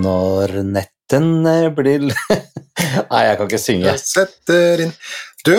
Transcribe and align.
Når 0.00 0.62
netten 0.64 1.44
blir 1.76 2.06
Nei, 3.10 3.22
jeg 3.26 3.36
kan 3.38 3.48
ikke 3.48 3.60
synge. 3.60 3.90
Jeg 3.90 4.02
setter 4.02 4.84
inn 4.86 4.94
Du, 5.44 5.52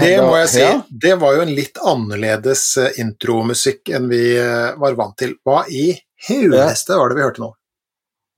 det 0.00 0.14
må 0.24 0.34
jeg 0.42 0.50
si, 0.52 0.64
det 1.04 1.14
var 1.20 1.36
jo 1.36 1.44
en 1.44 1.54
litt 1.54 1.78
annerledes 1.82 2.64
eh, 2.82 2.98
intromusikk 3.02 3.92
enn 3.94 4.08
vi 4.10 4.22
eh, 4.38 4.74
var 4.78 4.98
vant 4.98 5.16
til. 5.18 5.36
Hva 5.46 5.64
i 5.70 5.90
huleste 6.28 6.98
var 6.98 7.10
det 7.10 7.18
vi 7.18 7.26
hørte 7.26 7.44
nå? 7.44 7.52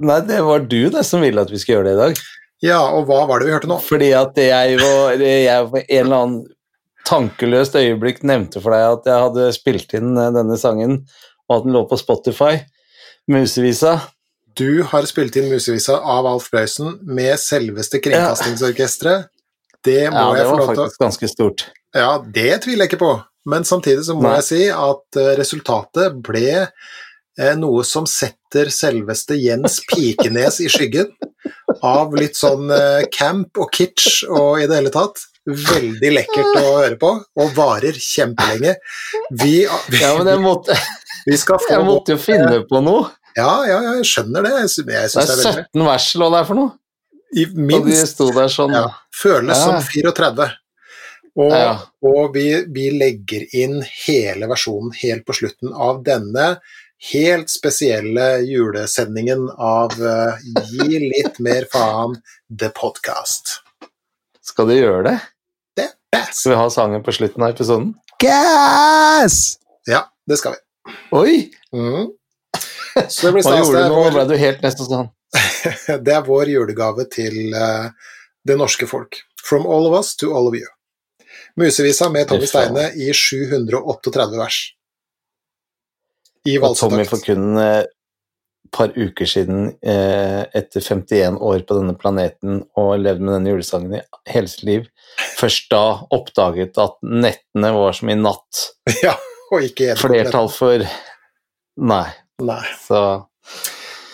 Nei, 0.09 0.21
det 0.25 0.41
var 0.47 0.65
du 0.65 0.81
det 0.93 1.05
som 1.05 1.21
ville 1.25 1.43
at 1.45 1.53
vi 1.53 1.61
skulle 1.61 1.81
gjøre 1.81 1.91
det 1.91 1.97
i 1.97 2.01
dag. 2.01 2.23
Ja, 2.65 2.81
og 2.93 3.07
hva 3.09 3.23
var 3.29 3.41
det 3.41 3.49
vi 3.49 3.55
hørte 3.55 3.71
nå? 3.71 3.79
Fordi 3.81 4.11
at 4.17 4.37
jeg 4.37 4.77
var, 4.83 5.21
jeg 5.23 5.69
på 5.73 5.81
en 5.81 6.03
eller 6.05 6.17
annen 6.17 6.41
tankeløst 7.09 7.77
øyeblikk 7.81 8.21
nevnte 8.29 8.61
for 8.61 8.77
deg 8.77 8.85
at 8.99 9.09
jeg 9.09 9.25
hadde 9.25 9.47
spilt 9.57 9.95
inn 9.97 10.13
eh, 10.21 10.33
denne 10.37 10.59
sangen, 10.61 10.99
og 11.49 11.57
at 11.57 11.67
den 11.67 11.75
lå 11.75 11.85
på 11.89 11.99
Spotify, 11.99 12.59
Musevisa. 13.31 13.97
Du 14.59 14.83
har 14.91 15.07
spilt 15.09 15.37
inn 15.41 15.49
Musevisa 15.51 15.97
av 15.99 16.29
Alf 16.29 16.51
Prøysen 16.53 16.99
med 17.07 17.39
selveste 17.41 18.01
Kringkastingsorkesteret. 18.05 19.31
Det 19.87 20.11
må 20.13 20.21
Ja, 20.21 20.33
det 20.35 20.43
jeg 20.43 20.49
få 20.51 20.53
var 20.53 20.61
lov 20.61 20.67
til 20.67 20.75
å 20.75 20.85
faktisk 20.85 21.05
ganske 21.07 21.29
stort. 21.31 21.67
Ja, 21.97 22.11
det 22.21 22.51
tviler 22.67 22.85
jeg 22.85 22.93
ikke 22.93 23.01
på, 23.01 23.13
men 23.49 23.65
samtidig 23.65 24.05
så 24.07 24.15
må 24.19 24.27
Nei. 24.29 24.35
jeg 24.41 24.49
si 24.51 24.63
at 24.75 25.21
eh, 25.23 25.33
resultatet 25.41 26.19
ble 26.27 26.51
noe 27.57 27.85
som 27.87 28.07
setter 28.11 28.71
selveste 28.75 29.37
Jens 29.39 29.81
Pikenes 29.89 30.61
i 30.61 30.69
skyggen, 30.69 31.13
av 31.87 32.15
litt 32.19 32.37
sånn 32.37 32.71
eh, 32.75 33.07
camp 33.13 33.57
og 33.61 33.71
kitsch 33.73 34.25
og 34.29 34.61
i 34.61 34.67
det 34.69 34.81
hele 34.81 34.93
tatt. 34.95 35.23
Veldig 35.47 36.11
lekkert 36.13 36.59
å 36.61 36.65
høre 36.77 36.99
på, 37.01 37.13
og 37.41 37.55
varer 37.57 37.97
kjempelenge. 37.97 38.75
Vi, 39.31 39.55
vi, 39.89 40.03
Ja, 40.03 40.13
men 40.19 40.29
jeg 40.29 40.43
måtte, 40.45 40.77
vi 41.27 41.39
skal 41.41 41.63
få 41.63 41.73
jeg 41.73 41.87
måtte 41.87 42.15
jo 42.17 42.21
finne 42.21 42.61
på 42.69 42.83
noe. 42.85 43.09
Ja, 43.39 43.63
ja, 43.65 43.79
jeg 43.95 44.05
skjønner 44.11 44.45
det. 44.45 44.53
Jeg, 44.59 44.71
jeg 44.77 44.87
Det 44.87 44.99
er 44.99 45.09
det 45.15 45.23
er 45.23 45.41
veldig 45.41 45.67
17 45.71 45.87
vers 45.87 46.09
lå 46.21 46.31
der 46.35 46.49
for 46.51 46.61
noe. 46.61 46.73
I 47.31 47.45
Og 47.47 47.55
de 47.55 47.67
minst 47.71 48.17
sto 48.17 48.27
der 48.35 48.51
sånn 48.51 48.75
ja, 48.75 48.89
føles 49.15 49.55
Ja. 49.55 49.65
som 49.65 49.81
34. 49.87 50.51
Og, 51.39 51.53
Ja. 51.55 51.75
og 52.03 52.35
vi, 52.35 52.47
vi 52.75 52.89
legger 52.91 53.47
inn 53.55 53.79
hele 54.05 54.49
versjonen 54.51 54.91
helt 54.99 55.25
på 55.25 55.37
slutten 55.39 55.73
av 55.73 56.03
denne 56.05 56.57
helt 57.01 57.51
spesielle 57.51 58.39
julesendingen 58.45 59.49
av 59.51 59.95
uh, 60.01 60.37
Gi 60.69 61.01
litt 61.01 61.39
mer 61.39 61.67
faen, 61.73 62.19
The 62.61 62.71
Podcast. 62.77 63.61
Skal 64.45 64.69
du 64.69 64.77
gjøre 64.77 65.03
det? 65.07 65.17
Det 65.79 65.87
er 65.89 65.95
best! 66.13 66.43
Skal 66.43 66.55
vi 66.55 66.59
ha 66.61 66.71
sangen 66.73 67.05
på 67.07 67.15
slutten 67.17 67.45
av 67.47 67.55
episoden? 67.55 67.93
Gas! 68.21 69.57
Ja, 69.89 70.05
det 70.29 70.41
skal 70.41 70.57
vi. 70.57 70.97
Oi! 71.17 71.37
Mm. 71.73 72.11
Så 73.09 73.29
det 73.29 73.33
blir 73.37 73.47
Hva 73.47 73.57
gjorde 73.63 73.85
du? 73.87 73.95
Nå 73.95 74.05
ble 74.13 74.27
du 74.29 74.37
helt 74.41 74.65
nesten 74.67 74.89
sånn. 74.89 75.09
det 76.05 76.13
er 76.17 76.27
vår 76.27 76.51
julegave 76.53 77.07
til 77.13 77.55
uh, 77.55 77.89
det 78.45 78.59
norske 78.61 78.89
folk. 78.91 79.23
From 79.41 79.65
all 79.65 79.89
of 79.89 79.97
us 79.97 80.13
to 80.21 80.35
all 80.37 80.51
of 80.51 80.59
you. 80.59 80.69
Musevisa 81.57 82.11
med 82.13 82.29
Tommy 82.29 82.47
Steine 82.47 82.91
i 82.93 83.09
738 83.15 84.37
vers. 84.39 84.61
I 86.49 86.57
Og 86.59 86.77
Tommy 86.79 87.05
for 87.09 87.21
kun 87.25 87.59
et 87.61 87.91
par 88.73 88.93
uker 88.95 89.27
siden, 89.27 89.73
eh, 89.83 90.45
etter 90.55 90.81
51 90.81 91.39
år 91.43 91.65
på 91.67 91.77
denne 91.79 91.95
planeten 91.99 92.63
og 92.79 92.93
levd 93.03 93.23
med 93.25 93.35
denne 93.35 93.55
julesangen 93.55 93.97
i 93.99 94.03
hele 94.31 94.51
sitt 94.51 94.63
liv, 94.69 94.87
først 95.41 95.71
da 95.73 95.83
oppdaget 96.15 96.79
at 96.79 97.01
nettene 97.03 97.73
var 97.75 97.97
som 97.97 98.13
i 98.13 98.19
natt. 98.19 98.67
Ja, 99.05 99.17
og 99.51 99.67
ikke. 99.67 99.97
Flertall 99.99 100.51
for 100.53 100.87
Nei. 101.81 102.07
Nei. 102.45 102.63
Så 102.85 103.01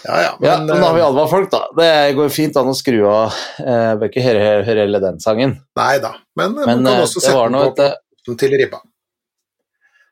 Ja, 0.07 0.17
ja, 0.23 0.33
Ja, 0.41 0.57
men, 0.61 0.69
men 0.71 0.81
da 0.81 0.87
har 0.87 0.95
vi 0.95 1.03
eh, 1.03 1.09
advart 1.09 1.31
folk, 1.33 1.49
da. 1.51 1.63
Det 1.77 1.93
går 2.17 2.29
fint 2.31 2.57
an 2.61 2.71
å 2.71 2.77
skru 2.79 3.01
av. 3.11 3.35
Eh, 3.59 3.93
bør 3.99 4.11
ikke 4.13 4.23
høre, 4.23 4.65
hele 4.69 5.01
den 5.03 5.19
sangen. 5.23 5.57
Nei 5.77 5.97
da. 6.03 6.15
Men, 6.39 6.55
eh, 6.55 6.63
Men 6.63 6.85
man 6.85 6.93
kan 6.93 7.01
eh, 7.01 7.07
også 7.09 7.25
sette 7.25 7.41
den 7.43 7.57
noe 7.59 7.73
på 7.75 7.89
et 7.91 8.39
til 8.41 8.55
ribba. 8.59 8.81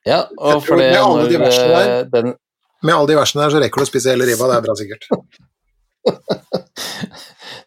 Ja, 0.04 0.24
og 0.36 0.60
for 0.66 0.76
det 0.80 0.90
med 0.92 1.30
de 1.32 1.38
der, 1.40 1.74
eh, 1.80 2.02
den 2.12 2.34
Med 2.84 2.94
alle 2.94 3.08
de 3.08 3.16
versene 3.16 3.42
her 3.46 3.50
så 3.54 3.60
rekker 3.62 3.80
du 3.80 3.86
å 3.86 3.88
spise 3.88 4.12
hele 4.12 4.26
ribba, 4.28 4.50
det 4.50 4.56
er 4.58 4.66
bra 4.66 4.74
sikkert. 4.76 5.08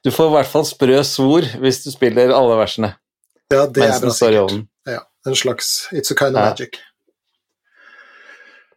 Du 0.06 0.12
får 0.14 0.28
i 0.30 0.34
hvert 0.36 0.50
fall 0.52 0.66
sprø 0.68 1.00
svor 1.08 1.46
hvis 1.62 1.80
du 1.84 1.90
spiller 1.92 2.30
alle 2.36 2.58
versene 2.60 2.92
Ja, 3.52 3.64
det 3.66 3.82
mens 3.82 3.98
er 3.98 4.04
bra 4.06 4.14
sikkert. 4.14 4.68
Ja, 4.88 5.00
en 5.28 5.36
slags 5.40 5.72
It's 5.92 6.14
a 6.14 6.16
kind 6.20 6.38
of 6.38 6.44
Ja. 6.44 6.50
magic. 6.52 6.78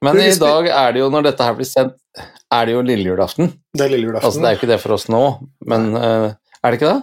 Men 0.01 0.17
i 0.17 0.31
dag 0.41 0.67
er 0.73 0.93
det 0.97 1.03
jo, 1.03 1.11
når 1.13 1.27
dette 1.29 1.45
her 1.45 1.55
blir 1.59 1.69
sendt, 1.69 1.99
er 2.51 2.65
det 2.67 2.73
jo 2.73 2.81
lille 2.81 3.05
julaften. 3.11 3.51
Det 3.77 3.85
er 3.85 3.91
lille 3.93 4.09
julaften. 4.09 4.27
Altså, 4.31 4.41
det 4.41 4.49
er 4.49 4.55
jo 4.55 4.59
ikke 4.63 4.71
det 4.73 4.79
for 4.81 4.95
oss 4.97 5.05
nå, 5.13 5.21
men 5.69 5.91
uh, 5.93 6.31
er 6.65 6.73
det 6.73 6.79
ikke 6.81 6.89
det? 6.95 7.03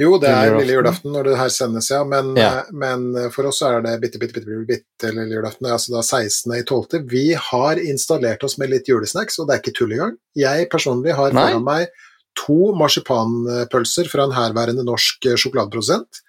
Jo, 0.00 0.16
det 0.18 0.28
er 0.28 0.54
Lille 0.58 0.74
julaften. 0.78 1.12
når 1.12 1.24
det 1.28 1.36
her 1.38 1.48
sendes, 1.54 1.90
ja. 1.90 2.02
Men, 2.04 2.34
Ja. 2.36 2.48
eh, 2.60 2.70
men 2.72 3.30
for 3.30 3.46
oss 3.46 3.60
er 3.62 3.80
det 3.82 4.00
bitte, 4.00 4.18
bitte, 4.18 4.34
bitte, 4.40 4.66
bitte, 4.66 5.12
lille 5.14 5.36
julaften. 5.38 5.66
Altså 5.70 5.92
da 5.94 6.02
16.12. 6.02 7.04
Vi 7.08 7.32
har 7.34 7.76
installert 7.76 8.42
oss 8.44 8.58
med 8.58 8.70
litt 8.70 8.88
julesnacks, 8.88 9.38
og 9.38 9.46
det 9.48 9.54
er 9.56 9.62
ikke 9.62 9.76
tull 9.78 9.92
engang. 9.92 10.16
Jeg 10.34 10.68
personlig 10.70 11.14
har 11.14 11.32
Nei. 11.32 11.46
foran 11.52 11.64
meg 11.64 11.88
to 12.36 12.72
marsipanpølser 12.78 14.08
fra 14.10 14.24
en 14.26 14.34
herværende 14.36 14.84
norsk 14.86 15.26
eh, 15.26 15.36
sjokoladeprodusent. 15.36 16.22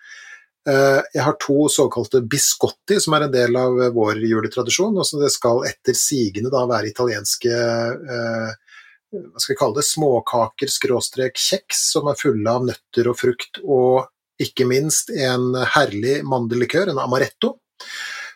Eh, 0.67 1.01
Jeg 1.15 1.23
har 1.25 1.33
to 1.41 1.67
såkalte 1.73 2.21
biscotti, 2.29 2.99
som 3.01 3.13
er 3.17 3.23
en 3.25 3.31
del 3.33 3.55
av 3.57 3.79
eh, 3.81 3.89
vår 3.89 4.19
juletradisjon. 4.21 4.97
og 4.97 5.05
så 5.05 5.19
Det 5.21 5.31
skal 5.33 5.63
etter 5.65 5.93
sigende 5.97 6.51
da 6.53 6.65
være 6.69 6.91
italienske 6.91 7.49
eh, 7.49 8.51
hva 9.11 9.41
skal 9.41 9.53
vi 9.53 9.59
kalle 9.59 9.77
det, 9.79 9.87
småkaker 9.87 10.71
skråstrek 10.71 11.39
kjeks 11.39 11.83
som 11.91 12.07
er 12.11 12.19
fulle 12.19 12.47
av 12.47 12.65
nøtter 12.67 13.09
og 13.11 13.19
frukt, 13.19 13.59
og 13.63 14.07
ikke 14.41 14.65
minst 14.69 15.11
en 15.13 15.51
herlig 15.75 16.21
mandellikør, 16.27 16.91
en 16.91 17.01
amaretto. 17.03 17.55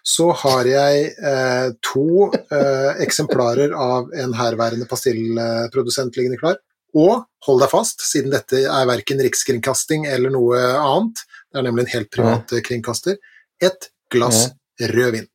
Så 0.06 0.30
har 0.44 0.68
jeg 0.70 1.08
eh, 1.18 1.70
to 1.82 2.28
eh, 2.30 2.92
eksemplarer 3.02 3.74
av 3.74 4.12
en 4.14 4.36
herværende 4.38 4.86
pastillprodusent 4.90 6.18
liggende 6.18 6.38
klar. 6.42 6.60
Og 6.96 7.26
hold 7.48 7.64
deg 7.64 7.72
fast, 7.72 8.06
siden 8.06 8.36
dette 8.36 8.62
er 8.70 8.86
verken 8.88 9.24
rikskringkasting 9.26 10.06
eller 10.12 10.32
noe 10.36 10.62
annet, 10.78 11.26
det 11.50 11.60
er 11.60 11.66
nemlig 11.66 11.88
en 11.88 11.94
helt 11.96 12.12
privat 12.14 12.54
eh, 12.54 12.64
kringkaster, 12.66 13.18
et 13.64 13.90
glass 14.14 14.52
rødvin. 14.94 15.26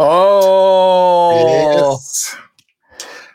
Oh, 0.00 1.36
Yes. 1.36 2.45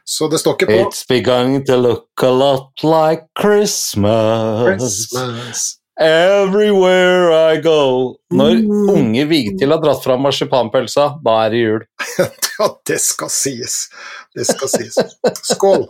Så 0.06 0.28
det 0.32 0.40
står 0.42 0.56
ikke 0.58 0.68
på 0.72 0.80
It's 0.86 1.04
begun 1.08 1.60
to 1.66 1.78
look 1.78 2.24
a 2.24 2.32
lot 2.32 2.84
like 2.84 3.28
Christmas, 3.40 4.64
Christmas. 4.82 5.78
everywhere 6.02 7.32
I 7.54 7.58
go. 7.62 8.16
Når 8.34 8.62
Mm. 8.64 8.90
unge 8.90 9.26
Vigtil 9.30 9.72
har 9.72 9.82
dratt 9.82 10.04
fram 10.04 10.22
marsipanpølsa, 10.26 11.18
da 11.24 11.38
er 11.46 11.50
det 11.50 11.60
jul. 11.66 11.86
Ja, 12.62 12.68
det 12.86 13.00
skal 13.02 13.30
sies. 13.34 13.88
Det 14.36 14.44
skal 14.46 14.70
sies. 14.70 14.94
Skål! 15.50 15.88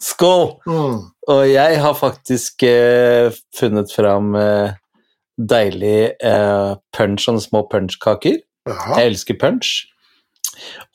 Skål! 0.00 0.60
Mm. 0.68 1.00
Og 1.28 1.40
jeg 1.50 1.80
har 1.80 1.94
faktisk 1.98 2.62
eh, 2.62 3.32
funnet 3.58 3.90
fram 3.90 4.34
eh, 4.38 4.74
deilig 5.38 6.12
eh, 6.22 6.74
punch, 6.94 7.24
sånne 7.26 7.42
små 7.42 7.64
punchkaker. 7.72 8.38
Jeg 8.68 9.08
elsker 9.10 9.34
punch. 9.40 9.72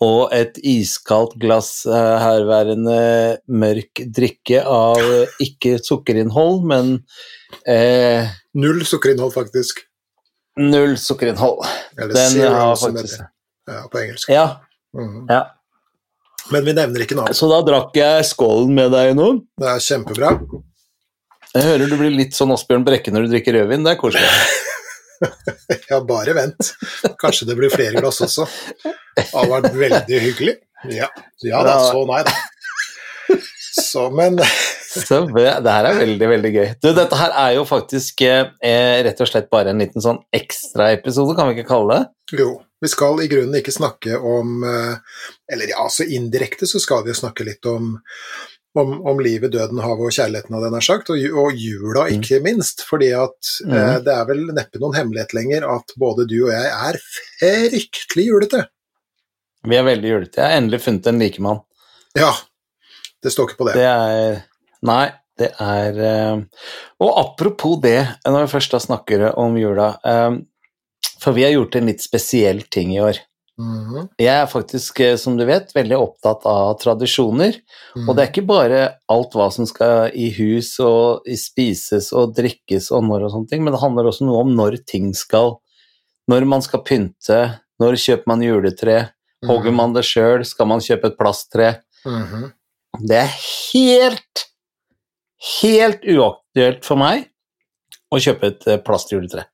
Og 0.05 0.33
et 0.35 0.57
iskaldt 0.63 1.35
glass 1.41 1.85
eh, 1.85 2.15
herværende 2.23 3.39
mørk 3.47 4.01
drikke 4.15 4.61
av 4.65 4.97
eh, 5.01 5.35
ikke 5.45 5.77
sukkerinnhold, 5.83 6.63
men 6.69 6.93
eh, 7.67 8.29
Null 8.59 8.81
sukkerinnhold, 8.87 9.33
faktisk. 9.35 9.83
null 10.59 10.95
sukkerinnhold. 10.99 11.63
Eller 11.99 12.13
Den 12.17 12.53
har 12.55 12.75
faktisk. 12.79 13.21
Ja, 13.69 13.83
på 13.91 13.99
engelsk. 14.05 14.29
Ja, 14.33 14.47
Mhm. 14.93 15.27
ja. 15.29 15.43
Men 16.51 16.63
vi 16.65 16.73
nevner 16.73 17.03
ikke 17.05 17.13
navn. 17.15 17.33
Så 17.37 17.45
da 17.51 17.59
drakk 17.61 17.93
jeg 17.93 18.23
skålen 18.25 18.71
med 18.73 18.89
deg 18.95 19.11
nå. 19.15 19.27
Det 19.59 19.67
er 19.69 19.83
kjempebra. 19.85 20.31
Jeg 21.53 21.63
hører 21.65 21.89
du 21.91 21.95
blir 21.99 22.09
litt 22.15 22.33
sånn 22.33 22.49
Asbjørn 22.55 22.83
Brekke 22.87 23.11
når 23.13 23.27
du 23.27 23.35
drikker 23.35 23.53
rødvin. 23.59 23.83
Det 23.85 23.91
er 23.93 23.99
koselig. 24.01 24.25
Ja, 25.89 25.99
bare 26.05 26.33
vent. 26.37 26.73
Kanskje 27.21 27.47
det 27.49 27.57
blir 27.57 27.73
flere 27.73 27.99
glass 28.01 28.21
også. 28.25 28.45
Det 28.83 29.25
har 29.33 29.49
vært 29.49 29.73
veldig 29.77 30.19
hyggelig. 30.25 30.55
Ja, 30.93 31.09
ja 31.43 31.63
da, 31.65 31.75
så 31.89 32.05
nei 32.07 32.21
da. 32.27 32.35
Så, 33.79 34.09
men 34.15 34.39
Så 34.89 35.19
det 35.35 35.49
det 35.63 35.73
her 35.73 35.85
er 35.85 35.99
veldig, 35.99 36.29
veldig 36.31 36.51
gøy. 36.53 36.69
Du, 36.81 36.87
dette 36.97 37.17
her 37.19 37.33
er 37.37 37.51
jo 37.59 37.65
faktisk 37.67 38.23
eh, 38.25 38.47
rett 39.05 39.21
og 39.21 39.29
slett 39.29 39.49
bare 39.53 39.73
en 39.73 39.83
liten 39.83 40.01
sånn 40.01 40.17
ekstraepisode, 40.33 41.35
kan 41.37 41.49
vi 41.49 41.59
ikke 41.59 41.69
kalle 41.69 41.99
det? 41.99 42.07
jo, 42.41 42.49
vi 42.81 42.87
skal 42.87 43.19
i 43.23 43.27
grunnen 43.31 43.55
ikke 43.59 43.73
snakke 43.75 44.15
om 44.17 44.63
eh, 44.63 44.95
Eller 45.51 45.69
ja, 45.73 45.85
så 45.91 46.03
indirekte 46.07 46.67
så 46.69 46.79
skal 46.79 47.03
vi 47.03 47.11
jo 47.13 47.19
snakke 47.21 47.43
litt 47.47 47.65
om 47.69 47.97
om, 48.77 48.91
om 49.01 49.17
livet, 49.19 49.49
døden, 49.51 49.79
havet 49.81 50.05
og 50.05 50.13
kjærligheten, 50.13 50.53
hadde 50.53 50.67
jeg 50.67 50.73
nær 50.75 50.83
sagt, 50.85 51.09
og, 51.09 51.23
og 51.41 51.55
jula 51.57 52.03
Mm. 52.05 52.19
ikke 52.21 52.37
minst. 52.45 52.83
Fordi 52.85 53.07
at 53.17 53.49
eh, 53.65 53.71
Mhm. 53.73 54.03
det 54.05 54.13
er 54.13 54.25
vel 54.29 54.43
neppe 54.53 54.79
noen 54.79 54.93
hemmelighet 54.95 55.33
lenger 55.33 55.65
at 55.75 55.91
både 55.97 56.27
du 56.29 56.35
og 56.45 56.51
jeg 56.53 56.69
er 56.69 56.99
fryktelig 57.39 58.27
julete. 58.27 58.61
Vi 59.67 59.75
er 59.75 59.83
veldig 59.83 60.11
julete. 60.13 60.37
Jeg 60.39 60.45
har 60.51 60.57
endelig 60.61 60.81
funnet 60.85 61.07
en 61.09 61.19
likemann. 61.19 61.59
Ja, 62.15 62.29
det 63.25 63.33
står 63.33 63.49
ikke 63.49 63.57
på 63.63 63.67
det. 63.71 63.73
Det 63.81 63.89
er 63.89 64.39
Nei, 64.85 65.09
det 65.41 65.49
er 65.59 65.97
eh, 65.99 66.37
Og 67.01 67.11
apropos 67.25 67.81
det, 67.83 67.97
når 68.25 68.45
vi 68.45 68.53
først 68.53 68.71
da 68.71 68.79
snakker 68.79 69.25
om 69.35 69.57
jula 69.59 69.89
eh, 70.05 70.37
For 71.19 71.35
vi 71.35 71.43
har 71.43 71.51
gjort 71.55 71.75
en 71.75 71.89
litt 71.91 72.03
spesiell 72.03 72.61
ting 72.71 72.93
i 72.95 73.01
år. 73.03 73.19
Mhm, 73.59 74.07
Jeg 74.17 74.41
er 74.41 74.45
faktisk, 74.47 74.99
eh, 75.01 75.17
som 75.17 75.35
du 75.35 75.43
vet, 75.45 75.73
veldig 75.75 75.97
opptatt 75.99 76.45
av 76.45 76.79
tradisjoner. 76.79 77.59
mhm. 77.95 78.07
Og 78.07 78.15
det 78.15 78.23
er 78.23 78.31
ikke 78.31 78.47
bare 78.47 78.95
alt 79.09 79.33
hva 79.33 79.51
som 79.51 79.65
skal 79.65 80.11
i 80.15 80.29
hus 80.31 80.79
og 80.79 81.23
spises 81.35 82.13
og 82.13 82.35
drikkes 82.35 82.89
og 82.91 83.03
når 83.03 83.25
og 83.25 83.31
sånne 83.31 83.49
ting, 83.49 83.63
men 83.63 83.73
det 83.73 83.81
handler 83.81 84.05
også 84.05 84.25
noe 84.25 84.41
om 84.45 84.55
når 84.55 84.85
ting 84.85 85.13
skal 85.13 85.59
Når 86.29 86.45
man 86.45 86.61
skal 86.61 86.83
pynte, 86.85 87.59
når 87.81 87.93
kjøper 87.97 88.27
man 88.27 88.41
juletre, 88.41 89.09
hogger 89.47 89.73
man 89.73 89.93
det 89.93 90.03
sjøl, 90.05 90.45
skal 90.45 90.67
man 90.67 90.79
kjøpe 90.79 91.05
et 91.05 91.17
plasttre? 91.17 91.81
-hmm. 92.05 92.51
Det 93.01 93.17
er 93.17 93.33
helt, 93.73 94.45
helt 95.61 96.01
uaktuelt 96.03 96.85
for 96.85 96.95
meg 96.97 97.29
å 98.11 98.19
kjøpe 98.21 98.47
et 98.47 98.67
eh, 98.67 98.77
plastjuletre. 98.77 99.45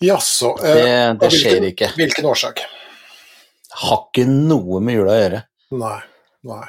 Jaså. 0.00 0.54
Uh, 0.58 0.64
Det, 0.64 1.18
det 1.20 1.30
skjer 1.34 1.58
hvilken- 1.60 1.70
ikke. 1.70 1.88
Hvilken 1.98 2.28
årsak? 2.30 2.60
Har 3.82 3.98
ikke 4.08 4.26
noe 4.28 4.80
med 4.80 4.94
jula 4.98 5.12
å 5.12 5.20
gjøre. 5.20 5.42
Nei. 5.78 5.98
Nei. 6.50 6.66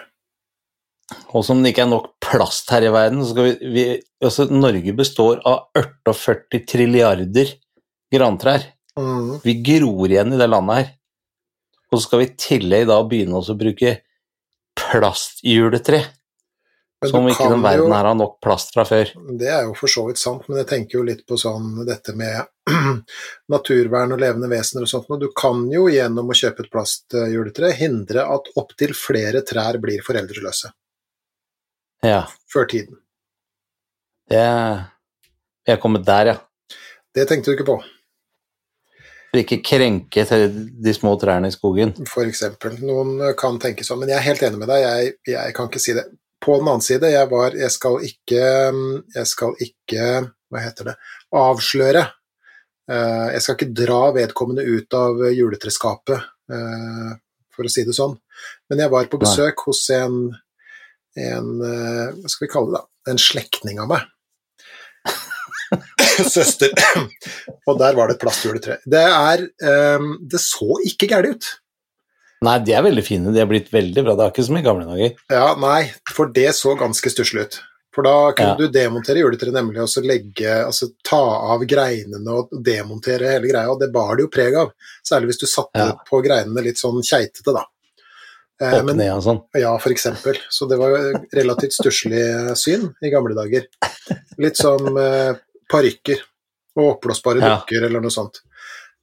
Og 1.36 1.44
som 1.44 1.62
det 1.64 1.74
ikke 1.74 1.84
er 1.86 1.90
nok 1.92 2.12
plast 2.24 2.70
her 2.72 2.84
i 2.88 2.92
verden, 2.94 3.24
så 3.24 3.32
skal 3.34 3.48
vi, 3.50 3.72
vi 3.74 3.86
altså 4.24 4.46
Norge 4.52 4.94
består 4.96 5.42
av 5.48 5.66
48 5.76 6.62
trilliarder 6.68 7.52
grantrær. 8.14 8.64
Mm. 9.00 9.42
Vi 9.44 9.56
gror 9.64 10.08
igjen 10.12 10.34
i 10.36 10.40
det 10.40 10.48
landet 10.52 10.76
her. 10.82 10.90
Og 11.92 12.00
så 12.00 12.06
skal 12.06 12.20
vi 12.22 12.30
i 12.30 12.36
tillegg 12.40 12.88
da 12.88 13.02
begynne 13.04 13.40
å 13.42 13.58
bruke 13.60 13.98
plastjuletre. 14.80 16.02
Som 17.10 17.26
ikke 17.32 17.48
den 17.50 17.64
verden 17.66 17.88
jo- 17.90 17.94
her 17.96 18.06
har 18.06 18.16
nok 18.16 18.36
plast 18.44 18.74
fra 18.76 18.84
før. 18.86 19.10
Det 19.40 19.48
er 19.50 19.64
jo 19.66 19.74
for 19.74 19.88
så 19.90 20.06
vidt 20.08 20.20
sant, 20.22 20.48
men 20.48 20.60
jeg 20.62 20.68
tenker 20.68 21.00
jo 21.00 21.04
litt 21.08 21.26
på 21.28 21.34
sånn 21.40 21.84
dette 21.88 22.14
med 22.16 22.46
naturvern 23.54 24.14
og 24.16 24.20
levende 24.22 24.50
vesener 24.52 24.86
og 24.86 24.92
sånt. 24.92 25.10
Og 25.12 25.20
du 25.24 25.30
kan 25.38 25.64
jo 25.72 25.88
gjennom 25.92 26.30
å 26.32 26.38
kjøpe 26.38 26.66
et 26.66 26.72
plastjuletre 26.74 27.72
hindre 27.80 28.26
at 28.36 28.52
opptil 28.60 28.94
flere 28.98 29.44
trær 29.48 29.80
blir 29.84 30.04
foreldreløse 30.06 30.72
Ja, 32.06 32.24
før 32.52 32.66
tiden. 32.72 32.98
det 34.32 34.46
Vi 35.68 35.74
er 35.76 35.82
kommet 35.82 36.06
der, 36.08 36.26
ja. 36.34 36.38
Det 37.14 37.28
tenkte 37.30 37.52
du 37.52 37.58
ikke 37.58 37.68
på, 37.68 37.76
For 39.32 39.40
ikke 39.42 39.62
krenke 39.64 40.24
de 40.84 40.94
små 40.96 41.14
trærne 41.20 41.48
i 41.48 41.54
skogen. 41.56 41.94
for 42.08 42.24
eksempel. 42.28 42.78
Noen 42.84 43.36
kan 43.40 43.60
tenke 43.60 43.84
sånn, 43.88 44.00
men 44.00 44.10
jeg 44.10 44.18
er 44.18 44.26
helt 44.30 44.42
enig 44.48 44.60
med 44.60 44.68
deg, 44.72 44.82
jeg, 44.84 45.14
jeg 45.28 45.54
kan 45.56 45.70
ikke 45.70 45.80
si 45.84 45.94
det. 45.96 46.06
På 46.42 46.56
den 46.58 46.68
annen 46.72 46.82
side, 46.82 47.06
jeg 47.12 47.28
var 47.30 47.54
Jeg 47.54 47.70
skal 47.70 48.00
ikke 48.02 48.40
Jeg 49.14 49.28
skal 49.30 49.52
ikke 49.62 50.06
Hva 50.50 50.64
heter 50.64 50.88
det? 50.90 50.96
Avsløre. 51.38 52.02
Eh, 52.92 53.28
Jeg 53.36 53.42
skal 53.46 53.58
ikke 53.58 53.74
dra 53.84 54.00
vedkommende 54.16 54.66
ut 54.68 54.94
av 54.98 55.22
juletreskapet, 55.32 56.26
eh, 56.52 57.12
for 57.56 57.68
å 57.68 57.72
si 57.72 57.86
det 57.88 57.96
sånn. 57.96 58.18
Men 58.70 58.84
jeg 58.84 58.92
var 58.92 59.08
på 59.12 59.20
besøk 59.22 59.64
hos 59.68 59.84
en, 59.96 60.18
en 61.16 61.50
eh, 61.68 62.08
Hva 62.18 62.32
skal 62.34 62.48
vi 62.48 62.52
kalle 62.52 62.74
det? 62.74 62.82
da? 62.82 63.12
En 63.12 63.22
slektning 63.22 63.80
av 63.82 63.90
meg. 63.92 64.06
Søster. 66.36 66.74
Og 67.70 67.80
der 67.80 67.96
var 67.98 68.10
det 68.12 68.18
et 68.18 68.22
plastjuletre. 68.24 68.78
Det 68.86 69.02
er 69.08 69.48
Det 70.30 70.42
så 70.44 70.76
ikke 70.86 71.08
gærent 71.10 71.38
ut. 71.40 71.50
Nei, 72.46 72.56
de 72.66 72.74
er 72.74 72.82
veldig 72.86 73.04
fine. 73.06 73.32
De 73.34 73.42
er 73.42 73.50
blitt 73.50 73.70
veldig 73.74 74.04
bra. 74.06 74.16
Det 74.18 74.26
er 74.26 74.32
ikke 74.34 74.46
som 74.48 74.58
i 74.58 74.64
gamle 74.66 74.86
dager. 74.90 75.12
Ja, 75.30 75.52
nei, 75.62 75.92
for 76.10 76.32
det 76.34 76.50
så 76.58 76.74
ganske 76.80 77.12
stusslig 77.14 77.44
ut. 77.48 77.60
For 77.94 78.04
da 78.04 78.32
kunne 78.32 78.54
Ja. 78.54 78.56
du 78.56 78.68
demontere 78.70 79.20
juletreet 79.20 79.52
nemlig, 79.54 79.82
og 79.82 79.90
så 79.92 80.02
legge, 80.02 80.48
altså 80.66 80.94
ta 81.04 81.20
av 81.52 81.60
greinene 81.68 82.28
og 82.32 82.50
demontere 82.64 83.28
hele 83.34 83.50
greia, 83.52 83.70
og 83.70 83.80
det 83.82 83.92
bar 83.92 84.16
det 84.16 84.24
jo 84.24 84.30
preg 84.30 84.56
av. 84.56 84.72
Særlig 85.04 85.28
hvis 85.34 85.40
du 85.42 85.46
satte 85.48 85.76
Ja. 85.76 85.98
på 86.10 86.22
greinene 86.24 86.64
litt 86.64 86.78
sånn 86.78 87.02
keitete, 87.04 87.54
da. 87.54 87.66
Eh, 88.62 88.80
Opp 88.80 88.96
ned 88.96 89.10
og 89.12 89.24
sånn. 89.24 89.42
ja, 89.56 89.78
for 89.78 89.90
eksempel. 89.90 90.38
Så 90.50 90.70
det 90.70 90.78
var 90.78 90.90
jo 90.90 91.14
relativt 91.34 91.74
stusslig 91.74 92.56
syn 92.56 92.94
i 93.04 93.10
gamle 93.10 93.34
dager. 93.36 93.66
Litt 94.38 94.56
som 94.56 94.96
eh, 94.98 95.34
parykker 95.70 96.20
og 96.78 97.02
oppblåsbare 97.02 97.42
Ja. 97.42 97.58
dukker 97.58 97.84
eller 97.86 98.00
noe 98.00 98.12
sånt. 98.12 98.40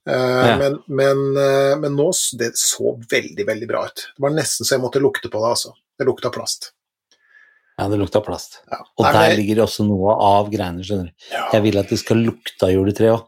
Eh, 0.07 0.13
Ja. 0.47 0.57
men, 0.57 0.79
men, 0.87 1.37
eh, 1.37 1.75
men 1.77 1.95
nå 1.95 2.09
det 2.37 2.53
så 2.55 2.97
veldig, 3.07 3.45
veldig 3.45 3.67
bra 3.67 3.85
ut. 3.85 3.95
Det 4.15 4.19
var 4.19 4.29
nesten 4.31 4.65
så 4.65 4.77
jeg 4.77 4.81
måtte 4.81 5.01
lukte 5.01 5.29
på 5.29 5.37
det, 5.43 5.49
altså. 5.51 5.73
Det 5.99 6.07
lukta 6.07 6.31
plast. 6.31 6.71
Ja, 7.79 7.87
det 7.89 7.99
lukta 8.01 8.21
plast. 8.25 8.59
Ja. 8.69 8.81
Og 8.83 9.05
Nei, 9.05 9.11
der 9.15 9.29
det... 9.31 9.39
ligger 9.39 9.63
også 9.65 9.85
noe 9.87 10.15
av 10.19 10.49
greiene, 10.51 10.83
skjønner 10.85 11.09
du. 11.09 11.27
Ja. 11.31 11.45
Jeg 11.55 11.65
vil 11.65 11.81
at 11.81 11.91
det 11.93 11.99
skal 12.01 12.23
lukte 12.27 12.67
av 12.67 12.73
juletre 12.75 13.13
òg. 13.15 13.27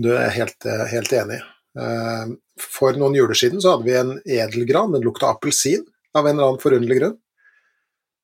Du 0.00 0.10
er 0.16 0.32
helt, 0.34 0.66
eh, 0.66 0.86
helt 0.90 1.12
enig. 1.14 1.40
Eh, 1.78 2.32
For 2.60 2.94
noen 2.98 3.16
juler 3.18 3.34
siden 3.34 3.62
så 3.62 3.74
hadde 3.74 3.86
vi 3.88 3.94
en 3.98 4.12
edelgran, 4.22 4.92
den 4.94 5.02
lukta 5.02 5.32
appelsin 5.32 5.82
av 6.14 6.26
en 6.26 6.36
eller 6.36 6.52
annen 6.52 6.62
forunderlig 6.62 7.00
grunn. 7.00 7.16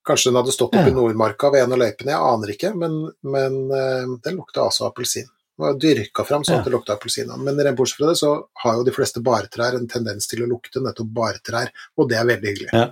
Kanskje 0.06 0.30
den 0.30 0.38
hadde 0.38 0.54
stått 0.54 0.70
oppe 0.74 0.86
i 0.86 0.92
Ja. 0.92 0.96
Nordmarka 0.96 1.50
ved 1.50 1.64
en 1.64 1.74
av 1.74 1.80
løypene, 1.82 2.14
jeg 2.14 2.28
aner 2.30 2.52
ikke, 2.54 2.70
men, 2.78 2.94
men 3.22 3.58
eh, 3.74 4.16
den 4.24 4.38
lukta 4.38 4.64
altså 4.68 4.86
appelsin. 4.86 5.26
Den 5.58 5.66
var 5.66 5.80
dyrka 5.82 6.24
fram 6.24 6.46
sånn 6.46 6.62
at 6.62 6.64
det 6.64 6.72
lukta 6.72 6.94
appelsin. 6.96 7.28
Men 7.42 7.58
rent 7.58 7.76
bortsett 7.76 7.98
fra 8.00 8.08
det 8.08 8.20
så 8.22 8.30
har 8.62 8.78
jo 8.78 8.86
de 8.86 8.94
fleste 8.96 9.20
bartrær 9.20 9.76
en 9.76 9.90
tendens 9.90 10.30
til 10.30 10.46
å 10.46 10.48
lukte 10.48 10.80
nettopp 10.80 11.10
bartrær, 11.18 11.74
og 11.98 12.08
det 12.08 12.16
er 12.16 12.30
veldig 12.30 12.48
hyggelig. 12.54 12.70
Ja. 12.72 12.86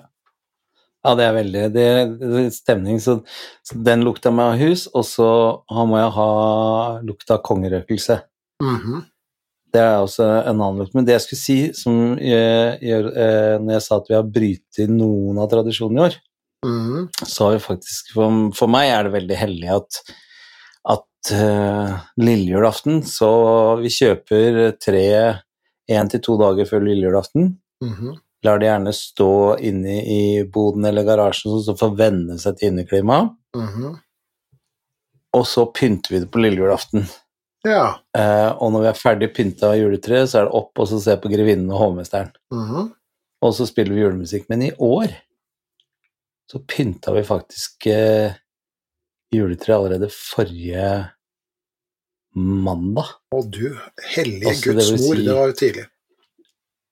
Ja, 1.04 1.14
det 1.14 1.24
er 1.24 1.36
veldig 1.36 1.66
det, 1.74 1.84
er 1.86 2.48
stemning. 2.54 2.98
Så, 3.00 3.20
så 3.66 3.78
den 3.86 4.02
lukta 4.06 4.32
må 4.34 4.48
jeg 4.48 4.58
ha 4.58 4.70
hus, 4.70 4.88
og 4.92 5.06
så 5.06 5.28
må 5.70 6.00
jeg 6.00 6.10
ha 6.18 6.30
lukta 7.06 7.38
kongerøkelse. 7.38 8.18
kongerøkelse. 8.18 8.20
-hmm. 8.62 9.06
Det 9.72 9.80
er 9.80 9.98
også 10.00 10.24
en 10.24 10.60
annen 10.60 10.78
lukt. 10.78 10.94
Men 10.94 11.04
det 11.04 11.12
jeg 11.12 11.20
skulle 11.20 11.40
si, 11.40 11.72
som 11.76 12.18
jeg, 12.18 12.78
gjør, 12.80 13.10
eh, 13.12 13.58
når 13.60 13.72
jeg 13.72 13.82
sa 13.82 13.96
at 13.96 14.08
vi 14.08 14.14
har 14.14 14.22
brytet 14.22 14.88
noen 14.88 15.38
av 15.38 15.50
tradisjonene 15.50 16.00
i 16.00 16.04
år, 16.08 16.16
Mhm. 16.66 17.08
så 17.26 17.44
har 17.44 17.52
vi 17.52 17.58
faktisk 17.58 18.12
For, 18.14 18.50
for 18.50 18.66
meg 18.66 18.90
er 18.90 19.04
det 19.06 19.12
veldig 19.12 19.36
heldig 19.38 19.68
at, 19.76 19.98
at 20.90 21.30
uh, 21.30 22.00
lille 22.18 22.50
julaften 22.50 23.04
Så 23.06 23.28
vi 23.78 23.92
kjøper 23.94 24.72
tre 24.82 25.04
én 25.88 26.10
til 26.10 26.20
to 26.20 26.34
dager 26.36 26.66
før 26.68 26.82
lille 26.84 27.06
julaften. 27.06 27.54
Mhm. 27.84 28.16
Lar 28.46 28.58
det 28.62 28.68
gjerne 28.68 28.92
stå 28.94 29.30
inne 29.66 29.96
i 30.06 30.18
boden 30.54 30.84
eller 30.86 31.02
garasjen 31.06 31.50
sånn, 31.50 31.64
så 31.66 31.74
får 31.80 31.96
venne 31.98 32.36
seg 32.38 32.58
til 32.60 32.70
inneklimaet. 32.72 33.32
Mhm. 33.56 33.96
Og 35.38 35.44
så 35.46 35.66
pynter 35.74 36.14
vi 36.14 36.20
det 36.22 36.30
på 36.32 36.40
lille 36.40 36.62
julaften. 36.62 37.02
Ja. 37.66 37.98
Eh, 38.16 38.50
og 38.62 38.70
når 38.72 38.80
vi 38.84 38.88
er 38.92 39.00
ferdig 39.00 39.28
pynta 39.36 39.72
av 39.72 39.76
juletreet, 39.76 40.30
så 40.30 40.38
er 40.40 40.46
det 40.46 40.54
opp 40.54 40.78
og 40.78 40.86
så 40.88 41.00
se 41.02 41.16
på 41.20 41.28
Grevinnen 41.32 41.68
og 41.74 41.82
hovmesteren. 41.82 42.30
Mhm. 42.54 42.92
Og 43.42 43.52
så 43.54 43.66
spiller 43.68 43.94
vi 43.94 44.00
julemusikk. 44.06 44.46
Men 44.48 44.62
i 44.62 44.72
år 44.78 45.12
så 46.50 46.62
pynta 46.66 47.12
vi 47.14 47.22
faktisk 47.26 47.86
eh, 47.92 48.32
juletreet 49.34 49.76
allerede 49.76 50.08
forrige 50.14 51.10
mandag. 52.38 53.10
Å 53.34 53.42
du, 53.50 53.76
hellige 54.14 54.54
Guds 54.64 54.90
mor, 54.94 55.16
si- 55.16 55.24
det 55.26 55.34
var 55.36 55.50
jo 55.50 55.56
tidlig. 55.58 55.86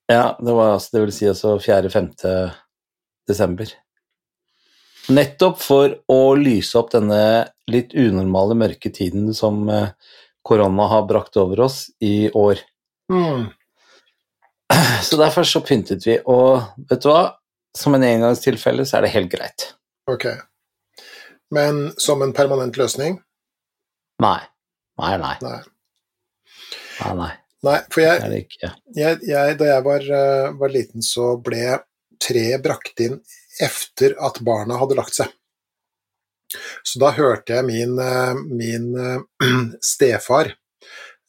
Ja, 0.07 0.37
det 0.39 0.53
var 0.55 0.77
altså, 0.77 0.93
det 0.95 1.03
vil 1.03 1.13
si 1.15 1.27
altså 1.27 1.57
4.-5. 1.59 2.09
desember. 3.27 3.73
Nettopp 5.11 5.59
for 5.63 5.93
å 6.11 6.21
lyse 6.35 6.75
opp 6.79 6.91
denne 6.91 7.19
litt 7.71 7.93
unormale 7.95 8.55
mørke 8.59 8.91
tiden 8.91 9.29
som 9.35 9.67
eh, 9.71 9.93
korona 10.47 10.87
har 10.91 11.05
brakt 11.07 11.39
over 11.39 11.65
oss 11.67 11.85
i 12.03 12.29
år. 12.35 12.59
Mm. 13.11 13.47
Så 15.03 15.19
derfor 15.19 15.47
så 15.47 15.61
pyntet 15.63 16.07
vi, 16.07 16.17
og 16.27 16.63
vet 16.89 17.03
du 17.03 17.09
hva? 17.11 17.23
Som 17.77 17.95
en 17.95 18.03
engangstilfelle 18.03 18.87
så 18.87 18.97
er 18.97 19.05
det 19.05 19.13
helt 19.13 19.31
greit. 19.31 19.71
Ok. 20.09 20.25
Men 21.53 21.91
som 22.01 22.23
en 22.23 22.33
permanent 22.35 22.79
løsning? 22.79 23.19
Nei. 24.23 24.39
Nei, 24.97 25.13
nei. 25.21 25.35
Nei. 25.45 25.59
Nei, 26.97 27.13
nei. 27.21 27.33
Nei, 27.67 27.79
for 27.91 28.03
jeg, 28.03 28.45
jeg, 28.95 29.19
jeg, 29.27 29.57
da 29.59 29.71
jeg 29.73 29.83
var, 29.85 30.07
eh, 30.19 30.51
var 30.59 30.73
liten, 30.73 31.03
så 31.05 31.33
ble 31.43 31.79
treet 32.21 32.63
brakt 32.63 33.01
inn 33.03 33.19
efter 33.61 34.15
at 34.23 34.39
barna 34.45 34.77
hadde 34.79 34.97
lagt 34.97 35.17
seg. 35.17 35.31
Så 36.83 36.99
da 37.01 37.11
hørte 37.15 37.57
jeg 37.57 37.67
min, 37.67 37.97
eh, 37.99 38.39
min 38.47 38.87
eh, 38.95 39.47
stefar 39.93 40.53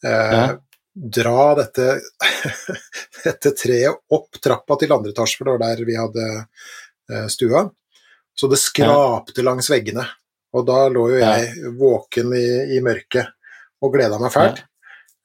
eh, 0.05 0.53
dra 0.95 1.49
dette, 1.59 1.89
dette 3.25 3.55
treet 3.59 4.15
opp 4.15 4.39
trappa 4.43 4.79
til 4.79 4.95
andre 4.95 5.15
etasje, 5.15 5.41
for 5.41 5.49
det 5.49 5.57
var 5.57 5.65
der 5.67 5.85
vi 5.87 5.99
hadde 5.99 6.31
stua. 7.33 7.63
Så 8.37 8.51
det 8.51 8.59
skrapte 8.61 9.45
langs 9.47 9.71
veggene. 9.73 10.03
Og 10.53 10.65
da 10.67 10.83
lå 10.93 11.05
jo 11.15 11.21
jeg 11.21 11.71
våken 11.79 12.35
i, 12.37 12.49
i 12.77 12.81
mørket 12.85 13.31
og 13.81 13.95
gleda 13.95 14.19
meg 14.21 14.35
fælt. 14.35 14.61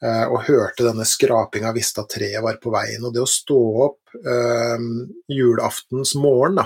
Eh, 0.03 0.25
og 0.27 0.43
hørte 0.49 0.83
denne 0.83 1.05
skrapinga, 1.07 1.71
visste 1.75 2.03
at 2.03 2.11
treet 2.11 2.43
var 2.43 2.57
på 2.59 2.73
veien. 2.73 3.03
Og 3.05 3.13
det 3.15 3.23
å 3.23 3.29
stå 3.29 3.59
opp 3.85 4.15
eh, 4.19 4.87
julaftens 5.31 6.15
morgen 6.19 6.59
da, 6.59 6.65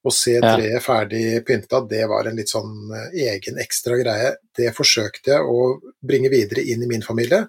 og 0.00 0.14
se 0.16 0.38
treet 0.40 0.84
ferdig 0.84 1.40
pynta, 1.48 1.82
det 1.88 2.02
var 2.08 2.28
en 2.28 2.36
litt 2.36 2.52
sånn 2.52 2.92
eh, 2.96 3.16
egen 3.30 3.60
ekstra 3.60 3.96
greie. 4.00 4.34
Det 4.56 4.74
forsøkte 4.76 5.32
jeg 5.34 5.46
å 5.48 5.72
bringe 6.04 6.32
videre 6.32 6.64
inn 6.64 6.84
i 6.84 6.90
min 6.90 7.04
familie. 7.04 7.46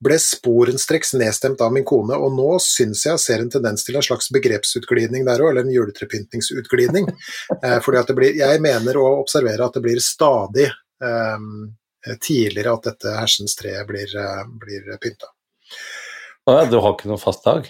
Ble 0.00 0.16
sporenstreks 0.16 1.12
nedstemt 1.20 1.60
av 1.60 1.74
min 1.74 1.84
kone, 1.84 2.16
og 2.16 2.32
nå 2.32 2.54
syns 2.64 3.04
jeg 3.04 3.20
ser 3.20 3.42
en 3.44 3.52
tendens 3.52 3.84
til 3.84 3.98
en 4.00 4.06
slags 4.06 4.30
begrepsutglidning 4.32 5.26
der 5.28 5.44
òg, 5.44 5.50
eller 5.52 5.66
en 5.66 5.74
juletrepyntningsutglidning. 5.74 7.10
Eh, 7.60 7.76
fordi 7.84 7.98
at 7.98 8.08
det 8.08 8.14
blir, 8.16 8.36
jeg 8.38 8.60
mener 8.62 8.96
å 8.96 9.18
observere 9.18 9.66
at 9.66 9.74
det 9.76 9.82
blir 9.84 9.98
stadig 10.00 10.64
eh, 10.64 11.42
tidligere 12.20 12.76
at 12.76 12.88
dette 12.88 13.16
hersens 13.18 13.56
treet 13.58 13.86
blir, 13.88 14.08
eh, 14.16 14.46
blir 14.62 14.88
pynta. 15.02 15.32
Å 16.48 16.56
ja, 16.56 16.64
du 16.70 16.80
har 16.80 16.96
ikke 16.96 17.10
noen 17.10 17.20
fast 17.20 17.44
dag? 17.44 17.68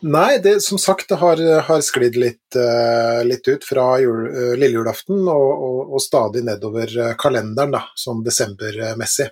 Nei, 0.00 0.38
det, 0.38 0.60
som 0.64 0.78
sagt, 0.80 1.08
det 1.10 1.18
har, 1.20 1.40
har 1.66 1.80
sklidd 1.84 2.14
litt, 2.16 2.56
uh, 2.56 3.20
litt 3.26 3.48
ut 3.48 3.64
fra 3.66 3.98
jul, 4.00 4.22
uh, 4.30 4.52
lille 4.56 4.78
julaften 4.78 5.26
og, 5.28 5.50
og, 5.50 5.80
og 5.92 6.00
stadig 6.00 6.44
nedover 6.46 6.94
eh, 6.94 7.16
kalenderen, 7.20 7.74
da, 7.74 7.82
sånn 7.98 8.22
desembermessig. 8.24 9.28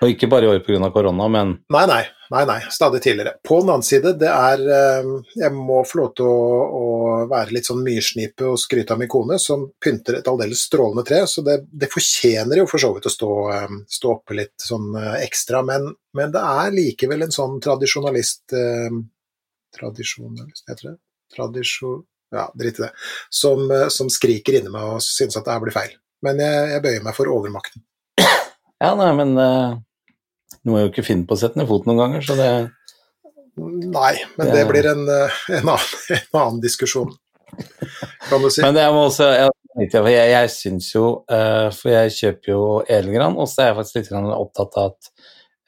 Og 0.00 0.14
ikke 0.14 0.30
bare 0.32 0.46
i 0.46 0.48
år 0.48 0.62
pga. 0.64 0.88
korona, 0.92 1.26
men 1.28 1.50
Nei, 1.72 1.82
nei, 1.86 2.02
nei, 2.32 2.44
nei, 2.48 2.58
stadig 2.72 3.02
tidligere. 3.04 3.34
På 3.44 3.58
den 3.60 3.68
annen 3.68 3.84
side, 3.84 4.14
det 4.20 4.30
er 4.32 4.62
eh, 4.64 5.08
Jeg 5.42 5.52
må 5.52 5.82
få 5.84 6.00
lov 6.00 6.14
til 6.16 6.28
å, 6.28 6.36
å 6.80 6.84
være 7.28 7.52
litt 7.56 7.68
sånn 7.68 7.82
myrsnipe 7.84 8.48
og 8.48 8.56
skryte 8.60 8.96
av 8.96 9.02
min 9.02 9.10
kone, 9.12 9.36
som 9.38 9.66
pynter 9.82 10.18
et 10.18 10.30
aldeles 10.30 10.64
strålende 10.70 11.04
tre, 11.06 11.20
så 11.28 11.44
det, 11.44 11.58
det 11.68 11.90
fortjener 11.92 12.62
jo 12.62 12.68
for 12.70 12.80
så 12.80 12.94
vidt 12.94 13.10
å 13.10 13.12
stå, 13.12 13.32
eh, 13.56 13.74
stå 13.98 14.12
oppe 14.14 14.38
litt 14.38 14.56
sånn 14.64 14.94
eh, 14.96 15.18
ekstra, 15.26 15.60
men, 15.68 15.90
men 16.16 16.32
det 16.32 16.44
er 16.64 16.76
likevel 16.78 17.26
en 17.26 17.36
sånn 17.36 17.60
tradisjonalist 17.64 18.56
eh, 18.56 19.00
Tradisjonalist, 19.70 20.64
heter 20.66 20.88
det? 20.88 20.96
Tradisjon... 21.36 22.00
Ja, 22.34 22.44
drit 22.58 22.78
i 22.78 22.84
det. 22.84 22.88
Som, 23.34 23.70
som 23.90 24.06
skriker 24.10 24.54
inni 24.54 24.70
meg 24.70 24.96
og 24.96 25.02
synes 25.02 25.34
at 25.38 25.46
det 25.46 25.54
her 25.54 25.62
blir 25.62 25.74
feil. 25.74 25.92
Men 26.22 26.38
jeg, 26.42 26.66
jeg 26.72 26.82
bøyer 26.84 27.04
meg 27.06 27.14
for 27.16 27.30
overmakten. 27.30 27.82
Ja, 28.18 28.92
nei, 28.98 29.08
men 29.18 29.34
Du 30.64 30.72
må 30.74 30.82
jo 30.82 30.90
ikke 30.90 31.04
finne 31.06 31.26
på 31.28 31.36
å 31.36 31.40
sette 31.40 31.56
ned 31.60 31.68
foten 31.70 31.90
noen 31.90 32.00
ganger, 32.04 32.26
så 32.26 32.36
det 32.38 32.50
Nei, 33.60 34.14
men 34.38 34.46
Det- 34.46 34.54
det 34.54 34.66
blir 34.68 34.86
en, 34.88 35.02
eh, 35.08 35.38
en, 35.58 35.68
annen, 35.68 35.90
en 36.16 36.38
annen 36.40 36.60
diskusjon, 36.62 37.10
kan 38.28 38.40
du 38.40 38.48
si. 38.50 38.62
Men 38.62 38.78
jeg 38.78 38.92
må 38.94 39.02
også 39.08 39.26
jeg, 39.34 39.50
jeg, 39.90 40.30
jeg 40.30 40.50
syns 40.54 40.88
jo 40.94 41.24
eh, 41.30 41.68
For 41.74 41.90
jeg 41.92 42.14
kjøper 42.14 42.52
jo 42.52 42.62
edelgran, 42.86 43.36
og 43.36 43.48
så 43.50 43.62
er 43.62 43.70
jeg 43.72 43.78
faktisk 43.80 43.98
litt 44.00 44.32
opptatt 44.36 44.78
av 44.80 44.92
at 44.92 45.10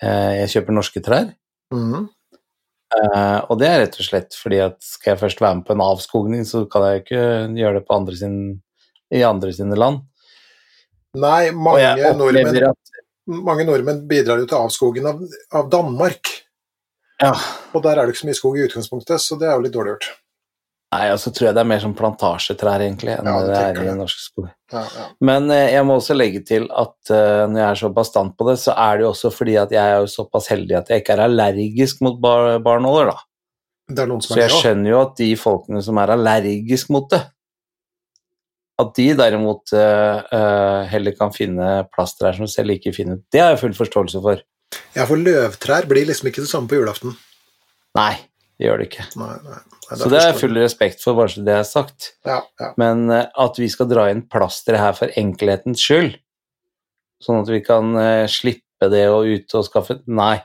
eh, 0.02 0.32
jeg 0.42 0.52
kjøper 0.56 0.76
norske 0.78 1.02
trær. 1.04 1.32
Mm. 1.75 2.08
Uh, 2.92 3.40
og 3.49 3.56
det 3.56 3.68
er 3.70 3.78
rett 3.80 3.94
og 3.96 4.04
slett 4.04 4.34
fordi 4.37 4.58
at 4.61 4.75
skal 4.84 5.14
jeg 5.14 5.20
først 5.22 5.40
være 5.40 5.56
med 5.58 5.64
på 5.64 5.72
en 5.72 5.80
avskogning, 5.84 6.42
så 6.44 6.66
kan 6.68 6.82
jeg 6.84 6.99
jo 6.99 7.02
ikke 7.06 7.22
gjøre 7.62 7.78
det 7.78 7.84
på 7.88 7.96
andre 7.96 8.16
sin, 8.20 8.34
i 9.16 9.22
andre 9.25 9.52
sine 9.56 9.78
land. 9.80 10.02
Nei, 11.16 11.50
mange 11.56 12.12
nordmenn, 12.18 12.58
at 12.68 12.91
mange 13.26 13.66
nordmenn 13.68 14.02
bidrar 14.10 14.42
jo 14.42 14.48
til 14.50 14.58
avskogen 14.58 15.06
av, 15.08 15.22
av 15.54 15.70
Danmark. 15.72 16.32
ja, 17.22 17.34
Og 17.72 17.84
der 17.84 17.98
er 17.98 18.06
det 18.06 18.14
ikke 18.14 18.24
så 18.24 18.30
mye 18.30 18.40
skog 18.40 18.58
i 18.58 18.66
utgangspunktet, 18.66 19.22
så 19.22 19.38
det 19.40 19.48
er 19.48 19.56
jo 19.56 19.66
litt 19.66 19.76
dårlig 19.76 19.96
gjort. 19.96 20.10
Nei, 20.92 21.06
og 21.08 21.16
så 21.22 21.30
tror 21.32 21.46
jeg 21.46 21.56
det 21.56 21.62
er 21.62 21.68
mer 21.70 21.80
som 21.80 21.94
plantasjetrær, 21.96 22.82
egentlig, 22.84 23.14
enn 23.16 23.28
Ja, 23.30 23.36
det 23.40 23.52
det 23.52 23.60
er 23.80 23.92
i 23.94 23.96
norsk 23.96 24.18
skog. 24.20 24.48
Ja, 24.74 24.82
ja. 24.84 25.04
Men 25.24 25.48
eh, 25.54 25.70
jeg 25.72 25.86
må 25.88 25.96
også 25.96 26.16
legge 26.16 26.42
til 26.44 26.66
at 26.68 26.96
uh, 27.08 27.48
når 27.48 27.60
jeg 27.62 27.68
er 27.70 27.80
så 27.80 27.90
bastant 27.96 28.34
på 28.36 28.48
det, 28.50 28.58
så 28.60 28.74
er 28.76 28.98
det 28.98 29.06
jo 29.06 29.12
også 29.14 29.30
fordi 29.32 29.56
at 29.62 29.72
jeg 29.72 29.80
er 29.80 30.02
jo 30.02 30.10
såpass 30.12 30.50
heldig 30.52 30.76
at 30.82 30.92
jeg 30.92 31.00
ikke 31.00 31.16
er 31.16 31.24
allergisk 31.30 32.02
mot 32.04 32.18
bar 32.20 32.58
barnåler, 32.64 33.14
da. 33.14 33.24
Så 34.22 34.36
jeg 34.38 34.52
skjønner 34.52 34.92
jo 34.92 35.00
at 35.00 35.16
de 35.18 35.30
folkene 35.36 35.80
som 35.84 35.98
er 36.00 36.12
allergisk 36.14 36.92
mot 36.92 37.08
det, 37.12 37.22
at 38.80 38.94
de 38.96 39.08
derimot 39.18 39.72
uh, 39.76 40.88
heller 40.90 41.14
kan 41.18 41.32
finne 41.34 41.68
plasttrær 41.92 42.36
som 42.38 42.48
selv 42.50 42.74
ikke 42.76 42.94
finner. 42.96 43.20
Det 43.32 43.42
har 43.42 43.54
jeg 43.54 43.62
full 43.66 43.76
forståelse 43.76 44.22
for. 44.24 44.42
Ja, 44.96 45.04
for 45.08 45.20
løvtrær 45.20 45.88
blir 45.90 46.08
liksom 46.08 46.30
ikke 46.30 46.44
det 46.44 46.50
samme 46.50 46.70
på 46.70 46.78
julaften. 46.80 47.14
Nei, 47.98 48.14
det 48.56 48.68
gjør 48.68 48.80
det 48.80 48.88
ikke. 48.88 49.06
Nei, 49.20 49.34
nei. 49.44 49.60
nei 49.90 49.98
Så 50.00 50.08
det 50.08 50.22
har 50.22 50.30
jeg 50.30 50.40
full 50.40 50.58
respekt 50.60 51.04
for, 51.04 51.18
bare 51.18 51.34
så 51.34 51.44
det 51.44 51.56
er 51.58 51.68
sagt. 51.68 52.12
Ja, 52.28 52.40
ja. 52.62 52.72
Men 52.80 53.04
uh, 53.12 53.26
at 53.44 53.60
vi 53.60 53.68
skal 53.72 53.90
dra 53.92 54.08
inn 54.12 54.24
plasteret 54.32 54.82
her 54.82 54.96
for 54.98 55.12
enkelhetens 55.20 55.84
skyld, 55.84 56.16
sånn 57.22 57.44
at 57.44 57.52
vi 57.52 57.60
kan 57.64 57.92
uh, 57.98 58.24
slippe 58.30 58.90
det 58.92 59.04
og 59.12 59.28
ut 59.30 59.54
og 59.54 59.68
skaffe 59.68 60.00
Nei, 60.10 60.40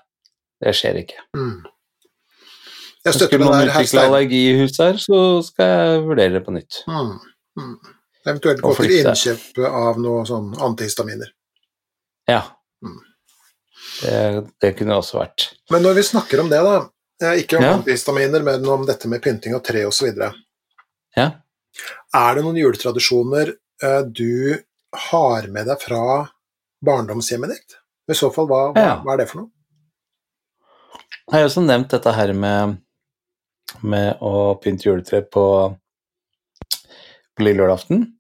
det 0.62 0.76
skjer 0.78 1.02
ikke. 1.06 1.24
Mm. 1.38 1.66
Jeg 3.08 3.16
støtter 3.16 3.40
Skulle 3.40 3.56
herr 3.56 3.70
utvikle 3.72 4.04
allergi 4.10 4.40
i 4.50 4.56
huset 4.60 4.82
her, 4.84 4.98
så 5.00 5.20
skal 5.46 5.70
jeg 5.72 6.02
vurdere 6.10 6.36
det 6.36 6.44
på 6.44 6.54
nytt. 6.54 6.82
Mm. 6.92 7.14
Mm. 7.58 7.78
Eventuelt 8.28 8.62
gå 8.62 8.74
til 8.76 8.94
innkjøp 9.00 9.60
av 9.72 10.00
noe 10.04 10.26
sånn 10.28 10.50
antihistaminer. 10.68 11.30
Ja. 12.28 12.42
Mm. 12.84 12.98
Det, 14.02 14.18
det 14.62 14.72
kunne 14.78 14.98
også 15.00 15.22
vært. 15.22 15.46
Men 15.72 15.86
når 15.86 15.96
vi 16.02 16.04
snakker 16.10 16.42
om 16.44 16.50
det, 16.52 16.60
da, 16.66 16.76
eh, 17.24 17.40
ikke 17.44 17.58
om 17.58 17.64
Ja. 17.64 17.74
antihistaminer, 17.80 18.44
men 18.44 18.68
om 18.70 18.86
dette 18.86 19.08
med 19.08 19.22
pynting 19.24 19.56
av 19.56 19.64
tre 19.64 19.86
osv., 19.88 20.12
Ja. 21.16 21.32
er 22.14 22.36
det 22.36 22.44
noen 22.44 22.58
juletradisjoner 22.60 23.56
eh, 23.84 24.02
du 24.04 24.58
har 25.10 25.48
med 25.48 25.66
deg 25.68 25.80
fra 25.82 26.30
barndomshjemmet 26.86 27.50
ditt? 27.56 27.78
I 28.10 28.14
så 28.16 28.30
fall, 28.34 28.48
hva, 28.48 28.74
hva, 28.74 28.84
Ja. 28.84 29.02
hva 29.04 29.14
er 29.14 29.18
det 29.24 29.30
for 29.30 29.42
noe? 29.42 29.50
Jeg 31.32 31.40
har 31.42 31.48
også 31.50 31.66
nevnt 31.66 31.90
dette 31.92 32.12
her 32.16 32.32
med, 32.34 32.78
med 33.84 34.18
å 34.22 34.56
pynte 34.64 34.86
juletre 34.88 35.22
på, 35.28 35.76
på 37.36 37.44
lille 37.44 37.64
julaften. 37.66 38.17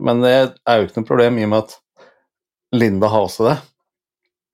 Men 0.00 0.22
det 0.24 0.32
er 0.34 0.80
jo 0.80 0.88
ikke 0.88 1.02
noe 1.02 1.08
problem 1.08 1.38
i 1.38 1.46
og 1.46 1.52
med 1.52 1.66
at 1.66 1.76
Linda 2.76 3.10
har 3.10 3.26
også 3.26 3.48
det. 3.48 3.56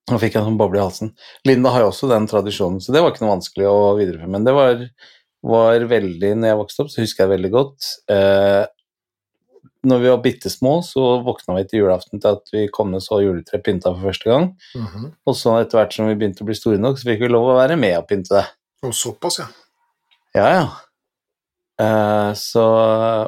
Nå 0.06 0.20
fikk 0.22 0.36
jeg 0.36 0.42
en 0.42 0.52
sånn 0.52 0.60
boble 0.60 0.78
i 0.78 0.84
halsen. 0.84 1.10
Linda 1.48 1.72
har 1.74 1.82
jo 1.82 1.90
også 1.90 2.08
den 2.10 2.28
tradisjonen, 2.30 2.78
så 2.82 2.94
det 2.94 3.02
var 3.02 3.12
ikke 3.12 3.24
noe 3.24 3.34
vanskelig 3.34 3.66
å 3.66 3.78
videreføre. 3.98 4.30
Men 4.30 4.46
det 4.46 4.54
var, 4.54 4.84
var 5.46 5.86
veldig 5.90 6.32
Når 6.38 6.52
jeg 6.52 6.60
vokste 6.62 6.84
opp, 6.84 6.92
så 6.92 7.02
husker 7.02 7.24
jeg 7.24 7.32
veldig 7.34 7.50
godt 7.54 7.88
eh, 8.14 8.62
Når 9.90 10.04
vi 10.04 10.12
var 10.12 10.22
bitte 10.22 10.52
små, 10.52 10.76
så 10.86 11.08
våkna 11.26 11.58
vi 11.58 11.66
til 11.66 11.82
julaften 11.82 12.22
til 12.22 12.38
at 12.38 12.54
vi 12.54 12.64
kom 12.72 12.94
og 12.94 13.02
så 13.02 13.18
juletreet 13.24 13.66
pynta 13.66 13.92
for 13.92 14.12
første 14.12 14.30
gang. 14.30 14.48
Mhm. 14.78 15.10
Og 15.26 15.38
så 15.38 15.58
etter 15.58 15.80
hvert 15.80 15.98
som 15.98 16.10
vi 16.10 16.18
begynte 16.18 16.46
å 16.46 16.48
bli 16.48 16.58
store 16.58 16.80
nok, 16.82 17.02
så 17.02 17.10
fikk 17.10 17.26
vi 17.26 17.32
lov 17.34 17.50
å 17.50 17.58
være 17.58 17.78
med 17.80 17.98
og 17.98 18.06
pynte 18.10 18.38
det. 18.38 18.46
Og 18.86 18.94
såpass, 18.94 19.40
ja. 19.42 19.50
Ja, 20.36 20.48
ja. 20.52 20.66
Eh, 21.76 22.30
så, 22.40 22.64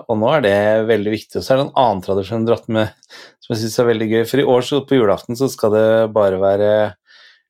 og 0.08 0.16
nå 0.20 0.30
er 0.32 0.44
det 0.44 0.56
veldig 0.88 1.12
viktig. 1.12 1.40
Og 1.40 1.44
så 1.44 1.54
er 1.54 1.60
det 1.60 1.66
en 1.68 1.76
annen 1.84 2.04
tradisjon 2.04 2.46
dratt 2.48 2.68
med 2.72 2.94
som 3.42 3.54
jeg 3.54 3.62
syns 3.62 3.78
er 3.82 3.90
veldig 3.90 4.08
gøy. 4.12 4.22
For 4.30 4.42
i 4.42 4.48
år 4.56 4.66
så 4.66 4.80
på 4.88 4.98
julaften 4.98 5.38
så 5.38 5.50
skal 5.52 5.74
det 5.74 5.86
bare 6.16 6.40
være 6.40 6.72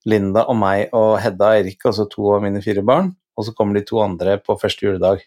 Linda 0.09 0.47
og 0.49 0.59
meg 0.59 0.95
og 0.97 1.19
Hedda 1.23 1.53
og 1.53 1.63
Erik, 1.63 1.83
altså 1.89 2.07
to 2.11 2.31
av 2.37 2.45
mine 2.45 2.63
fire 2.65 2.85
barn. 2.87 3.13
Og 3.39 3.47
så 3.47 3.55
kommer 3.55 3.79
de 3.79 3.87
to 3.87 4.01
andre 4.03 4.39
på 4.43 4.57
første 4.59 4.87
juledag. 4.87 5.23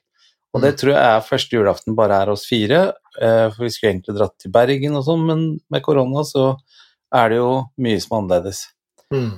Og 0.51 0.59
det 0.63 0.73
tror 0.79 0.91
jeg 0.91 0.99
er 1.07 1.23
første 1.23 1.55
julaften 1.55 1.95
bare 1.95 2.17
er 2.23 2.31
oss 2.33 2.43
fire. 2.49 2.81
eh, 3.21 3.47
For 3.53 3.63
vi 3.63 3.71
skulle 3.71 3.93
egentlig 3.93 4.17
dratt 4.17 4.35
til 4.39 4.51
Bergen 4.51 4.97
og 4.99 5.05
sånn, 5.07 5.23
men 5.27 5.45
med 5.71 5.83
korona 5.85 6.25
så 6.27 6.57
er 7.15 7.31
det 7.31 7.37
jo 7.39 7.53
mye 7.79 8.01
som 8.03 8.17
er 8.17 8.21
annerledes. 8.21 8.65
Mm. 9.13 9.31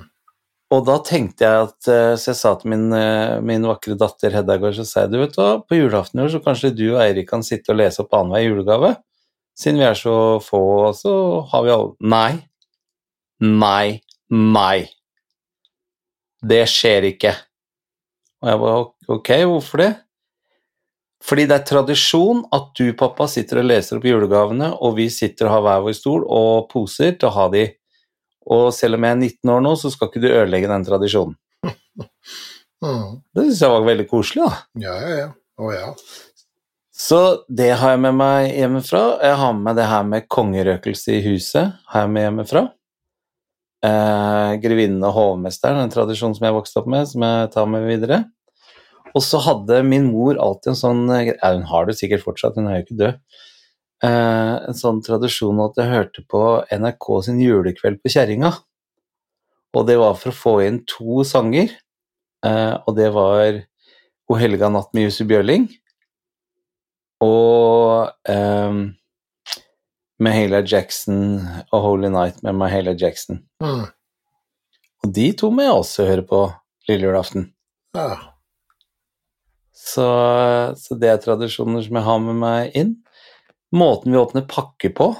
Og 0.74 0.82
da 0.88 0.96
tenkte 1.04 1.46
jeg 1.46 1.66
at 1.68 1.88
eh, 1.92 2.14
Så 2.18 2.32
jeg 2.32 2.38
sa 2.40 2.54
til 2.58 2.72
min, 2.72 2.86
eh, 2.96 3.40
min 3.44 3.66
vakre 3.68 3.96
datter 4.00 4.34
Hedda 4.34 4.56
i 4.58 4.62
går, 4.62 4.74
så 4.78 4.86
sa 4.88 5.04
jeg 5.04 5.14
du 5.14 5.20
vet 5.20 5.36
hva, 5.38 5.50
på 5.62 5.78
julaften 5.78 6.20
i 6.20 6.24
år 6.24 6.32
så 6.34 6.42
kanskje 6.42 6.74
du 6.74 6.86
og 6.94 7.02
Eirik 7.04 7.28
kan 7.30 7.44
sitte 7.46 7.74
og 7.74 7.80
lese 7.82 8.02
opp 8.02 8.16
annenhver 8.16 8.48
julegave? 8.48 8.94
Siden 9.54 9.78
vi 9.78 9.86
er 9.86 9.98
så 9.98 10.16
få, 10.42 10.64
så 10.98 11.14
har 11.52 11.66
vi 11.66 11.74
alle 11.74 12.10
Nei. 12.14 12.32
Nei. 13.44 14.00
Nei. 14.34 14.86
Det 16.44 16.64
skjer 16.70 17.10
ikke. 17.12 17.34
Og 18.42 18.50
jeg 18.50 18.60
bare 18.64 18.80
ok, 19.14 19.30
hvorfor 19.48 19.84
det? 19.84 19.92
Fordi 21.24 21.46
det 21.48 21.56
er 21.56 21.68
tradisjon 21.68 22.42
at 22.52 22.72
du, 22.76 22.90
pappa, 22.98 23.28
sitter 23.30 23.62
og 23.62 23.70
leser 23.70 23.96
opp 23.96 24.04
julegavene, 24.08 24.74
og 24.84 24.98
vi 24.98 25.06
sitter 25.12 25.48
og 25.48 25.54
har 25.54 25.64
hver 25.64 25.86
vår 25.86 25.96
stol 25.96 26.26
og 26.26 26.66
poser 26.72 27.14
til 27.16 27.30
å 27.30 27.36
ha 27.38 27.46
de. 27.54 27.64
Og 28.52 28.66
selv 28.76 28.98
om 28.98 29.06
jeg 29.06 29.16
er 29.16 29.22
19 29.22 29.54
år 29.54 29.64
nå, 29.64 29.72
så 29.80 29.92
skal 29.92 30.10
ikke 30.10 30.22
du 30.24 30.28
ødelegge 30.32 30.70
den 30.70 30.90
tradisjonen. 30.90 31.38
Mm. 32.84 33.22
Det 33.32 33.46
syns 33.46 33.60
jeg 33.62 33.72
var 33.72 33.84
veldig 33.86 34.04
koselig, 34.10 34.44
da. 34.44 34.56
Ja, 34.82 34.94
ja, 35.00 35.12
ja. 35.16 35.28
Å 35.56 35.68
ja. 35.72 35.86
Så 36.94 37.20
det 37.48 37.70
har 37.80 37.94
jeg 37.94 38.02
med 38.04 38.16
meg 38.18 38.50
hjemmefra. 38.52 39.00
Jeg 39.24 39.38
har 39.40 39.54
med 39.56 39.64
meg 39.64 39.78
det 39.78 39.86
her 39.88 40.02
med 40.10 40.26
kongerøkelse 40.28 41.14
i 41.16 41.22
huset. 41.24 41.78
har 41.88 42.04
jeg 42.04 42.12
med 42.12 42.26
hjemmefra. 42.26 42.62
Eh, 43.84 44.52
Grevinnen 44.62 45.02
og 45.08 45.16
hovmesteren, 45.16 45.80
en 45.80 45.94
tradisjon 45.94 46.36
som 46.36 46.46
jeg 46.46 46.56
vokste 46.58 46.82
opp 46.82 46.90
med, 46.92 47.08
som 47.08 47.24
jeg 47.26 47.50
tar 47.54 47.66
med 47.72 47.88
videre. 47.88 48.20
Og 49.14 49.22
så 49.22 49.40
hadde 49.42 49.82
min 49.86 50.06
mor 50.10 50.38
alltid 50.42 50.72
en 50.72 50.78
sånn 50.78 51.02
ja, 51.12 51.50
Hun 51.54 51.66
har 51.70 51.86
det 51.86 51.96
sikkert 51.98 52.24
fortsatt, 52.26 52.56
hun 52.58 52.68
er 52.68 52.80
jo 52.80 52.86
ikke 52.86 53.00
død. 53.00 53.42
Eh, 54.02 54.54
en 54.68 54.76
sånn 54.76 55.00
tradisjon 55.04 55.60
at 55.64 55.78
jeg 55.78 55.92
hørte 55.92 56.24
på 56.28 56.42
NRK 56.72 57.10
sin 57.26 57.38
julekveld 57.42 58.02
på 58.02 58.12
Kjerringa. 58.16 58.50
Og 59.74 59.86
det 59.88 59.96
var 60.00 60.18
for 60.18 60.32
å 60.32 60.38
få 60.38 60.56
inn 60.66 60.82
to 60.88 61.22
sanger. 61.26 61.70
Eh, 62.44 62.74
og 62.84 62.98
det 62.98 63.12
var 63.14 63.62
O 64.24 64.36
helga 64.40 64.70
natt 64.72 64.94
med 64.96 65.04
Jussi 65.04 65.26
Bjørling 65.28 65.66
og 67.24 68.08
eh, 68.30 68.78
Mahalia 70.24 70.62
Jackson 70.64 71.42
og 71.68 71.82
Holy 71.84 72.08
Night 72.12 72.40
med 72.44 72.56
Mahalia 72.56 72.94
Jackson. 72.96 73.42
Mm. 73.62 73.84
Og 75.04 75.12
de 75.12 75.26
to 75.36 75.50
må 75.52 75.66
jeg 75.66 75.76
også 75.76 76.06
høre 76.08 76.24
på 76.28 76.40
lille 76.88 77.08
julaften. 77.08 77.50
Ja. 77.96 78.16
Så, 79.74 80.06
så 80.80 80.96
det 80.96 81.10
er 81.10 81.20
tradisjoner 81.22 81.84
som 81.84 81.98
jeg 81.98 82.06
har 82.08 82.22
med 82.24 82.40
meg 82.40 82.78
inn. 82.78 82.94
Måten 83.74 84.12
vi 84.14 84.18
åpner 84.20 84.46
pakke 84.48 84.90
på, 84.94 85.10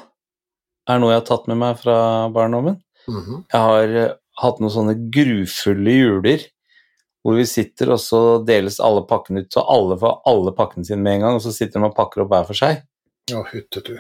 er 0.89 1.01
noe 1.01 1.15
jeg 1.15 1.23
har 1.23 1.29
tatt 1.29 1.47
med 1.51 1.59
meg 1.59 1.79
fra 1.81 1.97
barndommen. 2.35 2.81
Mhm. 3.11 3.45
Jeg 3.53 3.61
har 3.61 3.95
eh, 4.01 4.13
hatt 4.41 4.61
noen 4.63 4.73
sånne 4.73 4.97
grufulle 5.15 5.95
juler 5.95 6.45
hvor 7.25 7.39
vi 7.39 7.47
sitter, 7.49 7.95
og 7.95 8.01
så 8.03 8.21
deles 8.45 8.77
alle 8.85 9.01
pakkene 9.09 9.45
ut, 9.45 9.53
så 9.53 9.63
alle 9.73 9.97
får 10.01 10.19
alle 10.29 10.53
pakkene 10.57 10.85
sine 10.85 11.01
med 11.01 11.17
en 11.17 11.25
gang, 11.25 11.39
og 11.39 11.45
så 11.45 11.55
sitter 11.57 11.81
de 11.81 11.89
og 11.89 11.97
pakker 11.97 12.25
opp 12.25 12.35
hver 12.35 12.45
for 12.51 12.59
seg. 12.59 12.83
Å, 13.33 13.41
hyttetu. 13.49 13.95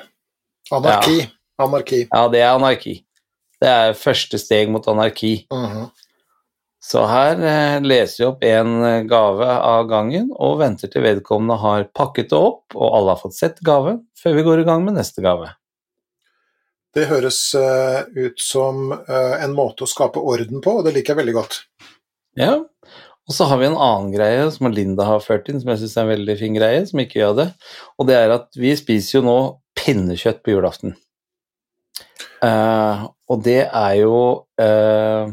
Anarki. 0.77 1.25
Anarki. 1.61 2.03
Ja, 2.11 2.27
det 2.29 2.43
er 2.45 2.53
anarki. 2.53 2.99
Det 3.65 3.71
er 3.71 3.97
første 3.97 4.37
steg 4.41 4.69
mot 4.73 4.85
anarki. 4.93 5.47
Mhm. 5.53 5.89
Så 6.85 7.07
her 7.09 7.41
eh, 7.41 7.79
leser 7.81 8.21
vi 8.21 8.27
opp 8.29 8.43
en 8.45 8.75
eh, 8.85 9.03
gave 9.09 9.47
av 9.57 9.87
gangen 9.89 10.29
og 10.35 10.59
venter 10.61 10.91
til 10.93 11.07
vedkommende 11.07 11.57
har 11.63 11.87
pakket 11.97 12.29
det 12.35 12.41
opp 12.41 12.77
og 12.77 12.99
alle 12.99 13.15
har 13.15 13.23
fått 13.23 13.39
sett 13.39 13.63
gaven, 13.65 14.03
før 14.21 14.37
vi 14.37 14.45
går 14.45 14.63
i 14.63 14.67
gang 14.69 14.85
med 14.85 14.99
neste 14.99 15.25
gave. 15.25 15.49
Det 16.95 17.09
høres 17.11 17.39
eh, 17.59 18.05
ut 18.15 18.39
som 18.39 18.93
en 18.93 19.57
måte 19.57 19.87
å 19.87 19.91
skape 19.91 20.21
orden 20.21 20.61
på, 20.63 20.77
og 20.79 20.87
det 20.87 20.93
liker 20.95 21.15
jeg 21.15 21.23
veldig 21.25 21.37
godt. 21.41 21.59
Ja, 22.39 22.59
og 23.25 23.33
så 23.33 23.47
har 23.49 23.59
vi 23.61 23.71
en 23.71 23.79
annen 23.81 24.13
greie 24.13 24.45
som 24.53 24.69
Linda 24.69 25.07
har 25.09 25.25
ført 25.25 25.49
inn, 25.49 25.63
som 25.63 25.73
jeg 25.73 25.81
syns 25.81 25.97
er 25.97 26.05
en 26.05 26.13
veldig 26.13 26.37
fin 26.39 26.57
greie, 26.59 26.85
som 26.87 27.01
ikke 27.01 27.23
gjør 27.23 27.39
det, 27.39 27.49
og 27.97 28.09
det 28.11 28.19
er 28.21 28.35
at 28.37 28.61
vi 28.61 28.75
spiser 28.77 29.19
jo 29.19 29.25
nå 29.25 29.39
pinnekjøtt 29.79 30.43
på 30.45 30.53
julaften. 30.53 30.95
Uh, 32.45 33.09
og 33.33 33.41
det 33.47 33.63
er 33.65 33.95
jo 34.03 34.17
eh, 34.61 35.31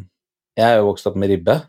Jeg 0.57 0.67
er 0.67 0.79
jo 0.81 0.89
vokst 0.89 1.07
opp 1.07 1.15
med 1.19 1.31
ribbe. 1.31 1.59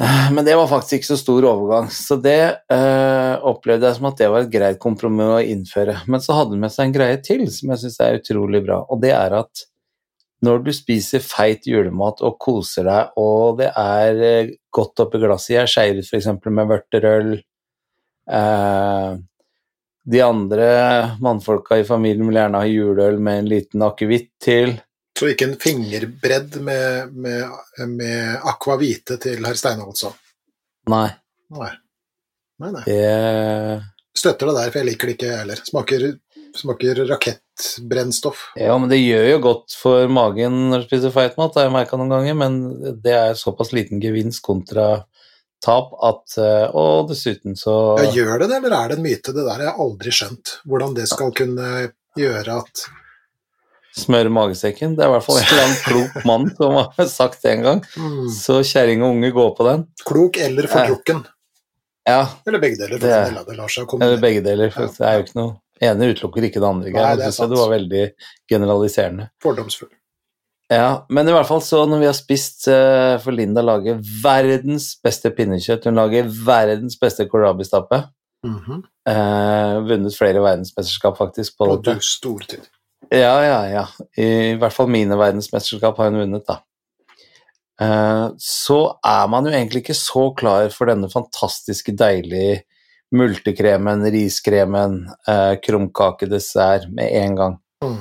Eh, 0.00 0.32
Men 0.32 0.44
det 0.44 0.56
var 0.56 0.70
faktisk 0.70 0.96
ikke 0.98 1.10
så 1.12 1.18
stor 1.20 1.44
overgang, 1.46 1.90
så 1.92 2.16
det 2.18 2.38
eh, 2.72 3.34
opplevde 3.46 3.86
jeg 3.86 3.98
som 3.98 4.08
at 4.08 4.18
det 4.22 4.30
var 4.32 4.46
et 4.46 4.54
greit 4.54 4.80
kompromiss 4.82 5.34
å 5.36 5.42
innføre. 5.44 5.98
Men 6.10 6.24
så 6.24 6.38
hadde 6.38 6.56
det 6.56 6.62
med 6.64 6.72
seg 6.74 6.88
en 6.88 6.96
greie 6.96 7.20
til 7.22 7.44
som 7.52 7.70
jeg 7.74 7.84
syns 7.84 8.00
er 8.02 8.18
utrolig 8.18 8.62
bra, 8.66 8.80
og 8.88 9.02
det 9.04 9.12
er 9.14 9.36
at 9.42 9.66
når 10.42 10.64
du 10.66 10.72
spiser 10.74 11.22
feit 11.22 11.68
julemat 11.70 12.22
og 12.26 12.34
koser 12.42 12.88
deg, 12.88 13.12
og 13.20 13.60
det 13.60 13.68
er 13.78 14.22
eh, 14.26 14.54
godt 14.74 15.04
oppi 15.04 15.20
glasset 15.22 15.54
Jeg 15.54 15.70
skeier 15.70 16.00
ut 16.00 16.08
f.eks. 16.08 16.30
med 16.50 16.72
vørterøl. 16.72 17.36
Eh, 18.38 19.12
de 20.02 20.22
andre 20.26 20.66
mannfolka 21.22 21.78
i 21.78 21.86
familien 21.86 22.26
vil 22.26 22.40
gjerne 22.40 22.58
ha 22.58 22.66
juleøl 22.66 23.20
med 23.22 23.44
en 23.44 23.52
liten 23.52 23.84
akevitt 23.86 24.32
til. 24.42 24.74
Så 25.18 25.28
ikke 25.30 25.50
en 25.50 25.58
fingerbredd 25.60 26.56
med, 26.64 27.12
med, 27.14 27.50
med 27.92 28.46
akvavite 28.48 29.18
til 29.22 29.44
herr 29.44 29.58
Steinholdsson. 29.58 30.14
Nei, 30.90 31.08
Nei. 31.52 31.72
Nei, 32.62 32.70
nei. 32.72 32.82
det 32.86 33.82
Støtter 34.16 34.50
det 34.50 34.56
der, 34.58 34.70
for 34.70 34.80
jeg 34.82 34.88
liker 34.90 35.08
det 35.08 35.14
ikke 35.16 35.28
jeg 35.30 35.40
heller. 35.40 35.60
Smaker, 35.66 36.02
smaker 36.56 36.98
rakettbrennstoff. 37.08 38.42
Ja, 38.60 38.74
men 38.80 38.90
det 38.92 38.98
gjør 39.00 39.24
jo 39.30 39.38
godt 39.46 39.76
for 39.78 40.10
magen 40.12 40.58
når 40.68 40.82
du 40.82 40.90
spiser 40.90 41.14
feit 41.14 41.38
mat, 41.40 41.54
det 41.54 41.62
har 41.62 41.70
jeg 41.70 41.74
merka 41.78 41.98
noen 42.00 42.12
ganger, 42.12 42.36
men 42.36 42.58
det 43.04 43.14
er 43.16 43.38
såpass 43.40 43.72
liten 43.72 44.02
gevinst 44.04 44.42
kontra 44.44 45.06
tap 45.62 45.92
at 46.02 46.36
eh, 46.42 46.74
Og 46.74 47.06
dessuten 47.12 47.54
så 47.56 47.76
Ja, 48.02 48.08
gjør 48.10 48.42
det 48.42 48.50
det, 48.50 48.58
eller 48.58 48.76
er 48.76 48.92
det 48.92 48.98
en 48.98 49.04
myte? 49.06 49.32
Det 49.32 49.44
der 49.46 49.62
jeg 49.62 49.68
har 49.68 49.68
jeg 49.68 49.84
aldri 49.86 50.14
skjønt. 50.18 50.54
Hvordan 50.68 50.96
det 50.98 51.06
skal 51.08 51.32
kunne 51.38 51.68
gjøre 52.18 52.58
at 52.64 52.84
smøre 53.96 54.32
magesekken. 54.32 54.96
Det 54.96 55.04
er 55.04 55.10
i 55.10 55.14
hvert 55.16 55.26
fall 55.26 55.40
en 55.40 55.46
eller 55.46 55.64
annen 55.66 55.82
klok 55.86 56.26
mann 56.28 56.48
som 56.56 56.78
har 56.80 57.08
sagt 57.10 57.42
det 57.44 57.56
en 57.56 57.66
gang. 57.66 57.82
mm, 57.96 58.28
Så 58.34 58.60
kjerring 58.64 59.04
og 59.04 59.16
unge 59.16 59.32
går 59.36 59.54
på 59.58 59.68
den. 59.68 59.86
Klok 60.08 60.40
eller 60.40 60.70
fordrukken. 60.70 61.24
Ja, 62.08 62.26
Eller 62.46 62.58
begge 62.58 62.80
deler. 62.80 62.98
Det 62.98 63.10
del 63.10 63.42
det 63.46 63.56
lar 63.56 63.70
seg 63.70 63.92
eller 63.94 64.22
begge 64.22 64.42
deler. 64.42 64.72
For 64.74 64.90
det 64.90 65.06
er 65.06 65.18
jo 65.18 65.26
ikke 65.26 65.38
noe 65.38 65.52
ene 65.82 66.12
utelukker 66.12 66.46
ikke 66.48 66.62
det 66.62 66.68
andre. 66.68 66.94
Nei, 66.94 67.16
det 67.20 67.28
er 67.30 67.50
du 67.50 67.58
var 67.58 67.70
veldig 67.74 68.06
generaliserende. 68.50 69.28
Fordomsfull. 69.42 69.90
Ja, 70.72 71.04
men 71.12 71.28
i 71.28 71.34
hvert 71.34 71.48
fall 71.48 71.60
så 71.64 71.82
når 71.84 72.00
vi 72.00 72.06
har 72.08 72.14
spist 72.16 72.64
eh, 72.70 73.18
For 73.20 73.34
Linda 73.34 73.60
lager 73.60 73.98
verdens 74.22 74.92
beste 75.04 75.28
pinnekjøtt. 75.36 75.84
Hun 75.84 75.98
lager 76.00 76.30
verdens 76.46 76.96
beste 77.00 77.26
kålrabistappe. 77.28 78.04
-hmm. 78.46 78.82
Eh, 79.08 79.80
vunnet 79.88 80.16
flere 80.16 80.40
verdensmesterskap 80.42 81.18
faktisk 81.18 81.58
på 81.58 81.66
på 81.66 81.76
dette. 81.76 81.94
du 81.94 82.00
stortid. 82.00 82.68
Ja, 83.12 83.34
ja, 83.44 83.58
ja. 83.68 83.86
I 84.16 84.54
hvert 84.60 84.72
fall 84.72 84.88
mine 84.88 85.18
verdensmesterskap 85.20 85.98
har 86.00 86.10
hun 86.10 86.22
vunnet, 86.22 86.46
da. 86.48 86.62
Eh, 87.82 88.28
Så 88.38 88.78
er 89.04 89.26
man 89.28 89.44
jo 89.44 89.52
egentlig 89.52 89.82
ikke 89.84 89.98
så 89.98 90.30
klar 90.36 90.70
for 90.72 90.88
denne 90.88 91.10
fantastiske, 91.12 91.92
deilige 91.98 92.62
multekremen, 93.12 94.06
riskremen, 94.14 95.02
eh, 95.28 95.56
krumkakedessert 95.60 96.88
med 96.88 97.12
en 97.12 97.36
gang. 97.36 97.58
Mm. 97.84 98.00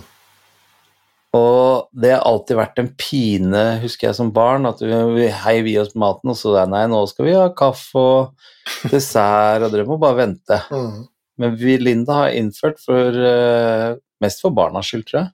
Og 1.33 1.87
det 1.95 2.11
har 2.11 2.25
alltid 2.27 2.57
vært 2.59 2.79
en 2.81 2.89
pine, 2.99 3.63
husker 3.83 4.09
jeg 4.09 4.17
som 4.17 4.31
barn, 4.35 4.67
at 4.67 4.81
vi, 4.83 4.91
vi 5.15 5.27
heiv 5.43 5.67
i 5.71 5.77
oss 5.79 5.93
maten, 5.95 6.31
og 6.33 6.39
så 6.39 6.57
er 6.59 6.71
nei, 6.71 6.83
nå 6.91 6.99
skal 7.07 7.27
vi 7.27 7.35
ha 7.37 7.47
kaffe 7.55 7.99
og 7.99 8.91
dessert, 8.91 9.63
og 9.63 9.71
dere 9.71 9.87
må 9.87 9.99
bare 10.01 10.23
vente. 10.25 10.61
Mm. 10.71 11.07
Men 11.41 11.55
vi, 11.57 11.73
Linda 11.79 12.13
har 12.19 12.33
innført, 12.37 12.77
for, 12.83 13.15
eh, 13.15 13.95
mest 14.23 14.43
for 14.43 14.53
barnas 14.55 14.89
skyld, 14.89 15.05
tror 15.09 15.19
jeg, 15.21 15.31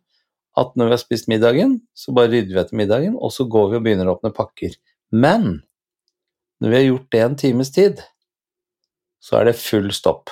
at 0.57 0.73
når 0.75 0.89
vi 0.89 0.95
har 0.95 1.01
spist 1.03 1.29
middagen, 1.29 1.77
så 1.93 2.13
bare 2.17 2.31
rydder 2.31 2.55
vi 2.55 2.61
etter 2.63 2.79
middagen, 2.79 3.15
og 3.19 3.33
så 3.33 3.45
går 3.49 3.71
vi 3.71 3.79
og 3.79 3.85
begynner 3.85 4.09
å 4.09 4.17
åpne 4.17 4.33
pakker. 4.35 4.73
Men 5.13 5.61
når 6.61 6.71
vi 6.71 6.79
har 6.79 6.87
gjort 6.87 7.11
det 7.13 7.23
en 7.23 7.39
times 7.43 7.71
tid, 7.75 8.01
så 9.21 9.39
er 9.39 9.49
det 9.49 9.59
full 9.59 9.91
stopp. 9.93 10.31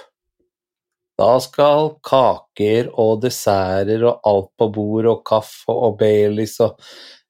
Da 1.15 1.37
skal 1.39 1.93
kaker 2.03 2.89
og 2.99 3.21
desserter 3.23 4.03
og 4.03 4.25
alt 4.27 4.51
på 4.59 4.67
bord 4.75 5.07
og 5.07 5.21
kaffe 5.27 5.71
og 5.71 5.99
Baileys 6.01 6.57
og 6.63 6.81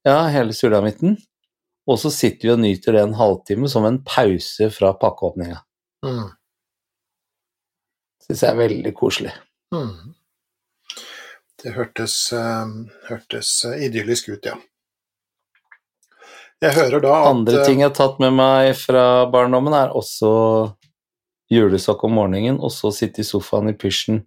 ja, 0.05 0.23
hele 0.33 0.55
sulamitten. 0.57 1.19
Og 1.85 1.99
så 2.01 2.09
sitter 2.13 2.47
vi 2.47 2.53
og 2.55 2.63
nyter 2.63 2.95
det 2.95 3.03
en 3.05 3.17
halvtime 3.19 3.69
som 3.69 3.85
en 3.85 3.99
pause 4.07 4.71
fra 4.73 4.95
pakkeåpninga. 4.97 5.59
Mm. 6.05 6.31
Syns 8.25 8.41
jeg 8.41 8.49
er 8.49 8.61
veldig 8.63 8.93
koselig. 8.97 9.35
Mhm. 9.75 10.14
Det 11.65 11.71
hørtes, 11.73 12.33
eh, 12.33 12.65
hørtes 13.09 13.65
eh, 13.65 13.85
idyllisk 13.87 14.29
ut, 14.29 14.45
ja. 14.45 14.53
Jeg 16.61 16.75
hører 16.75 17.01
da 17.01 17.13
at 17.17 17.29
Andre 17.31 17.55
eh, 17.57 17.65
ting 17.65 17.79
jeg 17.81 17.89
har 17.89 17.95
tatt 17.97 18.19
med 18.21 18.35
meg 18.37 18.75
fra 18.77 19.05
barndommen, 19.33 19.73
er 19.73 19.95
også 19.97 20.29
julesokk 21.49 22.03
om 22.05 22.13
morgenen, 22.19 22.59
og 22.61 22.69
så 22.69 22.91
sitte 22.93 23.23
i 23.23 23.25
sofaen 23.25 23.71
i 23.71 23.73
pysjen 23.81 24.19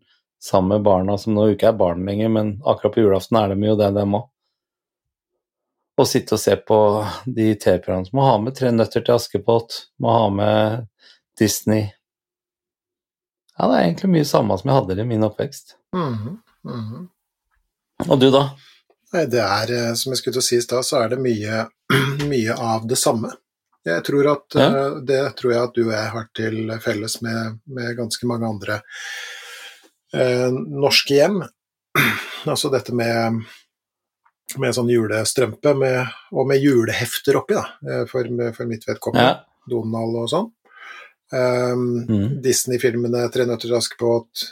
sammen 0.43 0.73
med 0.73 0.87
barna, 0.89 1.15
som 1.19 1.37
nå 1.37 1.45
ikke 1.53 1.69
er 1.71 1.77
barn 1.79 2.03
lenger, 2.09 2.33
men 2.35 2.51
akkurat 2.67 2.97
på 2.97 3.05
julaften 3.05 3.39
er 3.39 3.55
de 3.55 3.69
jo 3.69 3.77
det 3.79 3.93
dem 3.95 4.11
må. 4.17 4.21
Og 5.99 6.09
sitte 6.11 6.35
og 6.35 6.43
se 6.43 6.57
på 6.59 6.79
de 7.23 7.53
TV-programmene. 7.55 8.11
Må 8.19 8.25
ha 8.27 8.33
med 8.43 8.57
Tre 8.59 8.73
nøtter 8.75 9.05
til 9.07 9.15
Askepott, 9.15 9.77
må 10.03 10.11
ha 10.15 10.25
med 10.31 10.89
Disney. 11.39 11.87
Ja, 13.55 13.71
det 13.71 13.79
er 13.79 13.85
egentlig 13.85 14.11
mye 14.17 14.27
samme 14.27 14.59
som 14.59 14.71
jeg 14.73 14.81
hadde 14.81 14.99
i 14.99 15.07
min 15.07 15.27
oppvekst. 15.27 15.77
mhm, 15.95 16.41
mhm. 16.67 17.07
Og 18.07 18.21
du, 18.21 18.29
da? 18.31 18.45
Nei, 19.15 19.25
det 19.33 19.41
er, 19.43 19.73
eh, 19.75 19.93
som 19.99 20.13
jeg 20.13 20.21
skulle 20.21 20.37
til 20.39 20.45
å 20.45 20.49
si 20.49 20.57
i 20.61 20.65
stad, 20.65 20.87
så 20.87 21.01
er 21.03 21.15
det 21.15 21.21
mye, 21.25 21.65
mye 22.33 22.55
av 22.55 22.87
det 22.89 22.99
samme. 23.01 23.33
Jeg 23.89 24.05
tror 24.05 24.27
at, 24.35 24.55
Ja. 24.55 24.67
eh, 24.69 24.99
Det 25.09 25.23
tror 25.37 25.53
jeg 25.53 25.63
at 25.63 25.75
du 25.75 25.83
og 25.87 25.95
jeg 25.95 26.11
har 26.15 26.27
til 26.37 26.75
felles 26.85 27.21
med, 27.23 27.59
med 27.67 27.97
ganske 27.97 28.27
mange 28.29 28.47
andre 28.49 28.83
eh, 30.15 30.51
norske 30.53 31.15
hjem. 31.19 31.41
Altså 32.49 32.71
dette 32.71 32.95
med, 32.95 33.41
med 34.63 34.75
sånn 34.77 34.89
julestrømpe 34.93 35.73
med, 35.77 36.13
og 36.33 36.47
med 36.47 36.63
julehefter 36.63 37.37
oppi, 37.41 37.57
da, 37.59 37.65
eh, 37.83 38.05
for, 38.07 38.29
for 38.55 38.71
mitt 38.71 38.87
vedkommende. 38.87 39.33
Ja. 39.35 39.65
Donald 39.69 40.17
og 40.17 40.29
sånn. 40.31 40.47
Um, 41.29 42.07
mm. 42.09 42.39
Disney-filmene 42.41 43.27
'Tre 43.29 43.45
nøtter 43.45 43.69
til 43.69 43.77
Askepott', 43.77 44.47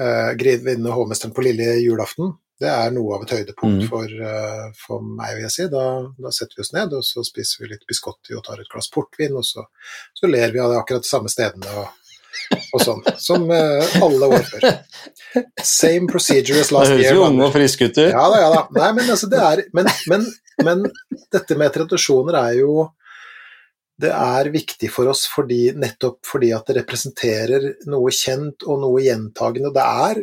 uh, 0.00 0.32
'Grevinne 0.34 0.88
og 0.90 0.96
hovmesteren 0.96 1.34
på 1.36 1.44
lille 1.44 1.76
julaften'. 1.84 2.32
Det 2.60 2.68
er 2.68 2.90
noe 2.92 3.16
av 3.16 3.22
et 3.24 3.30
høydepunkt 3.38 3.86
Mm. 3.86 3.88
for, 3.88 4.04
eh, 4.04 4.66
for 4.76 5.00
meg, 5.00 5.30
vil 5.36 5.46
jeg 5.46 5.54
si. 5.54 5.66
Da, 5.72 5.84
da 6.20 6.32
setter 6.34 6.58
vi 6.58 6.64
oss 6.66 6.74
ned, 6.76 6.92
og 6.92 7.06
så 7.06 7.24
spiser 7.24 7.62
vi 7.62 7.70
litt 7.70 7.86
biscotti 7.88 8.36
og 8.36 8.44
tar 8.44 8.60
et 8.60 8.68
glass 8.68 8.90
portvin, 8.92 9.38
og 9.40 9.46
så, 9.48 9.64
så 10.14 10.28
ler 10.28 10.52
vi 10.52 10.60
av 10.60 10.68
det 10.74 10.80
akkurat 10.82 11.06
de 11.06 11.08
samme 11.08 11.32
stedene 11.32 11.72
og, 11.80 11.88
og 12.76 12.82
sånn. 12.84 13.00
Som 13.18 13.48
uh, 13.48 13.96
alle 14.04 14.28
år 14.36 14.44
før. 14.50 14.66
Same 15.64 16.10
procedure 16.10 16.60
as 16.60 16.70
last 16.74 16.90
year. 16.92 16.98
Det 16.98 17.06
høres 17.08 17.16
jo 17.16 17.26
unge 17.30 17.46
og 17.46 17.54
friske 17.54 17.88
ut, 17.88 17.96
du. 17.96 18.04
Ja 18.10 18.24
da, 18.28 18.40
ja 18.42 18.50
da. 18.52 18.62
Nei, 18.76 18.90
men 18.98 19.12
altså, 19.14 19.30
det 19.32 19.40
er 19.46 19.62
men, 19.76 19.88
men, 20.12 20.26
men 20.66 20.84
dette 21.32 21.56
med 21.56 21.72
tradisjoner 21.74 22.36
er 22.42 22.58
jo 22.60 22.90
Det 24.00 24.10
er 24.16 24.48
viktig 24.52 24.88
for 24.88 25.10
oss 25.12 25.26
fordi, 25.28 25.74
nettopp 25.76 26.22
fordi 26.24 26.52
at 26.56 26.68
det 26.68 26.78
representerer 26.78 27.66
noe 27.92 28.12
kjent 28.16 28.64
og 28.64 28.80
noe 28.84 29.02
gjentagende. 29.04 29.72
Det 29.76 29.84
er 29.84 30.22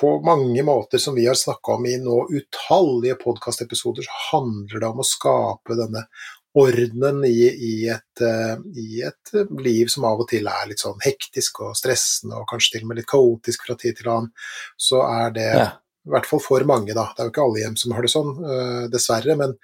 på 0.00 0.20
mange 0.24 0.62
måter, 0.66 0.98
som 0.98 1.14
vi 1.14 1.26
har 1.26 1.36
snakka 1.38 1.76
om 1.76 1.86
i 1.86 1.96
nå 2.00 2.22
utallige 2.32 3.18
podkastepisoder, 3.20 4.06
så 4.06 4.20
handler 4.32 4.80
det 4.80 4.88
om 4.88 5.02
å 5.02 5.06
skape 5.06 5.76
denne 5.78 6.06
ordenen 6.54 7.24
i, 7.24 7.46
i, 7.48 7.88
et, 7.88 8.20
eh, 8.20 8.56
i 8.76 9.02
et 9.06 9.32
liv 9.64 9.88
som 9.88 10.04
av 10.04 10.20
og 10.20 10.28
til 10.28 10.48
er 10.50 10.66
litt 10.68 10.82
sånn 10.84 11.00
hektisk 11.00 11.62
og 11.64 11.76
stressende, 11.78 12.36
og 12.36 12.48
kanskje 12.50 12.74
til 12.76 12.84
og 12.84 12.90
med 12.90 13.00
litt 13.00 13.08
kaotisk 13.08 13.64
fra 13.66 13.76
tid 13.80 13.96
til 14.00 14.10
annen. 14.12 14.32
Så 14.76 15.00
er 15.06 15.32
det 15.32 15.48
Ja. 15.52 15.68
i 16.06 16.12
hvert 16.12 16.26
fall 16.28 16.40
for 16.44 16.64
mange, 16.68 16.92
da. 16.92 17.06
Det 17.14 17.22
er 17.22 17.30
jo 17.30 17.32
ikke 17.32 17.46
alle 17.46 17.62
hjem 17.64 17.76
som 17.80 17.92
har 17.96 18.02
det 18.02 18.12
sånn, 18.12 18.32
eh, 18.44 18.88
dessverre. 18.92 19.36
Men, 19.36 19.56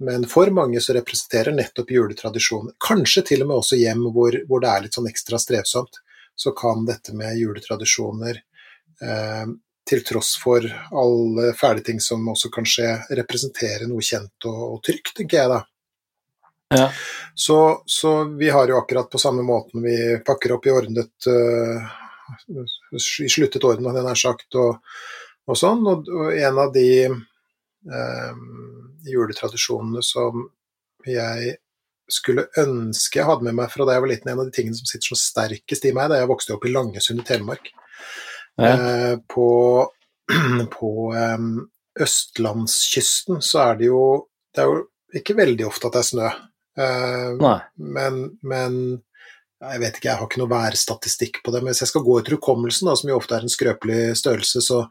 men 0.00 0.26
for 0.28 0.50
mange 0.52 0.80
så 0.84 0.92
representerer 0.92 1.56
nettopp 1.56 1.88
juletradisjonen 1.88 2.74
Kanskje 2.84 3.24
til 3.30 3.42
og 3.42 3.48
med 3.48 3.56
også 3.56 3.78
hjem 3.80 4.02
hvor, 4.12 4.36
hvor 4.46 4.60
det 4.60 4.68
er 4.68 4.82
litt 4.84 4.98
sånn 4.98 5.08
ekstra 5.08 5.40
strevsomt, 5.40 6.02
så 6.36 6.52
kan 6.52 6.84
dette 6.84 7.14
med 7.16 7.38
juletradisjoner, 7.40 8.42
eh, 9.00 9.46
til 9.86 10.02
tross 10.04 10.34
for 10.42 10.64
alle 10.90 11.52
fæle 11.58 11.84
ting 11.86 12.00
som 12.02 12.26
også 12.28 12.50
kan 12.54 12.66
skje, 12.66 12.88
representere 13.20 13.86
noe 13.86 14.02
kjent 14.02 14.48
og, 14.50 14.62
og 14.74 14.80
trygt, 14.86 15.14
tenker 15.18 15.42
jeg 15.42 15.52
da. 15.52 15.60
Ja. 16.74 16.88
Så, 17.34 17.82
så 17.86 18.24
vi 18.24 18.48
har 18.50 18.66
jo 18.68 18.80
akkurat 18.80 19.10
på 19.10 19.20
samme 19.22 19.44
måten 19.46 19.84
vi 19.84 19.96
pakker 20.26 20.56
opp 20.56 20.66
i 20.66 20.72
ordnet 20.74 21.28
uh, 21.30 21.86
I 22.98 23.30
sluttet 23.30 23.62
orden, 23.62 23.86
hadde 23.86 24.02
jeg 24.02 24.08
nær 24.08 24.18
sagt, 24.18 24.58
og, 24.58 24.80
og 25.46 25.60
sånn. 25.60 25.86
Og, 25.86 26.10
og 26.10 26.34
en 26.34 26.58
av 26.64 26.74
de 26.74 26.88
uh, 27.06 28.42
juletradisjonene 29.06 30.02
som 30.02 30.48
jeg 31.06 31.54
skulle 32.10 32.46
ønske 32.58 33.18
jeg 33.20 33.26
hadde 33.26 33.46
med 33.46 33.56
meg 33.58 33.70
fra 33.70 33.86
da 33.86 33.94
jeg 33.94 34.02
var 34.02 34.10
liten, 34.10 34.30
en 34.32 34.42
av 34.42 34.48
de 34.48 34.54
tingene 34.54 34.78
som 34.78 34.88
sitter 34.90 35.12
så 35.12 35.18
sterkest 35.20 35.86
i 35.86 35.94
meg 35.94 36.10
da 36.10 36.20
jeg 36.20 36.30
vokste 36.30 36.54
opp 36.54 36.66
i 36.66 36.74
Langesund 36.74 37.22
i 37.22 37.26
Telemark. 37.26 37.70
Ja. 38.56 38.72
Eh, 38.72 39.16
på 39.28 39.48
på 40.76 40.90
østlandskysten 42.00 43.42
så 43.44 43.60
er 43.70 43.76
det 43.80 43.88
jo 43.90 44.02
Det 44.54 44.62
er 44.64 44.70
jo 44.70 44.78
ikke 45.16 45.36
veldig 45.38 45.66
ofte 45.68 45.86
at 45.88 45.94
det 45.96 46.00
er 46.02 46.06
snø. 46.10 46.28
Eh, 46.76 47.28
Nei. 47.40 47.58
men, 47.76 48.16
men 48.44 48.74
jeg 49.60 49.80
vet 49.80 49.96
ikke, 49.98 50.08
jeg 50.10 50.18
har 50.18 50.26
ikke 50.28 50.40
noe 50.42 50.50
værstatistikk 50.52 51.38
på 51.44 51.52
det. 51.52 51.60
Men 51.62 51.72
hvis 51.72 51.82
jeg 51.84 51.90
skal 51.92 52.04
gå 52.04 52.16
etter 52.20 52.34
hukommelsen, 52.36 52.90
som 52.96 53.08
jo 53.12 53.16
ofte 53.16 53.36
er 53.38 53.44
en 53.46 53.52
skrøpelig 53.52 54.00
størrelse, 54.20 54.60
så, 54.64 54.82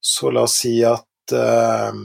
så 0.00 0.32
la 0.32 0.44
oss 0.46 0.56
si 0.62 0.74
at 0.88 1.34
eh, 1.36 1.98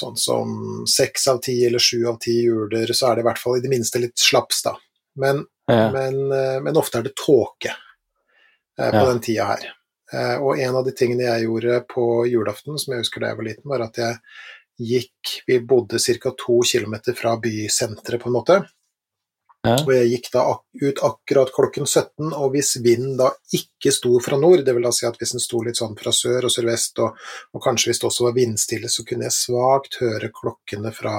sånn 0.00 0.18
som 0.20 0.56
seks 0.90 1.28
av 1.32 1.40
ti 1.44 1.54
eller 1.68 1.80
sju 1.80 2.02
av 2.10 2.18
ti 2.24 2.34
juler, 2.48 2.92
så 2.92 3.10
er 3.12 3.18
det 3.20 3.24
i 3.24 3.28
hvert 3.30 3.40
fall 3.44 3.60
i 3.60 3.64
det 3.64 3.72
minste 3.72 4.02
litt 4.02 4.16
slaps, 4.20 4.64
da. 4.66 4.74
Men, 5.20 5.44
Ja. 5.68 5.90
men, 5.92 6.20
eh, 6.32 6.58
men 6.64 6.76
ofte 6.80 6.98
er 7.00 7.08
det 7.08 7.16
tåke 7.20 7.72
på 8.78 9.00
Ja. 9.02 9.06
den 9.12 9.20
tida 9.20 9.44
her. 9.52 9.66
Eh, 10.12 10.36
og 10.40 10.58
en 10.58 10.76
av 10.76 10.84
de 10.86 10.92
tingene 10.96 11.26
jeg 11.26 11.44
gjorde 11.48 11.82
på 11.90 12.04
julaften, 12.30 12.78
som 12.80 12.94
jeg 12.94 13.02
husker 13.04 13.20
da 13.20 13.32
jeg 13.32 13.36
var 13.42 13.48
liten, 13.50 13.68
var 13.68 13.82
at 13.84 13.96
jeg 14.00 14.18
gikk 14.78 15.42
Vi 15.48 15.58
bodde 15.60 15.98
ca. 15.98 16.30
to 16.38 16.60
kilometer 16.64 17.12
fra 17.18 17.36
bysenteret, 17.36 18.20
på 18.22 18.28
en 18.30 18.36
måte. 18.38 18.58
Ja. 19.66 19.74
Og 19.74 19.90
jeg 19.90 20.06
gikk 20.12 20.28
da 20.32 20.44
ut 20.54 21.00
akkurat 21.02 21.50
klokken 21.52 21.84
17, 21.84 22.30
og 22.32 22.52
hvis 22.54 22.76
vinden 22.80 23.16
da 23.18 23.32
ikke 23.52 23.90
sto 23.92 24.20
fra 24.22 24.38
nord, 24.38 24.62
det 24.64 24.72
vil 24.76 24.86
da 24.86 24.92
si 24.94 25.04
at 25.04 25.18
hvis 25.18 25.32
den 25.34 25.42
sto 25.42 25.60
litt 25.66 25.76
sånn 25.80 25.96
fra 25.98 26.12
sør 26.14 26.46
og 26.46 26.52
sørvest, 26.54 27.00
og, 27.02 27.18
og 27.52 27.64
kanskje 27.64 27.90
hvis 27.90 27.98
det 27.98 28.06
også 28.06 28.28
var 28.28 28.36
vindstille, 28.38 28.88
så 28.88 29.02
kunne 29.04 29.26
jeg 29.26 29.34
svakt 29.34 29.98
høre 30.00 30.30
klokkene 30.30 30.94
fra 30.94 31.16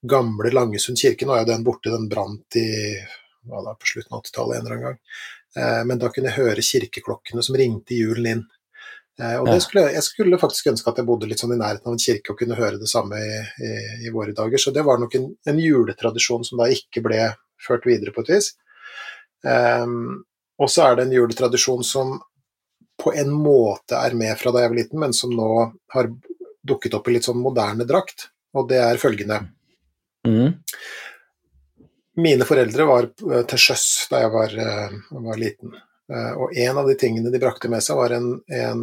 gamle 0.00 0.50
Langesund 0.50 0.96
kirke. 0.98 1.28
Nå 1.28 1.36
er 1.36 1.44
jo 1.44 1.52
den 1.52 1.64
borte, 1.68 1.92
den 1.92 2.08
brant 2.08 2.56
i 2.56 2.66
hva 3.44 3.60
da, 3.66 3.76
på 3.76 3.84
slutten 3.92 4.16
av 4.16 4.22
80-tallet 4.24 4.56
en 4.56 4.64
eller 4.64 4.76
annen 4.78 4.86
gang. 4.88 4.98
Eh, 5.56 5.84
men 5.86 6.00
da 6.00 6.10
kunne 6.10 6.30
jeg 6.30 6.40
høre 6.40 6.64
kirkeklokkene 6.64 7.44
som 7.44 7.56
ringte 7.58 7.98
julen 7.98 8.30
inn. 8.32 8.44
Eh, 9.20 9.36
og 9.38 9.46
Ja. 9.46 9.54
det 9.54 9.62
skulle, 9.62 9.92
jeg 9.92 10.02
skulle 10.02 10.38
faktisk 10.38 10.66
ønske 10.72 10.90
at 10.90 10.98
jeg 10.98 11.06
bodde 11.06 11.28
litt 11.30 11.38
sånn 11.38 11.54
i 11.54 11.60
nærheten 11.60 11.86
av 11.86 11.94
en 11.94 12.02
kirke 12.02 12.32
og 12.32 12.38
kunne 12.38 12.58
høre 12.58 12.80
det 12.80 12.90
samme 12.90 13.14
i, 13.14 13.40
i, 13.62 13.72
i 14.08 14.10
våre 14.10 14.34
dager. 14.34 14.58
Så 14.58 14.72
det 14.74 14.84
var 14.84 14.98
nok 14.98 15.14
en, 15.14 15.30
en 15.46 15.58
juletradisjon 15.58 16.44
som 16.44 16.58
da 16.58 16.66
ikke 16.66 17.02
ble 17.04 17.22
ført 17.62 17.86
videre 17.86 18.12
på 18.12 18.24
et 18.24 18.34
vis. 18.34 18.54
Um, 19.44 20.24
og 20.58 20.70
så 20.70 20.88
er 20.88 20.96
det 20.96 21.06
en 21.06 21.14
juletradisjon 21.14 21.84
som 21.84 22.18
på 23.02 23.12
en 23.14 23.30
måte 23.30 23.98
er 23.98 24.14
med 24.14 24.38
fra 24.38 24.52
da 24.54 24.62
jeg 24.62 24.72
var 24.72 24.78
liten, 24.78 25.00
men 25.02 25.12
som 25.12 25.32
nå 25.34 25.50
har 25.94 26.10
dukket 26.64 26.94
opp 26.94 27.08
i 27.08 27.16
litt 27.16 27.26
sånn 27.26 27.42
moderne 27.42 27.86
drakt, 27.86 28.28
og 28.54 28.68
det 28.70 28.78
er 28.80 29.00
følgende. 29.02 29.40
Mm. 30.24 30.54
Mine 32.16 32.46
foreldre 32.46 32.86
var 32.86 33.08
eh, 33.08 33.42
til 33.50 33.60
sjøs 33.60 33.88
da 34.10 34.22
jeg 34.24 34.32
var, 34.34 34.54
eh, 34.60 34.96
var 35.26 35.40
liten, 35.40 35.74
Eh, 36.12 36.32
og 36.36 36.50
en 36.60 36.78
av 36.78 36.88
de 36.88 36.94
tingene 37.00 37.30
de 37.32 37.38
brakte 37.40 37.70
med 37.72 37.80
seg, 37.80 37.96
var 37.96 38.12
en, 38.12 38.26
en, 38.52 38.82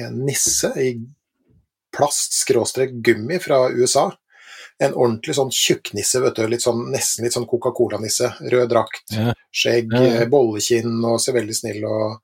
en 0.00 0.14
nisse 0.24 0.70
i 0.80 0.94
plast-gummi 1.92 3.36
fra 3.44 3.66
USA. 3.76 4.06
En 4.80 4.94
ordentlig 4.94 5.34
sånn 5.36 5.52
tjukknisse, 5.52 6.22
vet 6.24 6.38
du, 6.38 6.46
litt 6.48 6.64
sånn, 6.64 6.86
nesten 6.94 7.26
litt 7.26 7.36
sånn 7.36 7.44
Coca-Cola-nisse. 7.50 8.30
Rød 8.48 8.72
drakt, 8.72 9.12
skjegg, 9.52 9.92
bollekinn 10.32 11.02
og 11.02 11.20
ser 11.20 11.36
veldig 11.36 11.58
snill 11.60 11.84
og, 11.84 12.22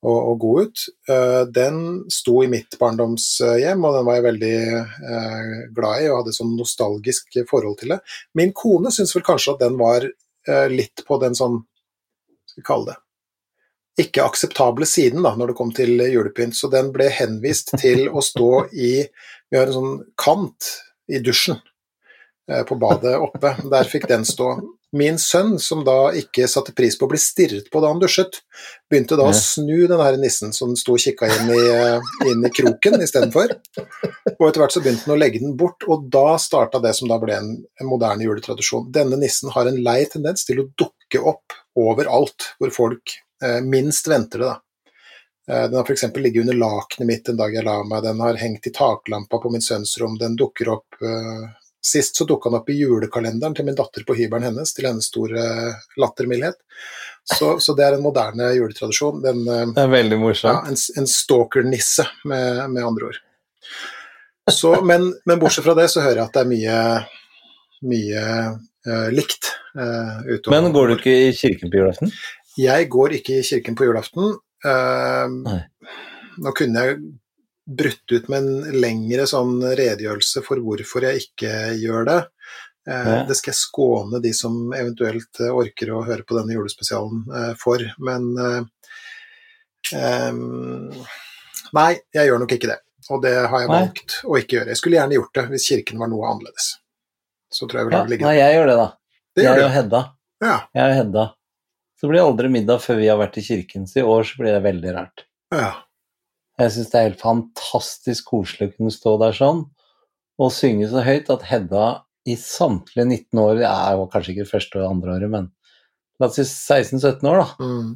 og, 0.00 0.16
og 0.16 0.38
god 0.40 0.62
ut. 0.62 0.84
Eh, 1.10 1.42
Den 1.52 1.80
sto 2.12 2.40
i 2.44 2.48
mitt 2.50 2.78
barndomshjem, 2.80 3.84
og 3.84 3.98
den 3.98 4.08
var 4.08 4.18
jeg 4.18 4.26
veldig 4.28 4.56
eh, 4.78 5.52
glad 5.76 6.04
i 6.04 6.08
og 6.08 6.22
hadde 6.22 6.36
sånn 6.36 6.56
nostalgisk 6.56 7.40
forhold 7.50 7.80
til 7.82 7.94
det. 7.94 8.00
Min 8.38 8.54
kone 8.56 8.92
syns 8.94 9.14
vel 9.16 9.26
kanskje 9.26 9.54
at 9.54 9.64
den 9.64 9.78
var 9.80 10.06
eh, 10.08 10.66
litt 10.72 11.04
på 11.06 11.20
den 11.22 11.36
sånn, 11.36 11.60
skal 12.48 12.62
vi 12.62 12.68
kalle 12.70 12.92
det, 12.92 12.98
ikke 14.06 14.24
akseptable 14.24 14.86
siden 14.88 15.26
da, 15.26 15.34
når 15.36 15.52
det 15.52 15.58
kom 15.58 15.72
til 15.76 16.00
julepynt, 16.00 16.56
så 16.56 16.70
den 16.72 16.88
ble 16.94 17.10
henvist 17.12 17.74
til 17.82 18.06
å 18.08 18.22
stå 18.24 18.52
i 18.72 18.92
Vi 19.50 19.58
har 19.58 19.66
en 19.66 19.76
sånn 19.76 19.96
kant 20.14 20.68
i 21.10 21.18
dusjen 21.20 21.58
på 22.46 22.76
badet 22.80 23.16
oppe. 23.18 23.50
Der 23.70 23.88
fikk 23.90 24.06
den 24.08 24.22
stå. 24.26 24.54
Min 24.92 25.20
sønn, 25.22 25.52
som 25.62 25.84
da 25.86 26.10
ikke 26.18 26.48
satte 26.50 26.72
pris 26.74 26.96
på 26.98 27.06
å 27.06 27.10
bli 27.12 27.18
stirret 27.22 27.68
på 27.70 27.82
da 27.82 27.92
han 27.92 28.00
dusjet, 28.02 28.40
begynte 28.90 29.14
da 29.18 29.28
å 29.30 29.34
snu 29.36 29.84
den 29.86 30.00
her 30.02 30.16
nissen 30.18 30.50
som 30.56 30.72
sto 30.78 30.96
og 30.96 31.02
kikka 31.04 31.28
inn 31.30 31.52
i, 31.54 31.60
eh, 31.70 32.08
inn 32.26 32.42
i 32.42 32.50
kroken 32.50 32.98
istedenfor. 33.06 33.54
Og 34.34 34.48
etter 34.48 34.64
hvert 34.64 34.74
så 34.74 34.82
begynte 34.82 35.06
han 35.06 35.14
å 35.14 35.20
legge 35.20 35.42
den 35.42 35.54
bort, 35.60 35.86
og 35.86 36.08
da 36.10 36.34
starta 36.42 36.82
det 36.82 36.96
som 36.98 37.10
da 37.10 37.20
ble 37.22 37.36
en, 37.36 37.52
en 37.80 37.90
moderne 37.90 38.26
juletradisjon. 38.26 38.90
Denne 38.90 39.20
nissen 39.20 39.54
har 39.54 39.70
en 39.70 39.78
lei 39.78 40.00
tendens 40.10 40.42
til 40.48 40.64
å 40.64 40.66
dukke 40.74 41.22
opp 41.22 41.54
overalt 41.78 42.50
hvor 42.58 42.74
folk 42.74 43.14
eh, 43.44 43.60
minst 43.62 44.10
venter 44.10 44.42
det. 44.42 44.50
da. 44.50 44.58
Eh, 45.50 45.68
Den 45.70 45.78
har 45.78 45.86
f.eks. 45.86 46.08
ligget 46.16 46.40
under 46.40 46.54
lakenet 46.54 47.06
mitt 47.06 47.28
en 47.28 47.38
dag 47.38 47.54
jeg 47.54 47.64
la 47.66 47.78
meg, 47.84 48.02
den 48.02 48.20
har 48.20 48.42
hengt 48.42 48.66
i 48.66 48.74
taklampa 48.74 49.38
på 49.38 49.54
min 49.54 49.64
sønns 49.64 49.96
rom, 50.02 50.18
den 50.18 50.36
dukker 50.38 50.74
opp 50.76 50.98
eh, 51.02 51.46
Sist 51.80 52.18
så 52.18 52.26
dukka 52.28 52.50
han 52.50 52.58
opp 52.60 52.68
i 52.72 52.76
julekalenderen 52.76 53.54
til 53.56 53.64
min 53.68 53.76
datter 53.78 54.04
på 54.06 54.16
hybelen 54.18 54.50
hennes, 54.50 54.74
til 54.76 54.88
hennes 54.90 55.08
store 55.08 55.44
lattermildhet. 56.00 56.58
Så, 57.24 57.54
så 57.62 57.74
det 57.76 57.86
er 57.86 57.96
en 57.96 58.04
moderne 58.04 58.50
juletradisjon. 58.56 59.22
Den, 59.24 59.44
eh, 59.48 59.64
Det 59.76 59.86
er 59.86 59.94
veldig 59.94 60.18
ja, 60.18 60.22
morsomt. 60.24 60.68
en, 60.68 60.80
en 61.00 61.08
stalker-nisse, 61.08 62.06
med, 62.28 62.66
med 62.74 62.84
andre 62.84 63.12
ord. 63.12 63.22
Så, 64.50 64.74
men, 64.84 65.12
men 65.28 65.40
bortsett 65.40 65.64
fra 65.64 65.76
det 65.78 65.88
så 65.92 66.02
hører 66.02 66.24
jeg 66.24 66.28
at 66.28 66.36
det 66.36 66.42
er 66.42 66.50
mye, 66.50 66.78
mye 67.92 68.26
uh, 68.88 69.08
likt 69.14 69.54
Uh. 69.70 70.50
Men 70.50 70.72
går 70.74 70.88
du 70.88 70.96
ikke 70.96 71.12
i 71.28 71.32
kirken 71.36 71.70
på 71.70 71.78
julaften? 71.78 72.10
Jeg 72.58 72.88
går 72.90 73.16
ikke 73.20 73.38
i 73.38 73.46
kirken 73.46 73.76
på 73.78 73.86
julaften. 73.86 74.32
Uh, 74.66 75.60
nå 76.42 76.54
kunne 76.58 76.86
jeg 76.86 76.96
brutt 77.70 78.12
ut 78.12 78.28
med 78.32 78.42
en 78.42 78.80
lengre 78.82 79.26
sånn 79.30 79.60
redegjørelse 79.62 80.42
for 80.46 80.58
hvorfor 80.64 81.06
jeg 81.06 81.24
ikke 81.26 81.52
gjør 81.78 82.06
det. 82.08 82.18
Eh. 82.90 83.10
Det 83.28 83.36
skal 83.38 83.52
jeg 83.52 83.60
skåne 83.60 84.20
de 84.24 84.32
som 84.34 84.56
eventuelt 84.74 85.40
eh, 85.44 85.52
orker 85.54 85.92
å 85.94 86.02
høre 86.06 86.24
på 86.26 86.34
denne 86.38 86.56
julespesialen 86.56 87.24
eh, 87.30 87.52
for, 87.60 87.84
men 88.02 88.30
Nei, 91.70 91.90
jeg 92.14 92.26
gjør 92.28 92.40
nok 92.42 92.52
ikke 92.56 92.70
det. 92.70 92.78
Og 93.10 93.22
det 93.24 93.32
har 93.34 93.62
jeg 93.62 93.70
Nei. 93.70 93.76
valgt 93.80 94.16
å 94.26 94.36
ikke 94.38 94.56
gjøre. 94.58 94.72
Jeg 94.74 94.78
skulle 94.80 94.98
gjerne 94.98 95.16
gjort 95.16 95.34
det 95.38 95.44
hvis 95.50 95.66
kirken 95.72 96.00
var 96.02 96.10
noe 96.12 96.28
annerledes. 96.30 96.66
Så 97.50 97.66
tror 97.66 97.80
jeg 97.80 97.88
vi 97.88 97.94
Ja, 97.96 98.02
det 98.04 98.12
ligge. 98.12 98.26
nei, 98.28 98.36
jeg 98.38 98.56
gjør 98.56 98.66
det, 98.70 98.76
da. 98.78 98.88
Det 99.36 99.44
jeg 99.44 99.58
gjør 99.58 99.66
og 99.66 99.74
Hedda. 99.74 100.00
Ja, 100.44 100.56
Jeg 100.74 100.84
og 100.90 100.96
Hedda. 101.00 101.24
Så 102.00 102.08
blir 102.08 102.20
det 102.20 102.26
aldri 102.26 102.50
middag 102.54 102.80
før 102.84 102.96
vi 103.00 103.08
har 103.10 103.18
vært 103.20 103.38
i 103.40 103.44
kirken, 103.44 103.86
så 103.90 104.00
i 104.00 104.06
år 104.08 104.22
så 104.24 104.38
blir 104.40 104.54
det 104.56 104.62
veldig 104.64 104.94
rart. 104.96 105.24
ja. 105.52 105.72
Jeg 106.60 106.72
syns 106.74 106.90
det 106.92 106.98
er 106.98 107.06
helt 107.08 107.22
fantastisk 107.22 108.32
koselig 108.34 108.68
å 108.68 108.72
kunne 108.74 108.92
stå 108.92 109.14
der 109.22 109.36
sånn 109.36 109.62
og 110.40 110.52
synge 110.52 110.88
så 110.88 111.02
høyt 111.04 111.28
at 111.32 111.44
Hedda 111.48 111.86
i 112.28 112.36
samtlige 112.36 113.06
19 113.06 113.40
år 113.42 113.62
Jeg 113.62 113.98
var 114.00 114.08
kanskje 114.12 114.34
ikke 114.34 114.48
første 114.48 114.80
og 114.80 114.88
andre 114.94 115.16
året, 115.16 115.32
men 115.32 115.48
la 116.20 116.28
oss 116.28 116.36
si 116.36 116.44
16-17 116.44 117.28
år, 117.28 117.40
da. 117.42 117.64
Mm. 117.64 117.94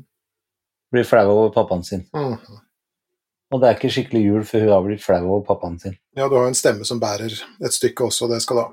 Blir 0.95 1.09
flau 1.09 1.25
over 1.33 1.51
pappaen 1.55 1.85
sin. 1.87 2.05
Mm. 2.17 2.37
Og 3.53 3.61
det 3.61 3.69
er 3.69 3.77
ikke 3.77 3.93
skikkelig 3.93 4.23
jul 4.25 4.47
før 4.49 4.65
hun 4.65 4.73
har 4.75 4.87
blitt 4.87 5.05
flau 5.05 5.21
over 5.23 5.45
pappaen 5.49 5.77
sin. 5.81 5.97
Ja, 6.17 6.29
du 6.29 6.37
har 6.39 6.47
jo 6.47 6.53
en 6.53 6.59
stemme 6.59 6.89
som 6.89 7.01
bærer 7.03 7.33
et 7.33 7.77
stykke 7.77 8.09
også, 8.09 8.29
det 8.33 8.41
skal 8.45 8.61
du 8.61 8.63
ha. 8.65 8.71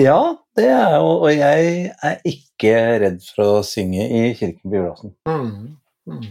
Ja, 0.00 0.20
det 0.56 0.70
er 0.72 0.94
jo 0.96 1.10
Og 1.26 1.28
jeg 1.28 1.90
er 2.02 2.22
ikke 2.24 2.72
redd 3.02 3.18
for 3.34 3.58
å 3.58 3.66
synge 3.66 4.06
i 4.06 4.22
kirken 4.38 4.62
på 4.62 4.78
julaften. 4.78 5.14
Mm. 5.28 5.74
Mm. 6.08 6.30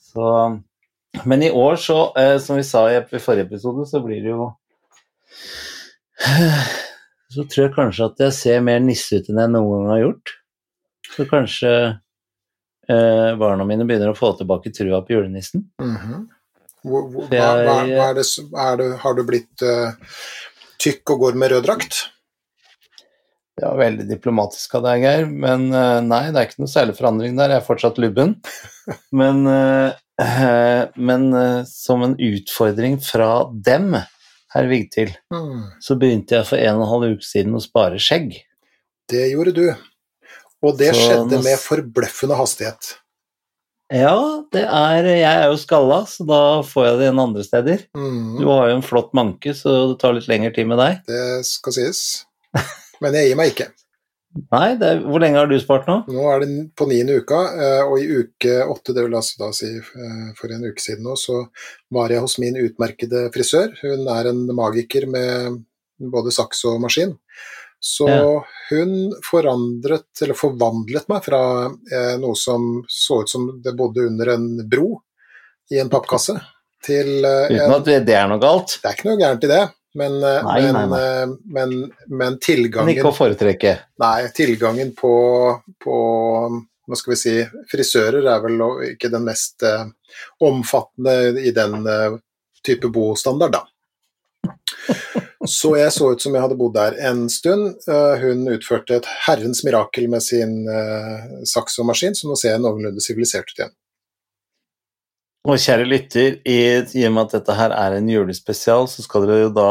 Så 0.00 0.30
Men 1.24 1.42
i 1.42 1.50
år, 1.50 1.76
så, 1.80 2.12
eh, 2.18 2.38
som 2.42 2.56
vi 2.56 2.64
sa 2.64 2.86
i 2.90 2.98
i 2.98 3.18
forrige 3.22 3.46
episode, 3.46 3.86
så 3.88 4.00
blir 4.04 4.22
det 4.22 4.34
jo 4.34 4.50
Så 7.34 7.44
tror 7.44 7.66
jeg 7.66 7.74
kanskje 7.74 8.06
at 8.06 8.22
jeg 8.22 8.34
ser 8.36 8.64
mer 8.64 8.80
nisse 8.80 9.18
ut 9.18 9.28
enn 9.28 9.40
jeg 9.42 9.52
noen 9.52 9.72
gang 9.74 9.90
har 9.90 10.02
gjort. 10.04 10.32
Så 11.16 11.26
kanskje 11.28 11.72
eh, 12.88 13.30
barna 13.40 13.66
mine 13.66 13.84
begynner 13.88 14.12
å 14.12 14.18
få 14.18 14.32
tilbake 14.38 14.72
trua 14.74 15.02
på 15.04 15.16
julenissen. 15.16 15.66
Mhm. 15.82 16.26
Hvor, 16.86 17.08
hvor, 17.10 17.26
hva, 17.32 17.46
hva, 17.66 17.78
hva 17.82 18.04
er 18.12 18.20
det, 18.20 18.26
er 18.62 18.76
det, 18.78 18.86
har 19.02 19.16
du 19.18 19.22
blitt 19.26 19.62
uh, 19.66 19.96
tykk 20.78 21.16
og 21.16 21.24
går 21.24 21.38
med 21.40 21.50
rød 21.50 21.64
drakt? 21.66 21.98
Det 23.56 23.64
var 23.64 23.78
veldig 23.80 24.04
diplomatisk 24.10 24.74
av 24.76 24.84
deg, 24.84 25.02
Geir, 25.06 25.26
men 25.32 25.70
eh, 25.72 26.00
nei, 26.04 26.26
det 26.28 26.40
er 26.40 26.48
ikke 26.50 26.60
noe 26.60 26.68
særlig 26.68 26.94
forandring 26.98 27.38
der. 27.38 27.54
Jeg 27.54 27.62
er 27.62 27.64
fortsatt 27.64 28.00
lubben. 28.02 28.34
Men, 29.20 29.46
eh, 29.48 29.94
men 30.96 31.26
eh, 31.36 31.64
som 31.68 32.02
en 32.06 32.14
utfordring 32.16 32.98
fra 33.04 33.30
dem, 33.52 33.96
herr 34.54 34.68
Vigtil, 34.70 35.10
Mm. 35.32 35.66
så 35.82 35.96
begynte 36.00 36.38
jeg 36.38 36.46
for 36.48 36.56
en 36.56 36.76
og 36.78 36.86
en 36.86 36.92
halv 36.94 37.16
uke 37.16 37.26
siden 37.26 37.56
å 37.58 37.60
spare 37.60 37.98
skjegg. 38.00 38.38
Det 39.08 39.26
gjorde 39.32 39.52
du. 39.54 39.66
Og 40.64 40.78
det 40.78 40.94
Så 40.94 41.02
skjedde 41.04 41.42
med 41.44 41.58
forbløffende 41.60 42.36
hastighet. 42.38 42.94
Ja, 43.92 44.42
det 44.50 44.64
er 44.66 45.04
Jeg 45.04 45.22
er 45.44 45.44
jo 45.46 45.58
skalla, 45.60 46.00
så 46.10 46.24
da 46.26 46.40
får 46.66 46.86
jeg 46.88 46.96
det 46.98 47.04
igjen 47.06 47.20
andre 47.22 47.44
steder. 47.46 47.84
Mm. 47.94 48.38
Du 48.40 48.46
har 48.48 48.70
jo 48.70 48.76
en 48.80 48.82
flott 48.82 49.12
manke, 49.14 49.52
så 49.54 49.92
det 49.92 50.00
tar 50.00 50.16
litt 50.16 50.26
lengre 50.26 50.50
tid 50.56 50.66
med 50.66 50.78
deg. 50.80 51.04
Det 51.06 51.44
skal 51.46 51.72
sies. 51.76 52.00
Men 53.00 53.14
jeg 53.14 53.28
gir 53.28 53.36
meg 53.38 53.52
ikke. 53.52 53.68
Nei, 54.52 54.66
er, 54.76 55.00
hvor 55.04 55.22
lenge 55.22 55.40
har 55.40 55.48
du 55.50 55.56
spart 55.60 55.86
nå? 55.88 55.96
Nå 56.12 56.24
er 56.32 56.42
det 56.42 56.48
på 56.78 56.86
niende 56.90 57.18
uka, 57.22 57.38
eh, 57.56 57.82
og 57.86 58.00
i 58.02 58.06
uke 58.22 58.56
åtte, 58.64 58.94
det 58.96 59.04
vil 59.06 59.16
altså 59.18 59.40
da 59.40 59.50
si 59.56 59.70
eh, 59.78 60.26
for 60.38 60.52
en 60.54 60.66
uke 60.68 60.82
siden 60.82 61.06
nå, 61.06 61.16
så 61.20 61.42
var 61.94 62.12
jeg 62.14 62.22
hos 62.24 62.36
min 62.42 62.58
utmerkede 62.60 63.26
frisør. 63.34 63.72
Hun 63.82 64.06
er 64.12 64.30
en 64.30 64.42
magiker 64.56 65.08
med 65.10 65.62
både 66.12 66.34
saks 66.34 66.64
og 66.70 66.80
maskin. 66.84 67.16
Så 67.80 68.08
Ja. 68.08 68.42
hun 68.70 69.12
forandret, 69.24 70.08
eller 70.22 70.34
forvandlet 70.38 71.08
meg 71.12 71.24
fra 71.24 71.40
eh, 71.66 72.14
noe 72.22 72.36
som 72.38 72.82
så 72.88 73.22
ut 73.22 73.30
som 73.30 73.48
det 73.62 73.76
bodde 73.76 74.06
under 74.08 74.34
en 74.34 74.46
bro 74.68 75.02
i 75.70 75.80
en 75.82 75.90
pappkasse, 75.92 76.36
til 76.86 77.24
Uten 77.24 77.74
at 77.74 77.88
det 78.06 78.14
er 78.14 78.28
noe 78.30 78.38
galt. 78.42 78.78
Det 78.82 78.88
er 78.90 78.96
ikke 78.96 79.08
noe 79.10 79.20
gærent 79.20 79.44
i 79.46 79.50
det, 79.50 79.62
men, 79.96 80.16
eh, 80.20 80.40
Nei, 80.44 80.62
men, 80.62 80.76
nei, 80.76 80.86
nei. 80.92 81.02
eh, 81.02 81.34
men, 81.56 81.74
men 82.20 82.38
tilgangen 82.42 82.92
ikke 82.94 83.10
å 83.10 83.16
foretrekke. 83.16 83.74
Nei, 84.02 84.28
tilgangen 84.36 84.92
på, 84.96 85.12
på 85.82 86.00
hva 86.86 86.98
skal 86.98 87.14
vi 87.14 87.18
si, 87.18 87.36
frisører 87.70 88.28
er 88.30 88.42
vel 88.44 88.60
ikke 88.92 89.10
den 89.10 89.24
mest 89.26 89.64
uh, 89.66 89.88
omfattende 90.46 91.40
i 91.42 91.50
den 91.54 91.80
uh, 91.82 92.18
type 92.66 92.90
bostandard, 92.94 93.56
da. 93.56 93.64
Så 95.46 95.72
jeg 95.78 95.92
så 95.94 96.12
ut 96.12 96.22
som 96.22 96.34
jeg 96.34 96.42
hadde 96.42 96.58
bodd 96.58 96.74
der 96.76 96.96
en 97.08 97.26
stund. 97.30 97.76
Uh, 97.88 98.14
hun 98.22 98.46
utførte 98.50 99.00
et 99.00 99.08
herrens 99.26 99.62
mirakel 99.66 100.06
med 100.10 100.22
sin 100.22 100.60
uh, 100.70 101.42
saks 101.46 101.80
og 101.82 101.90
maskin, 101.90 102.14
så 102.18 102.30
nå 102.30 102.38
ser 102.38 102.54
jeg 102.54 102.62
noenlunde 102.62 103.02
sivilisert 103.02 103.50
ut 103.50 103.60
igjen. 103.60 103.74
Og 105.46 105.60
kjære 105.62 105.86
lytter, 105.86 106.40
i, 106.42 107.04
og 107.06 107.12
med 107.14 107.22
at 107.28 107.36
dette 107.36 107.54
her 107.54 107.74
er 107.76 107.96
en 107.96 108.08
julespesial, 108.10 108.88
så 108.90 109.04
skal 109.04 109.26
dere 109.26 109.44
jo 109.44 109.52
da 109.54 109.68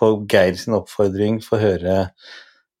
på 0.00 0.08
Geir 0.30 0.56
sin 0.56 0.76
oppfordring 0.78 1.42
få 1.44 1.60
høre 1.60 2.06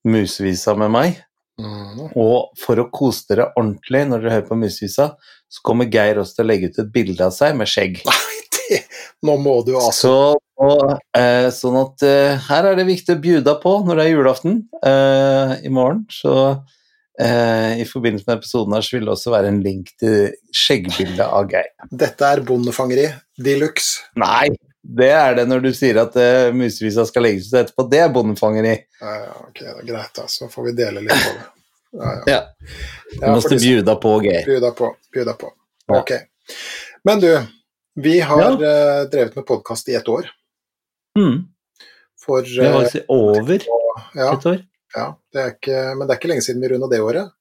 musevisa 0.08 0.74
med 0.78 0.92
meg. 0.94 1.20
Mm. 1.60 2.08
Og 2.16 2.54
for 2.58 2.80
å 2.80 2.88
kose 2.92 3.28
dere 3.28 3.50
ordentlig 3.52 4.06
når 4.08 4.22
dere 4.22 4.36
hører 4.38 4.48
på 4.48 4.58
musevisa, 4.58 5.12
så 5.52 5.64
kommer 5.66 5.90
Geir 5.92 6.22
også 6.22 6.38
til 6.38 6.46
å 6.46 6.50
legge 6.50 6.72
ut 6.72 6.80
et 6.80 6.92
bilde 6.94 7.26
av 7.26 7.34
seg 7.36 7.58
med 7.58 7.70
skjegg. 7.70 8.00
Det, 8.52 8.78
nå 9.26 9.34
må 9.40 9.58
du 9.66 9.74
altså 9.76 10.12
Så, 10.56 10.66
eh, 11.18 11.48
sånn 11.52 11.76
at 11.80 12.04
eh, 12.06 12.40
her 12.48 12.68
er 12.70 12.78
det 12.78 12.88
viktig 12.88 13.16
å 13.16 13.22
bjuda 13.22 13.54
på 13.60 13.74
når 13.84 13.98
det 13.98 14.04
er 14.04 14.12
julaften 14.14 14.58
eh, 14.86 15.54
i 15.68 15.72
morgen. 15.72 16.04
Så 16.12 16.32
i 17.22 17.84
forbindelse 17.88 18.24
med 18.28 18.38
episoden 18.40 18.74
her 18.76 18.84
så 18.86 18.96
vil 18.96 19.06
det 19.06 19.12
også 19.12 19.30
være 19.34 19.48
en 19.52 19.60
link 19.64 19.90
til 20.00 20.32
skjeggbildet 20.56 21.24
av 21.26 21.48
Geir. 21.50 21.68
Dette 21.90 22.28
er 22.34 22.42
bondefangeri 22.48 23.06
de 23.42 23.54
luxe. 23.60 24.02
Nei, 24.18 24.48
det 24.82 25.10
er 25.14 25.36
det 25.38 25.44
når 25.50 25.62
du 25.62 25.70
sier 25.76 26.00
at 26.02 26.16
uh, 26.18 26.48
musevisa 26.56 27.04
skal 27.06 27.22
legges 27.28 27.50
ut 27.52 27.58
etterpå. 27.60 27.84
Det 27.92 28.00
er 28.02 28.10
bondefangeri. 28.14 28.74
Ja, 29.02 29.12
ja, 29.26 29.32
ok, 29.48 29.60
det 29.60 29.74
er 29.76 29.86
greit, 29.92 30.12
da. 30.18 30.24
Så 30.26 30.48
får 30.50 30.70
vi 30.70 30.74
dele 30.82 31.04
litt 31.04 31.14
på 31.14 31.34
det. 31.36 31.48
Ja, 31.92 32.12
ja. 32.12 32.22
Ja. 32.32 32.40
Du 33.20 33.26
måste 33.36 33.58
bjuda 33.60 33.94
på, 34.00 34.16
Geir. 34.24 34.44
Bjuda 34.48 34.70
på. 34.78 34.90
Bjuda 35.12 35.36
på. 35.38 35.52
Ja. 35.92 36.00
Ok. 36.00 36.12
Men 37.04 37.20
du, 37.20 37.30
vi 38.00 38.18
har 38.20 38.42
Ja. 38.42 38.52
eh, 38.72 39.02
drevet 39.12 39.36
med 39.36 39.46
podkast 39.46 39.88
i 39.92 39.94
ett 40.00 40.08
år. 40.08 40.30
Mm. 41.18 41.42
For 42.24 42.42
Det 42.42 42.58
var 42.62 42.66
eh, 42.66 42.76
altså 42.86 43.02
over 43.08 43.58
ja, 44.14 44.32
et 44.32 44.46
år. 44.46 44.62
Ja, 44.94 45.06
det 45.32 45.40
er 45.42 45.54
ikke, 45.54 45.78
Men 45.96 46.06
det 46.06 46.14
er 46.14 46.20
ikke 46.20 46.30
lenge 46.32 46.44
siden 46.46 46.62
vi 46.62 46.70
runda 46.72 46.88
det 46.92 47.00
året. 47.04 47.32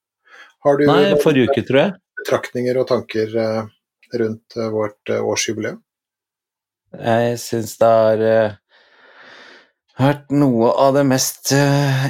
Har 0.62 0.78
du 0.78 0.86
Nei, 0.86 1.16
forrige 1.22 1.50
uke, 1.50 1.64
tror 1.66 1.80
jeg. 1.80 1.94
betraktninger 2.22 2.78
og 2.78 2.88
tanker 2.92 3.38
eh, 3.44 3.62
rundt 4.22 4.58
eh, 4.58 4.70
vårt 4.74 5.10
eh, 5.10 5.24
årsjubileum? 5.26 5.80
Jeg 6.92 7.38
syns 7.42 7.78
det 7.80 7.90
har 7.90 8.24
vært 9.96 10.34
noe 10.36 10.74
av 10.76 10.98
det 10.98 11.06
mest 11.08 11.54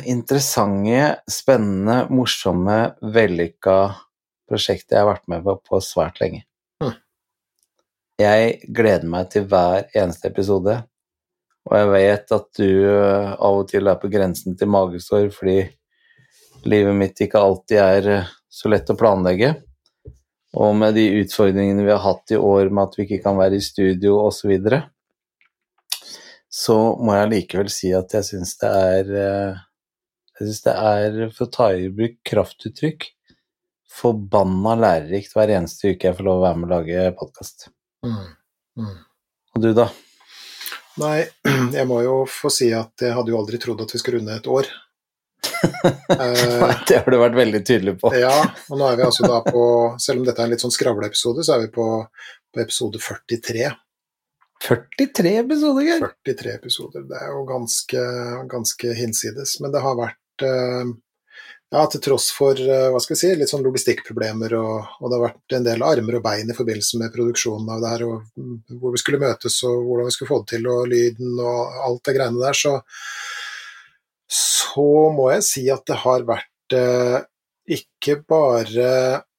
interessante, 0.10 1.04
spennende, 1.30 2.08
morsomme, 2.10 2.80
vellykka 3.14 3.78
prosjektet 4.52 4.98
jeg 4.98 5.04
har 5.04 5.12
vært 5.14 5.30
med 5.32 5.46
på 5.46 5.56
på 5.70 5.80
svært 5.86 6.18
lenge. 6.24 6.44
Hm. 6.82 6.96
Jeg 8.20 8.58
gleder 8.68 9.08
meg 9.14 9.30
til 9.34 9.46
hver 9.52 9.86
eneste 9.94 10.32
episode, 10.34 10.82
og 11.70 11.78
jeg 11.78 11.90
vet 11.92 12.34
at 12.34 12.48
du 12.58 12.70
eh, 12.90 13.34
av 13.38 13.60
og 13.62 13.68
til 13.70 13.90
er 13.90 14.00
på 14.02 14.10
grensen 14.12 14.58
til 14.58 14.72
magesår 14.74 15.30
fordi 15.36 15.60
livet 16.70 16.98
mitt 16.98 17.22
ikke 17.22 17.42
alltid 17.42 17.82
er 17.82 18.10
eh, 18.16 18.32
så 18.52 18.72
lett 18.72 18.90
å 18.90 18.98
planlegge. 18.98 19.54
Og 20.60 20.74
med 20.76 20.98
de 20.98 21.06
utfordringene 21.22 21.86
vi 21.86 21.94
har 21.94 22.02
hatt 22.04 22.34
i 22.34 22.40
år 22.40 22.74
med 22.74 22.90
at 22.90 22.98
vi 22.98 23.06
ikke 23.06 23.22
kan 23.24 23.38
være 23.40 23.60
i 23.60 23.64
studio 23.64 24.18
osv., 24.26 24.42
så, 24.42 24.50
videre, 24.52 24.82
så 26.52 26.78
må 27.00 27.16
jeg 27.16 27.32
likevel 27.32 27.72
si 27.72 27.94
at 27.96 28.12
jeg 28.18 28.28
syns 28.28 28.58
det 28.60 28.72
er 28.92 29.16
eh, 29.22 29.62
Jeg 30.42 30.50
syns 30.50 30.62
det 30.66 30.74
er, 30.74 31.18
for 31.38 31.46
å 31.46 31.54
ta 31.54 31.72
i 31.78 31.90
bruk 31.94 32.16
kraftuttrykk, 32.26 33.04
forbanna 33.92 34.74
lærerikt 34.80 35.36
hver 35.38 35.52
eneste 35.54 35.94
uke 35.94 36.10
jeg 36.10 36.18
får 36.18 36.26
lov 36.26 36.40
å 36.40 36.46
være 36.48 36.58
med 36.58 36.72
og 36.72 36.74
lage 36.74 37.10
podkast. 37.20 37.68
Mm. 38.02 38.24
Mm. 38.82 38.96
Og 39.54 39.62
du, 39.62 39.76
da? 39.78 39.92
Nei, 41.02 41.20
jeg 41.78 41.88
må 41.90 42.02
jo 42.06 42.22
få 42.30 42.52
si 42.54 42.70
at 42.76 43.06
jeg 43.06 43.16
hadde 43.16 43.34
jo 43.34 43.40
aldri 43.40 43.60
trodd 43.62 43.82
at 43.84 43.94
vi 43.94 44.02
skulle 44.02 44.22
runde 44.22 44.38
et 44.38 44.50
år. 44.52 44.72
Eh, 46.12 46.74
det 46.88 46.98
har 47.00 47.14
du 47.14 47.16
vært 47.18 47.38
veldig 47.38 47.60
tydelig 47.66 47.94
på. 48.02 48.12
Ja, 48.20 48.34
og 48.70 48.78
nå 48.78 48.86
er 48.90 48.98
vi 49.00 49.06
altså 49.06 49.24
da 49.26 49.40
på 49.46 49.62
Selv 50.02 50.20
om 50.20 50.26
dette 50.28 50.44
er 50.44 50.50
en 50.50 50.52
litt 50.54 50.62
sånn 50.62 50.74
skravleepisode, 50.74 51.46
så 51.48 51.56
er 51.56 51.64
vi 51.64 51.70
på, 51.74 51.86
på 52.52 52.62
episode 52.62 53.00
43. 53.02 53.70
43 54.68 55.32
episoder, 55.40 55.88
Geir! 55.88 56.06
43 56.28 56.54
episoder. 56.60 57.06
Det 57.10 57.18
er 57.18 57.32
jo 57.32 57.46
ganske, 57.50 58.04
ganske 58.52 58.94
hinsides. 59.00 59.56
Men 59.64 59.74
det 59.74 59.82
har 59.86 59.98
vært 59.98 60.46
eh, 60.46 60.92
Ja, 61.72 61.86
til 61.88 62.02
tross 62.04 62.26
for 62.36 62.58
eh, 62.60 62.90
hva 62.92 63.00
skal 63.00 63.16
vi 63.16 63.20
si, 63.22 63.30
litt 63.40 63.48
sånn 63.52 63.64
logistikkproblemer, 63.64 64.56
og, 64.60 64.90
og 65.00 65.06
det 65.08 65.16
har 65.18 65.24
vært 65.30 65.56
en 65.56 65.68
del 65.70 65.86
armer 65.88 66.18
og 66.18 66.24
bein 66.26 66.52
i 66.52 66.56
forbindelse 66.58 67.00
med 67.00 67.14
produksjonen 67.16 67.70
av 67.72 67.80
det 67.84 67.92
her, 67.94 68.04
og 68.10 68.26
mm, 68.36 68.58
hvor 68.82 68.92
vi 68.92 69.00
skulle 69.00 69.22
møtes, 69.24 69.62
og 69.70 69.86
hvordan 69.88 70.10
vi 70.10 70.16
skulle 70.18 70.32
få 70.34 70.42
det 70.42 70.50
til, 70.58 70.68
og 70.68 70.90
lyden 70.92 71.40
og 71.40 71.80
alt 71.88 72.04
det 72.10 72.18
greiene 72.18 72.44
der, 72.44 72.60
så 72.60 72.76
så 74.32 74.86
må 75.16 75.26
jeg 75.34 75.44
si 75.44 75.66
at 75.72 75.84
det 75.90 75.98
har 76.06 76.24
vært 76.28 76.76
eh, 76.78 77.18
ikke 77.76 78.20
bare 78.28 78.92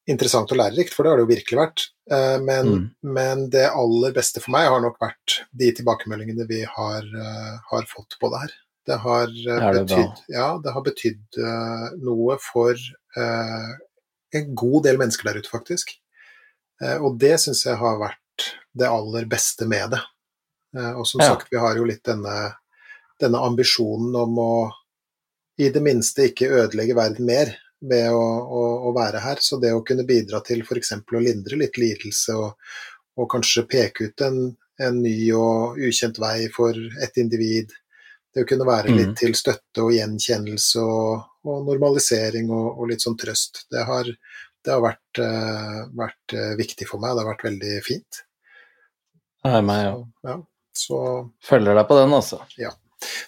interessant 0.08 0.50
og 0.52 0.58
lærerikt, 0.60 0.92
for 0.92 1.04
det 1.04 1.12
har 1.12 1.20
det 1.20 1.24
jo 1.24 1.30
virkelig 1.30 1.60
vært, 1.60 1.84
eh, 2.12 2.36
men, 2.42 2.72
Mm. 2.72 2.82
men 3.16 3.46
det 3.52 3.68
aller 3.70 4.12
beste 4.16 4.40
for 4.40 4.52
meg 4.56 4.68
har 4.68 4.80
nok 4.84 4.98
vært 5.00 5.38
de 5.52 5.70
tilbakemeldingene 5.78 6.48
vi 6.48 6.64
har, 6.64 7.00
eh, 7.04 7.54
har 7.70 7.88
fått 7.88 8.16
på 8.20 8.32
det 8.32 8.42
her. 8.44 8.52
Det 8.86 8.98
har 9.04 9.30
eh, 9.30 9.72
det 9.72 9.84
betydd, 9.84 10.22
ja, 10.34 10.48
det 10.62 10.74
har 10.74 10.84
betydd 10.86 11.38
eh, 11.38 11.84
noe 12.02 12.36
for 12.42 12.74
uh, 13.16 13.70
en 14.34 14.54
god 14.58 14.88
del 14.88 14.98
mennesker 14.98 15.28
der 15.28 15.38
ute, 15.38 15.50
faktisk. 15.52 15.94
Uh, 16.82 16.98
og 16.98 17.20
det 17.22 17.36
syns 17.44 17.62
jeg 17.68 17.78
har 17.78 18.00
vært 18.00 18.48
det 18.74 18.88
aller 18.90 19.28
beste 19.30 19.68
med 19.70 19.94
det. 19.94 20.02
Og 20.96 21.04
som 21.04 21.20
Ja. 21.20 21.34
sagt, 21.34 21.50
vi 21.52 21.58
har 21.60 21.76
jo 21.76 21.84
litt 21.84 22.00
denne, 22.08 22.54
denne 23.20 23.42
ambisjonen 23.44 24.14
om 24.16 24.38
å 24.40 24.52
i 25.60 25.68
det 25.68 25.82
minste 25.84 26.30
ikke 26.30 26.48
ødelegge 26.48 26.96
verden 26.96 27.28
mer 27.28 27.52
ved 27.82 28.08
å, 28.14 28.22
å, 28.22 28.62
å 28.88 28.92
være 28.96 29.20
her. 29.20 29.42
Så 29.44 29.58
det 29.60 29.74
å 29.76 29.82
kunne 29.86 30.06
bidra 30.08 30.40
til 30.46 30.64
f.eks. 30.64 30.94
å 30.96 31.22
lindre 31.22 31.58
litt 31.60 31.76
lidelse 31.76 32.38
og, 32.40 32.56
og 33.20 33.30
kanskje 33.34 33.66
peke 33.68 34.08
ut 34.08 34.24
en, 34.24 34.40
en 34.80 35.00
ny 35.04 35.16
og 35.36 35.76
ukjent 35.76 36.20
vei 36.22 36.48
for 36.54 36.78
et 37.04 37.20
individ, 37.20 37.74
det 38.32 38.44
å 38.44 38.48
kunne 38.48 38.66
være 38.68 38.94
litt 38.96 39.16
til 39.20 39.34
støtte 39.36 39.84
og 39.84 39.92
gjenkjennelse 39.92 40.82
og, 40.82 41.24
og 41.48 41.66
normalisering 41.68 42.50
og, 42.52 42.78
og 42.78 42.92
litt 42.92 43.04
sånn 43.04 43.18
trøst, 43.20 43.66
det 43.72 43.84
har, 43.88 44.08
det 44.64 44.72
har 44.72 44.82
vært, 44.84 45.20
uh, 45.20 45.80
vært 45.98 46.36
eh, 46.36 46.52
viktig 46.58 46.88
for 46.88 47.02
meg. 47.02 47.16
Det 47.16 47.24
har 47.24 47.32
vært 47.32 47.48
veldig 47.48 47.80
fint. 47.84 48.22
Det 49.42 49.56
er 49.58 49.66
meg 49.66 49.88
òg. 49.90 50.04
Ja, 50.28 50.38
så 50.76 51.00
Følger 51.44 51.76
deg 51.76 51.88
på 51.88 51.98
den, 51.98 52.14
altså. 52.16 52.40
Ja, 52.60 52.70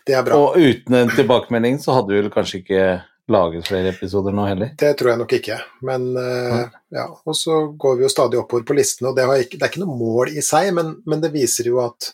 det 0.06 0.16
er 0.16 0.24
bra. 0.26 0.38
Og 0.40 0.56
uten 0.56 1.00
en 1.00 1.12
tilbakemelding 1.12 1.80
så 1.82 1.98
hadde 1.98 2.14
du 2.14 2.20
vel 2.22 2.32
kanskje 2.32 2.62
ikke 2.62 2.86
laget 3.32 3.66
flere 3.68 3.90
episoder 3.94 4.34
nå 4.36 4.44
heller? 4.46 4.74
Det 4.78 4.92
tror 5.00 5.14
jeg 5.14 5.20
nok 5.22 5.34
ikke. 5.38 5.58
Men 5.88 6.10
uh, 6.16 6.64
ja, 6.94 7.08
og 7.08 7.36
så 7.36 7.64
går 7.80 7.98
vi 7.98 8.06
jo 8.06 8.12
stadig 8.12 8.40
oppover 8.40 8.66
på 8.68 8.76
listene, 8.78 9.10
og 9.10 9.18
det, 9.18 9.26
har 9.28 9.42
ikke, 9.42 9.58
det 9.58 9.66
er 9.66 9.72
ikke 9.72 9.84
noe 9.84 9.98
mål 9.98 10.32
i 10.36 10.44
seg, 10.44 10.70
men, 10.76 10.96
men 11.08 11.24
det 11.24 11.32
viser 11.34 11.70
jo 11.72 11.80
at, 11.84 12.12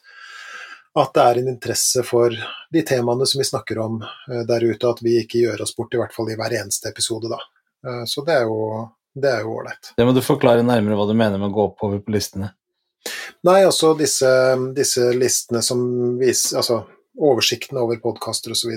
at 0.98 1.12
det 1.14 1.22
er 1.22 1.38
en 1.38 1.48
interesse 1.53 2.03
for 2.07 2.35
de 2.70 2.83
temaene 2.87 3.26
som 3.26 3.38
vi 3.38 3.46
snakker 3.46 3.79
om 3.79 4.00
eh, 4.03 4.42
der 4.48 4.64
ute, 4.64 4.88
at 4.88 5.03
vi 5.05 5.20
ikke 5.22 5.44
gjør 5.44 5.62
oss 5.62 5.74
bort, 5.76 5.94
i 5.94 6.00
hvert 6.00 6.14
fall 6.14 6.31
i 6.33 6.38
hver 6.38 6.57
eneste 6.62 6.90
episode, 6.90 7.31
da. 7.31 7.38
Eh, 7.87 8.03
så 8.11 8.24
det 8.26 8.40
er 8.40 8.48
jo 8.50 8.88
det 9.14 9.31
er 9.31 9.44
jo 9.44 9.57
ålreit. 9.59 9.92
Det 9.96 10.07
må 10.07 10.14
du 10.14 10.22
forklare 10.22 10.62
nærmere 10.66 10.98
hva 10.98 11.07
du 11.09 11.16
mener 11.18 11.38
med 11.38 11.50
å 11.50 11.55
gå 11.55 11.66
oppover 11.72 12.03
på 12.05 12.14
listene. 12.14 12.53
Nei, 13.46 13.62
altså 13.64 13.94
disse, 13.98 14.31
disse 14.76 15.07
listene 15.16 15.62
som 15.64 15.81
viser 16.20 16.59
Altså 16.61 16.83
oversikten 17.20 17.79
over 17.81 17.96
podkaster 18.00 18.53
osv., 18.53 18.74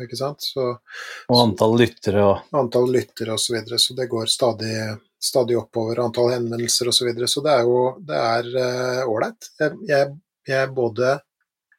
ikke 0.00 0.16
sant. 0.16 0.44
Så 0.44 0.68
Og 0.70 1.38
antall 1.38 1.74
lyttere 1.80 2.22
og 2.24 2.54
antall 2.56 2.86
lyttere 2.92 3.34
osv. 3.34 3.42
Så, 3.48 3.56
videre, 3.56 3.80
så 3.80 3.96
det 3.98 4.06
går 4.12 4.30
stadig, 4.30 4.76
stadig 5.20 5.58
oppover, 5.58 6.00
antall 6.04 6.30
henvendelser 6.36 6.88
osv. 6.92 7.00
Så, 7.00 7.08
videre. 7.10 7.28
så 7.28 7.42
det 7.44 7.56
er 7.56 7.66
jo 7.66 7.82
det 8.12 8.22
er 8.22 9.04
ålreit. 9.08 9.50
jeg, 9.60 9.76
jeg, 9.90 10.14
jeg 10.48 10.72
både 10.76 11.18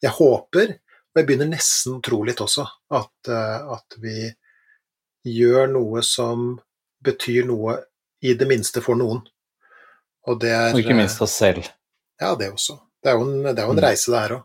Jeg 0.04 0.12
håper, 0.18 0.74
og 1.14 1.20
jeg 1.22 1.28
begynner 1.30 1.50
nesten 1.54 1.98
å 1.98 2.02
tro 2.04 2.22
litt 2.28 2.42
også, 2.44 2.66
at, 2.92 3.30
eh, 3.32 3.74
at 3.78 3.98
vi 4.04 4.28
gjør 5.24 5.70
noe 5.72 6.02
som 6.04 6.58
betyr 7.04 7.46
noe 7.48 7.78
i 8.24 8.34
det 8.40 8.48
minste 8.48 8.82
for 8.84 9.00
noen. 9.00 9.22
Og 10.28 10.40
det 10.40 10.52
er 10.56 10.74
Og 10.74 10.80
ikke 10.84 10.96
minst 10.96 11.22
oss 11.24 11.36
selv. 11.40 11.66
Ja, 12.20 12.34
det 12.40 12.52
også. 12.54 12.78
Det 13.04 13.12
er 13.12 13.18
jo 13.20 13.26
en, 13.28 13.44
det 13.44 13.60
er 13.60 13.66
jo 13.68 13.72
en 13.76 13.80
Mm. 13.80 13.84
reise, 13.84 14.12
det 14.12 14.20
her 14.22 14.36
òg. 14.38 14.44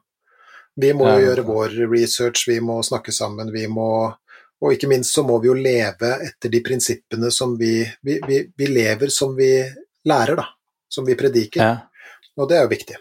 Vi 0.79 0.92
må 0.94 1.07
jo 1.11 1.18
gjøre 1.27 1.44
vår 1.47 1.77
research, 1.90 2.44
vi 2.49 2.61
må 2.61 2.79
snakke 2.87 3.12
sammen, 3.14 3.53
vi 3.53 3.66
må 3.66 4.14
Og 4.61 4.73
ikke 4.75 4.88
minst 4.90 5.14
så 5.14 5.23
må 5.23 5.37
vi 5.40 5.47
jo 5.47 5.55
leve 5.55 6.09
etter 6.27 6.51
de 6.51 6.61
prinsippene 6.61 7.31
som 7.31 7.57
vi 7.57 7.85
Vi, 8.03 8.18
vi, 8.27 8.53
vi 8.59 8.66
lever 8.66 9.07
som 9.09 9.37
vi 9.37 9.62
lærer, 10.05 10.35
da. 10.35 10.47
Som 10.90 11.05
vi 11.07 11.14
prediker. 11.14 11.61
Ja. 11.62 11.77
Og 12.37 12.49
det 12.49 12.57
er 12.59 12.62
jo 12.62 12.68
viktig. 12.73 12.97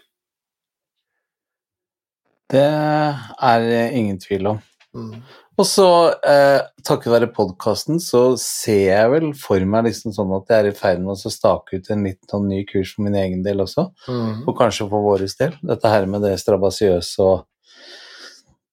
Det 2.48 2.64
er 2.64 3.60
det 3.66 3.84
ingen 3.98 4.18
tvil 4.22 4.54
om. 4.54 4.62
Mm. 4.96 5.20
Og 5.58 5.66
så, 5.66 6.14
eh, 6.22 6.60
takket 6.86 7.10
være 7.10 7.32
podkasten, 7.34 7.98
så 7.98 8.38
ser 8.38 8.84
jeg 8.92 9.10
vel 9.10 9.32
for 9.34 9.58
meg 9.66 9.88
liksom 9.88 10.14
sånn 10.14 10.30
at 10.36 10.52
jeg 10.52 10.58
er 10.64 10.68
i 10.70 10.76
ferd 10.78 11.02
med 11.02 11.16
å 11.18 11.32
stake 11.34 11.80
ut 11.80 11.90
en 11.90 12.04
litt 12.06 12.20
sånn 12.30 12.46
ny 12.48 12.62
kurs 12.64 12.94
for 12.94 13.02
min 13.02 13.18
egen 13.18 13.42
del 13.42 13.58
også, 13.64 13.88
Mm. 14.06 14.46
og 14.46 14.56
kanskje 14.56 14.88
for 14.88 15.02
vår 15.02 15.26
del. 15.38 15.58
Dette 15.66 15.88
her 15.90 16.06
med 16.06 16.22
det 16.22 16.38
strabasiøse 16.38 17.18
og 17.18 17.44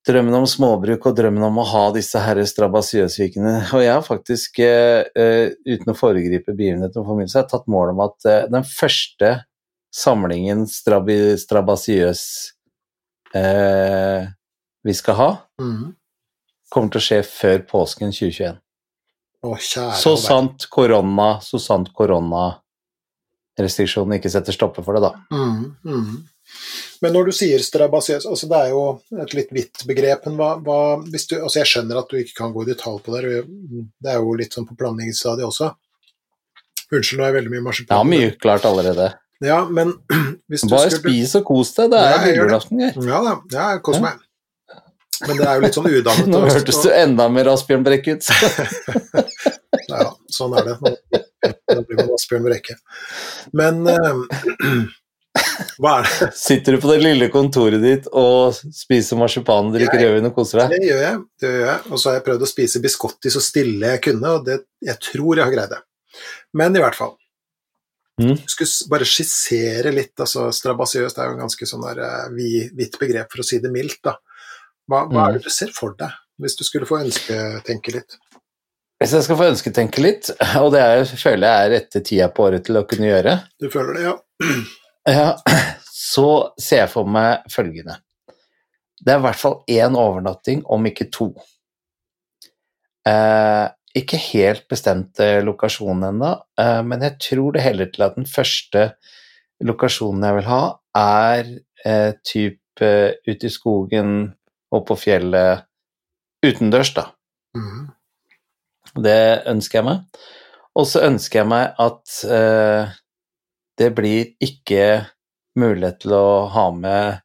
drømmen 0.06 0.36
om 0.38 0.46
småbruk 0.46 1.08
og 1.08 1.16
drømmen 1.18 1.44
om 1.44 1.58
å 1.58 1.66
ha 1.66 1.92
disse 1.92 2.20
her 2.22 2.36
strabasiøsvikene. 2.36 3.74
Og 3.74 3.82
jeg 3.82 3.94
har 3.94 4.06
faktisk, 4.06 4.60
eh, 4.60 5.06
eh, 5.16 5.50
uten 5.66 5.92
å 5.92 5.98
foregripe 5.98 6.54
begivenheten 6.56 7.04
for 7.04 7.16
min, 7.16 7.26
så 7.28 7.40
har 7.40 7.44
jeg 7.44 7.50
tatt 7.50 7.68
mål 7.68 7.90
om 7.90 8.00
at 8.02 8.26
eh, 8.26 8.48
den 8.48 8.64
første 8.64 9.44
samlingen 9.92 10.68
strabi, 10.68 11.36
strabasiøs 11.36 12.52
eh, 13.36 14.28
vi 14.86 14.94
skal 14.94 15.16
ha, 15.20 15.30
Mm. 15.62 15.96
kommer 16.70 16.90
til 16.92 17.00
å 17.00 17.08
skje 17.08 17.22
før 17.26 17.60
påsken 17.70 18.12
2021. 18.12 18.58
Å, 19.46 19.58
kjære 19.58 19.96
Så 20.02 20.18
sant 20.18 20.70
korona, 20.70 21.40
så 21.42 21.60
sant 21.62 21.90
koronarestriksjonene 21.94 24.16
ikke 24.20 24.32
setter 24.34 24.54
stopper 24.56 24.84
for 24.84 24.94
det, 24.98 25.02
da. 25.06 25.12
Mm, 25.32 25.76
mm. 25.86 26.16
Men 27.02 27.14
når 27.14 27.24
du 27.26 27.32
sier 27.36 27.60
strabasiøs, 27.62 28.26
altså 28.30 28.46
det 28.50 28.58
er 28.58 28.70
jo 28.74 28.82
et 29.24 29.34
litt 29.38 29.52
vidt 29.54 29.86
begrep, 29.90 30.26
men 30.28 30.36
hva, 30.40 30.50
hva 30.62 30.80
hvis 31.02 31.28
du, 31.30 31.36
altså 31.42 31.58
Jeg 31.62 31.70
skjønner 31.72 31.96
at 32.02 32.10
du 32.10 32.16
ikke 32.20 32.38
kan 32.38 32.54
gå 32.54 32.60
i 32.64 32.72
detalj 32.72 33.00
på 33.06 33.10
det, 33.16 33.22
det 34.02 34.10
er 34.12 34.18
jo 34.22 34.38
litt 34.38 34.54
sånn 34.54 34.68
på 34.70 34.76
planleggingsstadiet 34.78 35.48
også. 35.48 35.68
Unnskyld, 36.94 37.18
nå 37.18 37.24
er 37.26 37.30
jeg 37.32 37.38
veldig 37.40 37.54
mye 37.56 37.66
marsipan. 37.66 37.98
Ja, 37.98 38.04
mye 38.06 38.30
klart 38.38 38.66
allerede. 38.70 39.08
Ja, 39.44 39.66
men 39.68 39.94
hvis 40.50 40.64
du 40.64 40.72
Bare 40.72 40.90
skulle 40.92 41.02
spis 41.02 41.36
og 41.40 41.48
kos 41.50 41.74
deg, 41.76 41.92
det 41.92 42.00
er 42.00 42.14
Ja, 42.16 42.36
julaften, 42.40 42.80
Geir. 42.80 43.00
Ja 43.10 43.22
da, 43.26 43.36
ja, 43.52 43.68
jeg 43.76 43.84
koser 43.86 44.06
meg. 44.06 44.22
Men 45.26 45.38
det 45.40 45.46
er 45.48 45.56
jo 45.56 45.64
litt 45.64 45.78
sånn 45.78 45.88
udannet. 45.92 46.28
Nå 46.34 46.42
hørtes 46.46 46.82
du 46.84 46.90
enda 46.92 47.28
mer 47.32 47.52
Asbjørn 47.54 47.86
Brekke 47.86 48.18
ut. 48.18 48.30
Ja, 49.92 50.12
sånn 50.34 50.54
er 50.58 50.66
det. 50.72 50.76
Nå 51.76 51.82
blir 51.86 52.00
man 52.00 52.14
Asbjørn 52.16 52.46
Brekke. 52.48 52.78
Men 53.56 53.84
eh, 53.92 54.22
hva 55.84 55.98
er 56.00 56.08
det? 56.08 56.30
Sitter 56.40 56.76
du 56.76 56.82
på 56.84 56.90
det 56.94 57.02
lille 57.04 57.28
kontoret 57.34 57.84
ditt 57.84 58.08
og 58.12 58.56
spiser 58.76 59.20
marsipan 59.20 59.74
drikker 59.74 60.02
rødvin 60.02 60.30
og 60.32 60.38
koser 60.38 60.64
deg? 60.64 60.78
Det 60.78 60.90
gjør 60.90 61.04
jeg. 61.04 61.20
det 61.44 61.52
gjør 61.52 61.68
jeg. 61.70 61.84
Og 61.92 62.02
så 62.02 62.10
har 62.10 62.18
jeg 62.18 62.26
prøvd 62.30 62.48
å 62.48 62.50
spise 62.50 62.82
biscotti 62.84 63.34
så 63.34 63.44
stille 63.44 63.94
jeg 63.96 64.04
kunne, 64.10 64.38
og 64.40 64.48
det, 64.48 64.62
jeg 64.86 65.02
tror 65.12 65.38
jeg 65.38 65.46
har 65.46 65.54
greid 65.54 65.76
det. 65.76 65.82
Men 66.56 66.76
i 66.76 66.84
hvert 66.84 66.98
fall. 66.98 67.16
Mm. 68.22 68.38
Skulle 68.48 68.90
bare 68.90 69.04
skissere 69.10 69.92
litt, 69.92 70.14
altså 70.24 70.46
strabasiøst 70.56 71.18
er 71.20 71.28
jo 71.28 71.34
en 71.36 71.42
ganske 71.44 71.68
sånn 71.68 71.82
der 71.84 72.00
eh, 72.06 72.30
vi- 72.32 72.70
vidt 72.74 72.96
begrep, 73.02 73.28
for 73.32 73.44
å 73.44 73.46
si 73.48 73.60
det 73.60 73.72
mildt. 73.74 74.00
da. 74.04 74.16
Hva, 74.90 75.02
hva 75.10 75.26
Mm. 75.26 75.28
er 75.28 75.34
det 75.34 75.44
du 75.44 75.50
ser 75.50 75.74
for 75.76 75.96
deg, 76.00 76.12
hvis 76.40 76.56
du 76.56 76.64
skulle 76.64 76.86
få 76.88 77.02
ønsketenke 77.04 77.92
litt? 77.94 78.16
Hvis 79.02 79.12
jeg 79.12 79.24
skal 79.24 79.36
få 79.36 79.50
ønsketenke 79.52 80.00
litt, 80.02 80.30
og 80.64 80.72
det 80.72 80.80
er, 80.82 81.04
føler 81.06 81.44
jeg 81.50 81.66
er 81.66 81.74
rette 81.76 82.04
tida 82.08 82.30
på 82.32 82.46
året 82.48 82.64
til 82.64 82.78
å 82.80 82.86
kunne 82.88 83.10
gjøre, 83.12 83.36
Du 83.60 83.68
føler 83.70 83.94
det, 83.94 84.04
ja? 84.08 84.16
ja, 85.08 85.36
så 85.92 86.28
ser 86.58 86.86
jeg 86.86 86.90
for 86.96 87.04
meg 87.06 87.44
følgende. 87.52 87.98
Det 89.04 89.12
er 89.12 89.20
i 89.20 89.26
hvert 89.28 89.42
fall 89.44 89.58
én 89.68 89.98
overnatting, 90.00 90.64
om 90.72 90.86
ikke 90.88 91.10
to. 91.12 91.34
Eh, 93.06 93.68
ikke 93.96 94.20
helt 94.20 94.66
bestemt 94.72 95.20
lokasjon 95.46 96.04
ennå, 96.10 96.32
eh, 96.60 96.82
men 96.84 97.04
jeg 97.06 97.20
tror 97.30 97.56
det 97.56 97.64
heller 97.64 97.92
til 97.92 98.04
at 98.08 98.18
den 98.18 98.28
første 98.28 98.90
lokasjonen 99.64 100.26
jeg 100.28 100.38
vil 100.40 100.50
ha, 100.50 100.62
er 101.00 101.52
eh, 101.86 102.12
type 102.26 102.84
eh, 102.84 103.16
ute 103.28 103.48
i 103.48 103.54
skogen 103.54 104.10
og 104.76 104.86
på 104.90 104.98
fjellet 105.00 105.64
utendørs, 106.46 106.94
da. 106.96 107.08
Mm. 107.56 107.86
Det 109.06 109.20
ønsker 109.52 109.80
jeg 109.80 109.88
meg. 109.88 110.24
Og 110.76 110.88
så 110.90 111.06
ønsker 111.08 111.42
jeg 111.42 111.52
meg 111.52 111.78
at 111.80 112.18
eh, 112.28 112.96
det 113.80 113.92
blir 113.96 114.34
ikke 114.44 115.06
mulighet 115.60 116.02
til 116.04 116.16
å 116.16 116.28
ha 116.52 116.66
med 116.76 117.22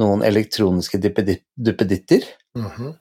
noen 0.00 0.22
elektroniske 0.24 1.00
duppeditter. 1.00 2.24
Mm 2.56 2.70
-hmm. 2.70 2.92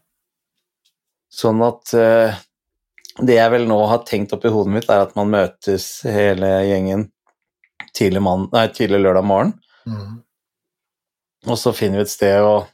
Sånn 1.30 1.62
at 1.63 1.93
eh, 1.93 2.36
det 3.26 3.38
jeg 3.40 3.52
vel 3.52 3.68
nå 3.70 3.78
har 3.90 4.04
tenkt 4.06 4.34
oppi 4.36 4.50
hodet 4.54 4.74
mitt, 4.74 4.90
er 4.90 5.06
at 5.08 5.16
man 5.18 5.32
møtes 5.34 5.88
hele 6.06 6.50
gjengen 6.68 7.08
tidlig, 7.98 8.22
mann, 8.22 8.48
nei, 8.54 8.68
tidlig 8.70 9.00
lørdag 9.04 9.26
morgen, 9.26 9.54
Mm. 9.88 10.18
og 11.48 11.56
så 11.58 11.72
finner 11.74 12.02
vi 12.02 12.04
et 12.04 12.12
sted 12.12 12.42
å 12.44 12.68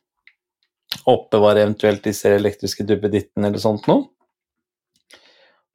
oppbevare 1.05 1.61
eventuelt 1.61 2.01
disse 2.03 2.25
elektriske 2.33 2.83
duppedittene 2.89 3.47
eller 3.47 3.61
sånt 3.61 3.85
noe. 3.87 4.07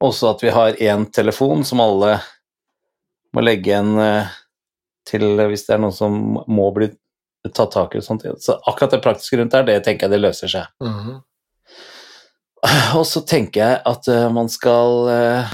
Også 0.03 0.29
at 0.33 0.43
vi 0.43 0.49
har 0.51 0.75
én 0.79 1.05
telefon 1.11 1.63
som 1.67 1.79
alle 1.83 2.17
må 3.35 3.41
legge 3.43 3.71
en 3.75 3.97
eh, 3.99 4.27
til 5.07 5.25
hvis 5.47 5.65
det 5.67 5.75
er 5.75 5.81
noen 5.83 5.95
som 5.95 6.19
må 6.47 6.69
bli 6.75 6.89
tatt 7.53 7.71
tak 7.71 7.95
i 7.95 8.01
og 8.01 8.03
sånt. 8.03 8.23
Så 8.43 8.59
akkurat 8.67 8.91
det 8.91 9.01
praktiske 9.03 9.39
rundt 9.39 9.51
der, 9.55 9.63
det 9.63 9.79
tenker 9.85 10.07
jeg 10.07 10.11
det 10.17 10.21
løser 10.27 10.51
seg. 10.51 10.67
Mhm. 10.83 11.21
Og 12.99 13.05
så 13.07 13.21
tenker 13.27 13.61
jeg 13.61 13.81
at 13.87 14.09
uh, 14.11 14.27
man 14.33 14.49
skal 14.51 15.09
uh, 15.09 15.53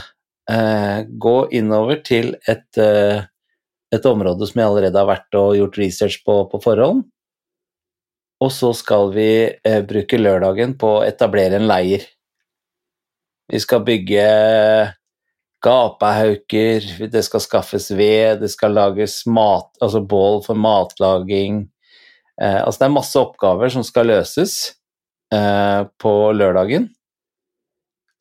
uh, 0.52 1.00
gå 1.06 1.36
innover 1.56 2.02
til 2.06 2.34
et, 2.50 2.82
et 3.94 4.10
område 4.10 4.48
som 4.50 4.62
jeg 4.62 4.70
allerede 4.70 5.02
har 5.02 5.10
vært 5.10 5.38
og 5.40 5.56
gjort 5.60 5.80
research 5.82 6.24
på 6.26 6.44
på 6.52 6.62
forhånd. 6.64 7.06
Og 8.44 8.52
så 8.52 8.74
skal 8.76 9.14
vi 9.16 9.30
bruke 9.88 10.20
lørdagen 10.20 10.74
på 10.78 10.98
å 10.98 11.04
etablere 11.06 11.56
en 11.56 11.70
leir. 11.70 12.04
Vi 13.48 13.62
skal 13.64 13.86
bygge 13.88 14.26
gapahauker, 15.64 16.84
det 17.14 17.24
skal 17.26 17.42
skaffes 17.42 17.88
ved, 17.96 18.42
det 18.44 18.52
skal 18.52 18.76
lages 18.76 19.22
mat, 19.26 19.70
altså 19.80 20.04
bål 20.04 20.44
for 20.46 20.60
matlaging. 20.60 21.64
Altså 22.36 22.82
det 22.82 22.90
er 22.90 22.98
masse 22.98 23.24
oppgaver 23.24 23.72
som 23.72 23.88
skal 23.88 24.12
løses 24.12 24.76
på 25.32 26.12
lørdagen, 26.38 26.86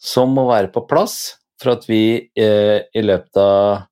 som 0.01 0.33
må 0.35 0.47
være 0.49 0.71
på 0.73 0.83
plass 0.89 1.19
for 1.61 1.75
at 1.79 1.89
vi 1.89 2.05
eh, 2.37 2.81
i 2.95 3.03
løpet 3.05 3.41
av 3.41 3.85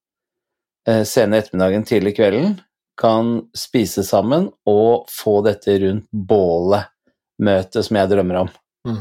eh, 0.88 1.02
sene 1.08 1.40
ettermiddagen, 1.40 1.86
tidlig 1.88 2.16
kvelden, 2.18 2.58
kan 3.00 3.38
spise 3.56 4.04
sammen 4.04 4.50
og 4.68 5.08
få 5.10 5.40
dette 5.46 5.78
rundt 5.82 6.08
bålet-møtet 6.12 7.86
som 7.86 7.98
jeg 7.98 8.12
drømmer 8.12 8.42
om. 8.42 8.52
Mm. 8.88 9.00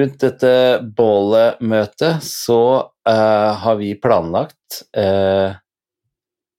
Rundt 0.00 0.18
dette 0.24 0.54
bålet-møtet 0.96 2.24
så 2.26 2.62
eh, 3.06 3.52
har 3.62 3.78
vi 3.78 3.92
planlagt 4.02 4.82
eh, 4.96 5.52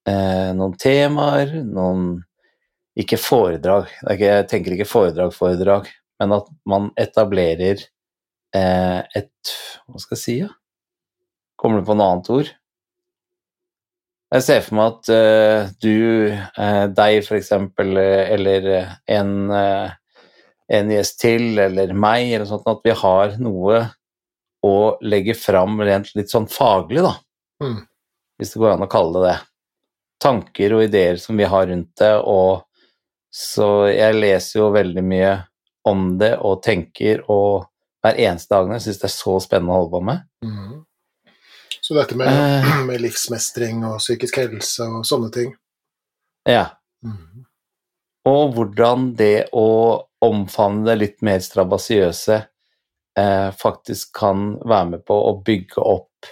eh, 0.07 0.49
noen 0.55 0.77
temaer, 0.79 1.57
noen 1.65 2.21
Ikke 2.97 3.19
foredrag, 3.21 3.91
jeg 4.17 4.45
tenker 4.49 4.73
ikke 4.73 4.89
foredrag-foredrag, 4.89 5.89
men 6.17 6.33
at 6.33 6.47
man 6.65 6.87
etablerer 6.97 7.83
eh, 8.55 9.01
et 9.15 9.51
Hva 9.85 10.01
skal 10.01 10.17
jeg 10.17 10.23
si, 10.23 10.37
da? 10.41 10.53
Kommer 11.57 11.81
du 11.81 11.87
på 11.87 11.97
noe 11.97 12.07
annet 12.13 12.31
ord? 12.33 12.49
Jeg 14.33 14.43
ser 14.43 14.63
for 14.65 14.75
meg 14.75 14.89
at 14.91 15.09
eh, 15.15 15.69
du, 15.79 15.93
eh, 16.35 16.85
deg 16.91 17.21
for 17.23 17.37
eksempel, 17.37 17.93
eh, 18.01 18.33
eller 18.35 18.67
eh, 18.75 18.89
en, 19.15 19.31
eh, 19.55 20.25
en 20.77 20.91
gjest 20.91 21.21
til, 21.21 21.45
eller 21.63 21.93
meg, 21.95 22.33
eller 22.33 22.49
sånt, 22.49 22.67
at 22.67 22.83
vi 22.83 22.95
har 22.97 23.37
noe 23.39 23.85
å 24.67 24.75
legge 25.05 25.37
fram 25.37 25.79
rent 25.79 26.11
litt 26.17 26.33
sånn 26.33 26.49
faglig, 26.51 27.05
da. 27.05 27.13
Mm. 27.63 27.79
Hvis 28.37 28.51
det 28.53 28.61
går 28.61 28.75
an 28.75 28.83
å 28.83 28.91
kalle 28.91 29.21
det 29.21 29.29
det. 29.29 29.37
Tanker 30.27 30.75
og 30.75 30.83
ideer 30.89 31.21
som 31.21 31.39
vi 31.39 31.47
har 31.47 31.69
rundt 31.71 31.93
det, 32.01 32.13
og 32.19 32.66
så 33.33 33.87
jeg 33.91 34.17
leser 34.17 34.59
jo 34.59 34.71
veldig 34.75 35.03
mye 35.05 35.33
om 35.87 36.09
det 36.19 36.33
og 36.43 36.61
tenker 36.65 37.23
og 37.31 37.67
hver 38.03 38.19
eneste 38.23 38.53
dag 38.53 38.73
jeg 38.75 38.85
syns 38.85 39.01
det 39.01 39.07
er 39.09 39.15
så 39.15 39.37
spennende 39.43 39.73
å 39.73 39.79
holde 39.81 39.93
på 39.93 40.01
med. 40.09 40.25
Mm. 40.45 40.75
Så 41.81 41.95
dette 41.95 42.17
med, 42.19 42.27
uh, 42.27 42.83
med 42.87 43.01
livsmestring 43.03 43.83
og 43.87 44.01
psykisk 44.01 44.41
helse 44.41 44.87
og 44.87 45.05
sånne 45.07 45.31
ting. 45.33 45.53
Ja. 46.47 46.65
Mm. 47.05 47.45
Og 48.27 48.53
hvordan 48.55 49.11
det 49.19 49.47
å 49.55 49.67
omfavne 50.23 50.87
det 50.89 50.97
litt 50.99 51.23
mer 51.23 51.39
strabasiøse 51.43 52.41
eh, 53.17 53.49
faktisk 53.55 54.11
kan 54.17 54.55
være 54.65 54.89
med 54.95 55.05
på 55.07 55.15
å 55.29 55.35
bygge 55.45 55.83
opp 55.83 56.31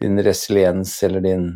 din 0.00 0.20
resiliens 0.24 0.92
eller 1.06 1.24
din 1.24 1.46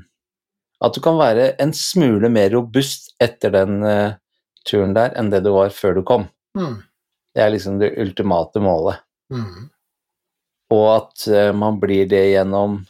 At 0.81 0.95
du 0.97 1.03
kan 1.05 1.19
være 1.21 1.51
en 1.61 1.75
smule 1.77 2.31
mer 2.33 2.51
robust 2.55 3.11
etter 3.21 3.53
den 3.53 3.83
eh, 3.85 4.15
turen 4.71 4.95
der 4.97 5.13
enn 5.19 5.31
det 5.33 5.43
du 5.45 5.51
var 5.55 5.75
før 5.75 5.99
du 5.99 6.05
kom. 6.07 6.29
Mm. 6.59 6.81
Det 7.35 7.43
er 7.45 7.53
liksom 7.53 7.79
det 7.83 7.93
ultimate 8.03 8.63
målet. 8.63 9.03
Mm. 9.33 9.69
Og 10.75 10.87
at 10.95 11.27
uh, 11.31 11.51
man 11.57 11.79
blir 11.83 12.07
det 12.11 12.25
gjennom 12.33 12.81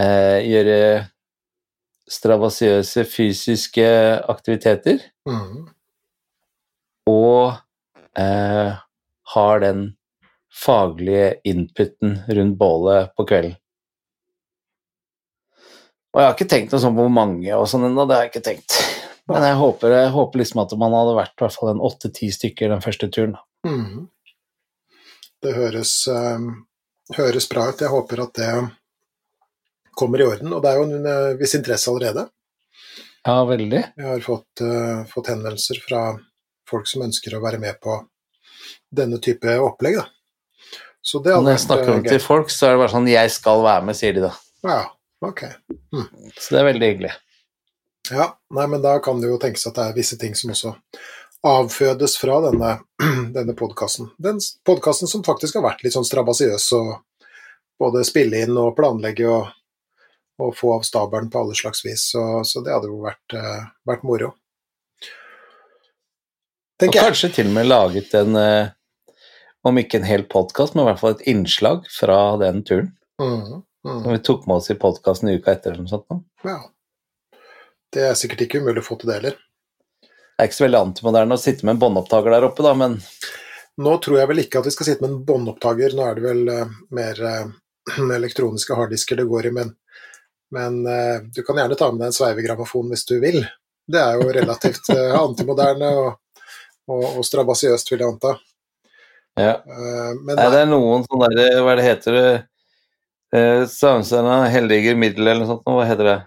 uh, 0.00 0.38
gjøre 0.42 0.78
strabasiøse 2.12 3.06
fysiske 3.08 3.88
aktiviteter, 4.28 5.08
Mm. 5.26 5.68
og 7.06 7.54
uh, 8.18 8.70
har 9.34 9.60
den 9.62 9.84
faglige 10.52 11.36
inputen 11.44 12.18
rundt 12.28 12.58
bålet 12.58 13.14
på 13.16 13.24
kvelden. 13.24 13.54
Og 16.12 16.20
jeg 16.20 16.26
har 16.26 16.34
ikke 16.36 16.50
tenkt 16.50 16.74
noe 16.74 16.82
sånn 16.82 16.96
på 16.96 17.06
hvor 17.06 17.14
mange 17.14 17.54
og 17.56 17.68
sånn 17.70 17.86
ennå, 17.88 18.04
det 18.04 18.16
har 18.18 18.26
jeg 18.26 18.32
ikke 18.34 18.44
tenkt. 18.50 18.74
Men 19.30 19.46
jeg 19.46 19.56
håper, 19.60 19.94
jeg 19.94 20.10
håper 20.16 20.42
liksom 20.42 20.60
at 20.64 20.74
man 20.80 20.94
hadde 20.96 21.14
vært 21.16 21.34
i 21.36 21.44
hvert 21.44 21.56
fall 21.56 21.70
en 21.72 21.84
åtte-ti 21.86 22.30
stykker 22.34 22.72
den 22.72 22.84
første 22.84 23.08
turen. 23.12 23.36
Mhm. 23.66 24.08
Det 25.42 25.56
høres, 25.56 26.06
eh, 26.06 26.38
høres 27.16 27.48
bra 27.50 27.68
ut. 27.70 27.80
Jeg 27.82 27.90
håper 27.90 28.22
at 28.22 28.34
det 28.38 28.50
kommer 29.98 30.20
i 30.20 30.26
orden. 30.26 30.52
Og 30.52 30.62
det 30.62 30.70
er 30.70 30.78
jo 30.78 30.84
en 30.86 31.06
eh, 31.06 31.34
viss 31.40 31.54
interesse 31.58 31.90
allerede. 31.90 32.28
Ja, 33.26 33.44
veldig. 33.46 33.82
Jeg 33.96 34.06
har 34.06 34.22
fått, 34.22 34.62
eh, 34.62 35.02
fått 35.10 35.30
henvendelser 35.32 35.80
fra 35.82 36.02
folk 36.68 36.86
som 36.90 37.02
ønsker 37.02 37.34
å 37.36 37.42
være 37.42 37.60
med 37.62 37.78
på 37.82 37.98
denne 38.94 39.18
type 39.22 39.58
opplegg. 39.62 39.98
Da. 39.98 40.06
Så 41.02 41.18
det 41.22 41.34
når 41.34 41.56
jeg 41.56 41.64
snakker 41.66 41.90
om 41.90 42.00
om 42.00 42.06
til 42.06 42.22
folk, 42.22 42.50
så 42.50 42.68
er 42.68 42.76
det 42.76 42.82
bare 42.82 42.94
sånn 42.94 43.10
'jeg 43.10 43.30
skal 43.30 43.62
være 43.62 43.84
med', 43.84 43.96
sier 43.96 44.14
de 44.14 44.20
da. 44.20 44.32
Ja, 44.62 44.86
ok. 45.22 45.42
Så 46.38 46.50
det 46.50 46.60
er 46.60 46.72
veldig 46.72 46.88
hyggelig. 46.92 47.12
Ja, 48.10 48.32
nei, 48.54 48.66
men 48.66 48.82
da 48.82 48.96
kan 48.98 49.20
det 49.20 49.30
jo 49.30 49.38
tenkes 49.38 49.66
at 49.68 49.76
det 49.78 49.84
er 49.84 49.96
visse 49.96 50.18
ting 50.18 50.34
som 50.34 50.50
også 50.50 50.74
avfødes 51.46 52.16
fra 52.18 52.40
denne, 52.40 52.74
denne 53.36 53.54
podkasten. 53.58 54.10
Den 54.18 54.40
podkasten 54.66 55.10
som 55.10 55.24
faktisk 55.26 55.58
har 55.58 55.66
vært 55.66 55.82
litt 55.84 55.94
sånn 55.94 56.06
strabasiøs 56.06 56.68
å 56.78 56.82
både 57.82 58.04
spille 58.06 58.44
inn 58.44 58.58
og 58.58 58.76
planlegge 58.78 59.26
og, 59.30 59.48
og 60.42 60.54
få 60.58 60.76
av 60.76 60.86
stabelen 60.86 61.30
på 61.30 61.42
alle 61.42 61.56
slags 61.58 61.84
vis, 61.86 62.10
så, 62.12 62.42
så 62.46 62.62
det 62.62 62.74
hadde 62.74 62.90
jo 62.90 63.00
vært, 63.02 63.34
uh, 63.34 63.64
vært 63.88 64.06
moro. 64.06 64.28
Og 64.32 64.38
Tenker 66.82 66.98
jeg. 66.98 67.10
kanskje 67.12 67.32
til 67.38 67.50
og 67.50 67.56
med 67.58 67.68
laget 67.68 68.14
en, 68.18 68.38
uh, 68.38 69.18
om 69.66 69.78
ikke 69.78 70.00
en 70.00 70.06
hel 70.08 70.26
podkast, 70.30 70.74
men 70.74 70.84
i 70.84 70.90
hvert 70.90 71.02
fall 71.02 71.16
et 71.16 71.26
innslag 71.30 71.86
fra 71.90 72.18
den 72.42 72.62
turen. 72.66 72.92
Mm, 73.22 73.62
mm. 73.86 73.98
Som 74.02 74.10
vi 74.10 74.22
tok 74.26 74.46
med 74.50 74.58
oss 74.58 74.70
i 74.74 74.78
podkasten 74.78 75.30
uka 75.30 75.54
etter. 75.54 75.78
som 75.78 75.90
sånt. 75.90 76.08
nå. 76.10 76.22
ja. 76.46 76.58
Det 77.92 78.04
er 78.08 78.16
sikkert 78.16 78.46
ikke 78.46 78.62
umulig 78.62 78.80
å 78.80 78.86
få 78.86 78.96
til 79.00 79.10
det 79.10 79.18
heller. 79.18 79.40
Det 80.02 80.40
er 80.40 80.48
ikke 80.48 80.58
så 80.58 80.64
veldig 80.64 80.80
antimoderne 80.80 81.36
å 81.36 81.40
sitte 81.40 81.66
med 81.66 81.76
en 81.76 81.82
båndopptaker 81.82 82.32
der 82.32 82.46
oppe, 82.48 82.64
da, 82.64 82.72
men 82.78 82.98
Nå 83.82 83.92
tror 84.04 84.18
jeg 84.20 84.28
vel 84.28 84.42
ikke 84.42 84.60
at 84.60 84.66
vi 84.68 84.72
skal 84.74 84.88
sitte 84.88 85.04
med 85.04 85.14
en 85.14 85.24
båndopptaker, 85.24 85.94
nå 85.96 86.04
er 86.04 86.18
det 86.18 86.24
vel 86.26 86.40
uh, 86.52 86.72
mer 86.92 87.20
uh, 87.24 87.52
elektroniske 88.18 88.76
harddisker 88.76 89.20
det 89.20 89.28
går 89.30 89.48
i, 89.48 89.52
men, 89.56 89.72
men 90.52 90.80
uh, 90.84 91.24
du 91.24 91.40
kan 91.46 91.60
gjerne 91.60 91.78
ta 91.80 91.88
med 91.92 92.02
deg 92.02 92.10
en 92.10 92.16
sveivegrammofon 92.18 92.92
hvis 92.92 93.06
du 93.08 93.14
vil. 93.22 93.40
Det 93.88 94.00
er 94.00 94.20
jo 94.20 94.34
relativt 94.36 94.92
antimoderne 95.24 95.92
og, 96.02 96.42
og, 96.92 97.06
og 97.20 97.28
strabasiøst, 97.28 97.92
vil 97.92 98.04
jeg 98.04 98.12
anta. 98.12 98.34
ja. 99.40 99.54
Men 99.64 100.36
Nei, 100.36 100.50
det 100.52 100.64
er 100.64 100.68
noen 100.68 101.08
sånne 101.08 101.32
der, 101.36 101.62
hva 101.64 101.76
det 101.78 101.86
heter 101.86 102.18
det, 102.18 102.26
Samsøna 103.72 104.42
heldiger 104.52 104.98
middel 105.00 105.24
eller 105.24 105.40
noe 105.40 105.54
sånt, 105.54 105.64
hva 105.64 105.88
heter 105.88 106.08
det? 106.10 106.18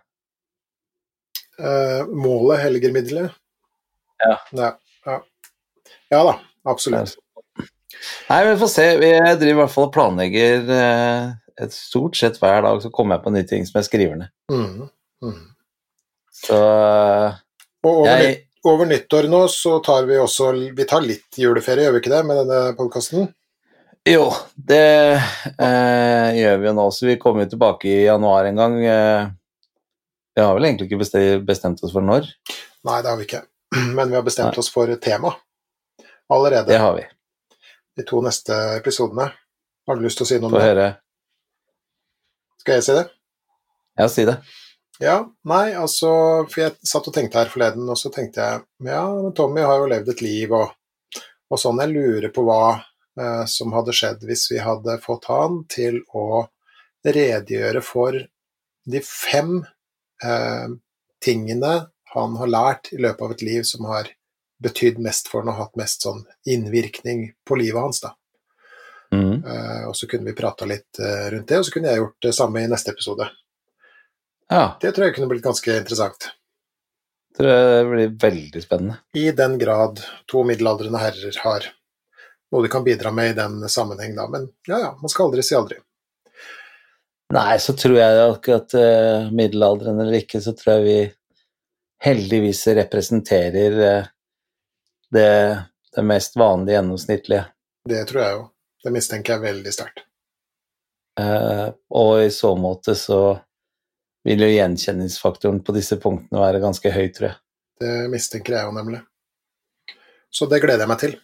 Eh, 1.60 2.02
målet 2.12 2.64
helliger 2.66 2.94
middelet. 2.96 3.38
Ja. 4.26 4.40
ja. 4.52 4.72
ja. 5.06 5.20
ja 6.14 6.24
da, 6.30 6.36
absolutt. 6.72 7.16
Nei, 8.30 8.42
vi 8.50 8.58
får 8.60 8.72
se. 8.72 8.86
Vi 9.02 9.12
driver 9.16 9.52
i 9.52 9.60
hvert 9.62 9.74
fall 9.74 9.88
og 9.88 9.96
planlegger 9.96 10.72
eh, 10.76 11.34
et 11.62 11.76
stort 11.76 12.18
sett 12.20 12.40
hver 12.42 12.66
dag, 12.66 12.82
så 12.84 12.92
kommer 12.94 13.18
jeg 13.18 13.26
på 13.26 13.36
nye 13.36 13.48
ting 13.48 13.68
som 13.68 13.80
jeg 13.80 13.90
skriver 13.90 14.20
ned. 14.20 14.34
Mm. 14.52 14.90
Mm. 15.24 15.40
Så 16.36 16.58
Og 17.86 17.92
over, 17.92 18.10
jeg 18.12 18.28
nytt, 18.28 18.44
over 18.68 18.90
nyttår 18.90 19.30
nå 19.32 19.46
så 19.50 19.78
tar 19.86 20.04
vi 20.10 20.18
også 20.20 20.50
Vi 20.76 20.86
tar 20.90 21.06
litt 21.06 21.40
juleferie, 21.40 21.88
gjør 21.88 21.96
vi 21.96 22.04
ikke 22.04 22.12
det, 22.12 22.22
med 22.28 22.42
denne 22.44 22.60
podkasten? 22.78 23.30
Jo, 24.06 24.28
det 24.54 24.84
eh, 25.16 26.28
gjør 26.38 26.60
vi 26.62 26.68
jo 26.70 26.76
nå, 26.78 26.90
så 26.94 27.08
vi 27.08 27.18
kommer 27.22 27.46
jo 27.46 27.56
tilbake 27.56 27.90
i 27.90 28.04
januar 28.06 28.46
en 28.46 28.60
gang. 28.60 28.76
Eh, 28.86 29.32
vi 30.36 30.42
har 30.44 30.54
vel 30.58 30.68
egentlig 30.68 30.90
ikke 30.90 31.42
bestemt, 31.48 31.84
oss 31.84 31.94
for 31.96 32.04
når. 32.04 32.28
Nei, 32.86 33.00
det 33.02 33.10
har 33.12 33.18
vi 33.20 33.28
ikke. 33.28 33.44
Men 33.98 34.10
vi 34.12 34.18
har 34.18 34.26
bestemt 34.26 34.58
oss 34.62 34.70
for 34.74 34.92
tema 35.02 35.34
allerede. 36.32 36.68
Det 36.68 36.80
har 36.82 36.96
vi. 36.98 37.06
De 37.96 38.04
to 38.08 38.20
neste 38.26 38.56
episodene. 38.76 39.30
Har 39.88 39.96
du 39.96 40.04
lyst 40.04 40.18
til 40.20 40.26
å 40.26 40.30
si 40.30 40.40
noe 40.42 40.50
om 40.50 40.56
Få 40.58 40.60
det? 40.62 40.70
høre. 40.70 40.88
Skal 42.64 42.80
jeg 42.80 42.86
si 42.88 42.96
det? 42.98 43.06
Ja, 44.02 44.08
si 44.12 44.26
det. 44.28 44.36
Ja, 45.04 45.16
nei, 45.48 45.74
altså 45.76 46.10
For 46.48 46.62
jeg 46.64 46.88
satt 46.88 47.08
og 47.10 47.16
tenkte 47.16 47.42
her 47.42 47.50
forleden, 47.52 47.88
og 47.92 47.98
så 48.00 48.10
tenkte 48.16 48.42
jeg 48.44 48.64
Ja, 48.88 49.04
men 49.12 49.34
Tommy 49.36 49.64
har 49.64 49.82
jo 49.82 49.90
levd 49.92 50.12
et 50.14 50.24
liv, 50.24 50.56
og, 50.56 50.72
og 51.52 51.62
sånn. 51.62 51.82
Jeg 51.84 51.94
lurer 51.94 52.32
på 52.36 52.46
hva 52.48 52.60
eh, 52.74 53.44
som 53.52 53.76
hadde 53.76 53.96
skjedd 53.96 54.24
hvis 54.28 54.48
vi 54.54 54.60
hadde 54.64 54.98
fått 55.04 55.28
han 55.32 55.62
til 55.72 56.02
å 56.16 56.46
redegjøre 57.06 57.84
for 57.86 58.18
de 58.86 59.02
fem 59.06 59.60
eh, 60.24 60.68
tingene 61.24 61.74
han 62.16 62.36
har 62.40 62.48
lært 62.48 62.94
i 62.94 63.00
løpet 63.02 63.22
av 63.22 63.32
et 63.36 63.42
liv 63.44 63.64
som 63.68 63.86
har 63.90 64.08
betydd 64.64 65.02
mest 65.04 65.28
for 65.28 65.44
han 65.44 65.52
og 65.52 65.60
hatt 65.60 65.80
mest 65.80 66.06
sånn 66.06 66.22
innvirkning 66.48 67.28
på 67.48 67.58
livet 67.60 67.82
hans. 67.82 68.00
da. 68.06 68.14
Mm. 69.12 69.44
Eh, 69.44 69.84
og 69.90 69.96
så 69.96 70.08
kunne 70.08 70.30
vi 70.30 70.38
prata 70.38 70.68
litt 70.70 71.00
eh, 71.00 71.28
rundt 71.34 71.48
det, 71.52 71.60
og 71.60 71.68
så 71.68 71.76
kunne 71.76 71.92
jeg 71.92 72.02
gjort 72.02 72.28
det 72.28 72.34
samme 72.38 72.64
i 72.64 72.72
neste 72.72 72.96
episode. 72.96 73.28
Ja, 74.50 74.78
Det 74.82 74.94
tror 74.94 75.08
jeg 75.08 75.16
kunne 75.16 75.30
blitt 75.32 75.44
ganske 75.44 75.78
interessant. 75.78 76.30
tror 77.38 77.50
jeg 77.50 77.66
det 77.68 77.88
blir 77.92 78.12
veldig 78.22 78.62
spennende. 78.64 79.00
I 79.18 79.32
den 79.36 79.58
grad 79.60 80.00
to 80.32 80.44
middelaldrende 80.48 81.02
herrer 81.02 81.40
har 81.44 81.66
noe 82.54 82.64
de 82.64 82.70
kan 82.72 82.86
bidra 82.86 83.12
med 83.12 83.34
i 83.34 83.36
den 83.36 83.58
sammenheng, 83.70 84.16
da. 84.16 84.28
Men 84.32 84.48
ja 84.70 84.80
ja, 84.80 84.92
man 85.02 85.12
skal 85.12 85.28
aldri 85.28 85.44
si 85.44 85.58
aldri. 85.58 85.82
Nei, 87.34 87.58
så 87.60 87.74
tror 87.74 87.98
jeg 87.98 88.18
jo 88.20 88.34
ikke 88.36 88.58
at 88.60 88.76
eh, 88.78 89.30
middelalderen 89.34 90.02
eller 90.04 90.20
ikke, 90.20 90.42
så 90.44 90.54
tror 90.58 90.78
jeg 90.78 90.86
vi 90.86 90.98
heldigvis 92.06 92.68
representerer 92.78 93.78
uh, 93.80 94.10
det, 95.16 95.30
det 95.96 96.04
mest 96.06 96.36
vanlige 96.38 96.76
gjennomsnittlige. 96.76 97.46
Det 97.90 98.04
tror 98.10 98.22
jeg 98.22 98.36
jo. 98.36 98.44
Det 98.86 98.94
mistenker 98.94 99.34
jeg 99.34 99.46
veldig 99.46 99.74
sterkt. 99.74 100.04
Uh, 101.18 101.72
og 101.96 102.20
i 102.26 102.30
så 102.36 102.52
måte 102.60 102.94
så 103.00 103.20
vil 104.28 104.44
jo 104.44 104.52
gjenkjenningsfaktoren 104.52 105.64
på 105.66 105.74
disse 105.74 105.98
punktene 106.02 106.44
være 106.44 106.62
ganske 106.62 106.92
høy, 106.94 107.08
tror 107.16 107.32
jeg. 107.32 107.40
Det 107.82 107.96
mistenker 108.12 108.60
jeg 108.60 108.70
jo 108.70 108.76
nemlig. 108.76 109.02
Så 110.30 110.46
det 110.52 110.62
gleder 110.62 110.86
jeg 110.86 110.92
meg 110.92 111.02
til. 111.02 111.18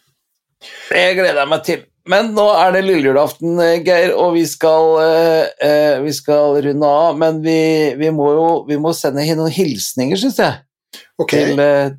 Det 0.90 1.06
gleder 1.18 1.42
jeg 1.44 1.52
meg 1.52 1.64
til. 1.68 1.86
Men 2.10 2.32
nå 2.34 2.48
er 2.56 2.72
det 2.74 2.82
lillejulaften, 2.86 3.54
eh, 3.62 3.78
Geir, 3.86 4.16
og 4.18 4.34
vi 4.34 4.42
skal, 4.48 4.88
eh, 5.04 5.68
eh, 5.68 6.00
vi 6.02 6.12
skal 6.12 6.58
runde 6.64 6.86
av. 6.86 7.18
Men 7.18 7.42
vi, 7.44 7.94
vi, 7.98 8.10
må 8.10 8.32
jo 8.34 8.46
vi 8.66 8.78
må 8.80 8.90
sende 8.96 9.22
noen 9.36 9.52
hilsninger, 9.54 10.18
syns 10.18 10.40
jeg. 10.42 10.58
Okay. 11.20 11.52
Til, 11.52 11.60
eh, 11.60 11.94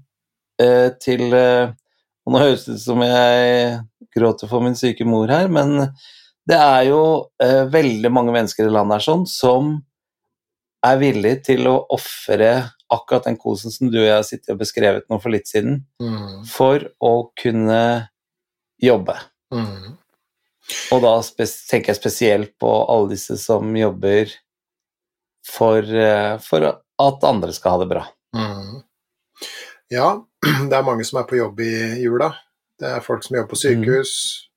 eh, 0.60 0.90
til 1.02 1.34
eh, 1.34 1.72
Nå 2.24 2.40
høres 2.40 2.62
det 2.64 2.78
ut 2.78 2.80
som 2.86 3.02
jeg 3.04 3.80
gråter 4.16 4.48
for 4.48 4.64
min 4.64 4.78
syke 4.80 5.04
mor 5.04 5.28
her, 5.28 5.50
men 5.52 5.90
det 6.48 6.56
er 6.56 6.86
jo 6.88 7.02
veldig 7.74 8.12
mange 8.16 8.32
mennesker 8.32 8.70
i 8.70 8.72
landet 8.72 9.02
her 9.02 9.04
sånn 9.04 9.26
som 9.28 9.74
er 10.88 11.02
villige 11.02 11.42
til 11.50 11.68
å 11.68 11.74
ofre 11.92 12.54
akkurat 12.96 13.28
den 13.28 13.36
kosen 13.42 13.76
som 13.76 13.92
du 13.92 14.00
og 14.00 14.08
jeg 14.08 14.16
har 14.16 14.24
sittet 14.24 14.54
og 14.56 14.62
beskrevet 14.62 15.12
nå 15.12 15.20
for 15.20 15.36
litt 15.36 15.52
siden, 15.52 15.82
mm, 16.00 16.48
for 16.48 16.88
å 17.04 17.12
kunne 17.44 17.84
jobbe. 18.80 19.18
Mm. 19.54 19.92
Og 20.96 21.02
da 21.04 21.18
tenker 21.28 21.92
jeg 21.92 22.00
spesielt 22.00 22.54
på 22.62 22.72
alle 22.72 23.12
disse 23.12 23.36
som 23.42 23.74
jobber 23.76 24.32
for, 25.44 25.84
eh, 25.84 26.38
for 26.40 26.70
at 26.70 27.28
andre 27.28 27.54
skal 27.54 27.76
ha 27.76 27.84
det 27.84 27.90
bra. 27.92 28.06
Mm. 28.38 28.80
Ja, 29.92 30.08
det 30.70 30.78
er 30.78 30.88
mange 30.88 31.06
som 31.06 31.20
er 31.20 31.28
på 31.30 31.38
jobb 31.38 31.60
i 31.66 31.74
jula. 32.04 32.32
Det 32.80 32.90
er 32.90 33.06
folk 33.06 33.26
som 33.26 33.38
jobber 33.38 33.52
på 33.52 33.60
sykehus, 33.60 34.14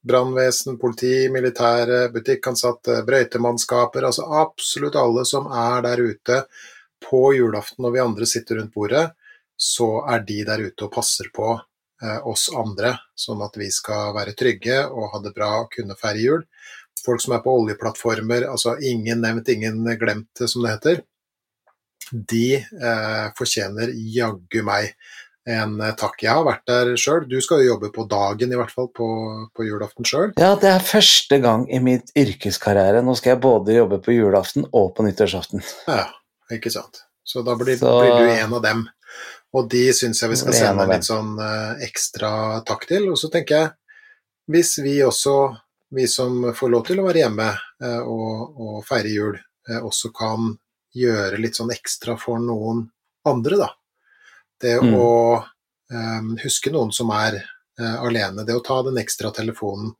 brannvesen, 0.06 0.78
politi, 0.78 1.28
militære, 1.32 2.06
butikkansatte, 2.14 3.02
brøytemannskaper, 3.06 4.06
altså 4.06 4.24
absolutt 4.40 4.96
alle 4.98 5.26
som 5.28 5.50
er 5.50 5.82
der 5.84 6.02
ute 6.06 6.40
på 7.10 7.34
julaften 7.36 7.84
når 7.84 7.94
vi 7.94 8.02
andre 8.02 8.26
sitter 8.26 8.60
rundt 8.60 8.74
bordet, 8.74 9.10
så 9.56 10.06
er 10.08 10.24
de 10.26 10.40
der 10.48 10.62
ute 10.68 10.86
og 10.86 10.94
passer 10.94 11.28
på 11.34 11.52
oss 12.28 12.48
andre, 12.52 12.94
sånn 13.16 13.40
at 13.46 13.54
vi 13.56 13.70
skal 13.72 14.12
være 14.16 14.34
trygge 14.36 14.82
og 14.90 15.10
ha 15.14 15.20
det 15.24 15.32
bra 15.36 15.62
og 15.62 15.70
kunne 15.72 15.96
feire 15.96 16.20
jul. 16.20 16.42
Folk 17.04 17.20
som 17.22 17.32
er 17.36 17.42
på 17.44 17.52
oljeplattformer, 17.60 18.48
altså 18.50 18.74
ingen 18.82 19.20
nevnt, 19.22 19.48
ingen 19.52 19.84
glemt, 20.00 20.42
som 20.48 20.64
det 20.66 20.74
heter, 20.76 21.02
de 22.12 22.56
eh, 22.56 23.26
fortjener 23.38 23.90
jaggu 23.94 24.62
meg 24.66 24.92
en 25.46 25.76
eh, 25.80 25.92
takk. 25.98 26.20
Jeg 26.22 26.32
har 26.34 26.44
vært 26.46 26.64
der 26.70 26.92
sjøl. 26.98 27.24
Du 27.30 27.36
skal 27.42 27.62
jo 27.62 27.72
jobbe 27.72 27.90
på 27.94 28.04
dagen, 28.10 28.52
i 28.52 28.58
hvert 28.58 28.72
fall, 28.74 28.88
på, 28.94 29.06
på 29.54 29.66
julaften 29.66 30.06
sjøl. 30.06 30.32
Ja, 30.38 30.52
det 30.58 30.70
er 30.72 30.82
første 30.86 31.38
gang 31.42 31.66
i 31.70 31.80
mitt 31.82 32.10
yrkeskarriere. 32.18 33.02
Nå 33.06 33.14
skal 33.18 33.34
jeg 33.36 33.42
både 33.46 33.76
jobbe 33.78 34.00
på 34.04 34.14
julaften 34.14 34.66
og 34.72 34.92
på 34.96 35.06
nyttårsaften. 35.06 35.62
Ja, 35.90 36.04
ikke 36.54 36.70
sant. 36.74 37.02
Så 37.26 37.42
da 37.46 37.56
blir, 37.58 37.78
Så- 37.78 37.96
blir 38.02 38.18
du 38.22 38.32
en 38.36 38.54
av 38.54 38.62
dem. 38.62 38.84
Og 39.56 39.68
de 39.72 39.86
syns 39.96 40.20
jeg 40.22 40.32
vi 40.32 40.36
skal 40.40 40.56
sende 40.56 40.84
en 40.84 40.90
litt 40.92 41.06
sånn 41.06 41.36
eh, 41.40 41.84
ekstra 41.86 42.30
takk 42.66 42.84
til. 42.90 43.08
Og 43.12 43.16
så 43.20 43.30
tenker 43.32 43.56
jeg, 43.56 43.72
hvis 44.52 44.74
vi 44.84 44.98
også, 45.06 45.36
vi 45.96 46.04
som 46.10 46.50
får 46.54 46.72
lov 46.74 46.84
til 46.88 47.00
å 47.00 47.06
være 47.08 47.22
hjemme 47.24 47.48
eh, 47.54 48.02
og, 48.02 48.60
og 48.60 48.78
feire 48.88 49.12
jul, 49.14 49.38
eh, 49.70 49.80
også 49.80 50.12
kan 50.16 50.50
gjøre 50.96 51.40
litt 51.40 51.56
sånn 51.58 51.72
ekstra 51.74 52.18
for 52.20 52.40
noen 52.42 52.84
andre, 53.28 53.56
da. 53.64 53.70
Det 54.60 54.76
Mm. 54.80 54.94
å 54.96 55.42
um, 55.92 56.30
huske 56.40 56.70
noen 56.72 56.92
som 56.92 57.10
er 57.12 57.34
uh, 57.80 57.98
alene, 58.06 58.44
det 58.48 58.54
å 58.56 58.62
ta 58.64 58.78
den 58.82 58.96
ekstra 58.98 59.28
telefonen. 59.36 59.90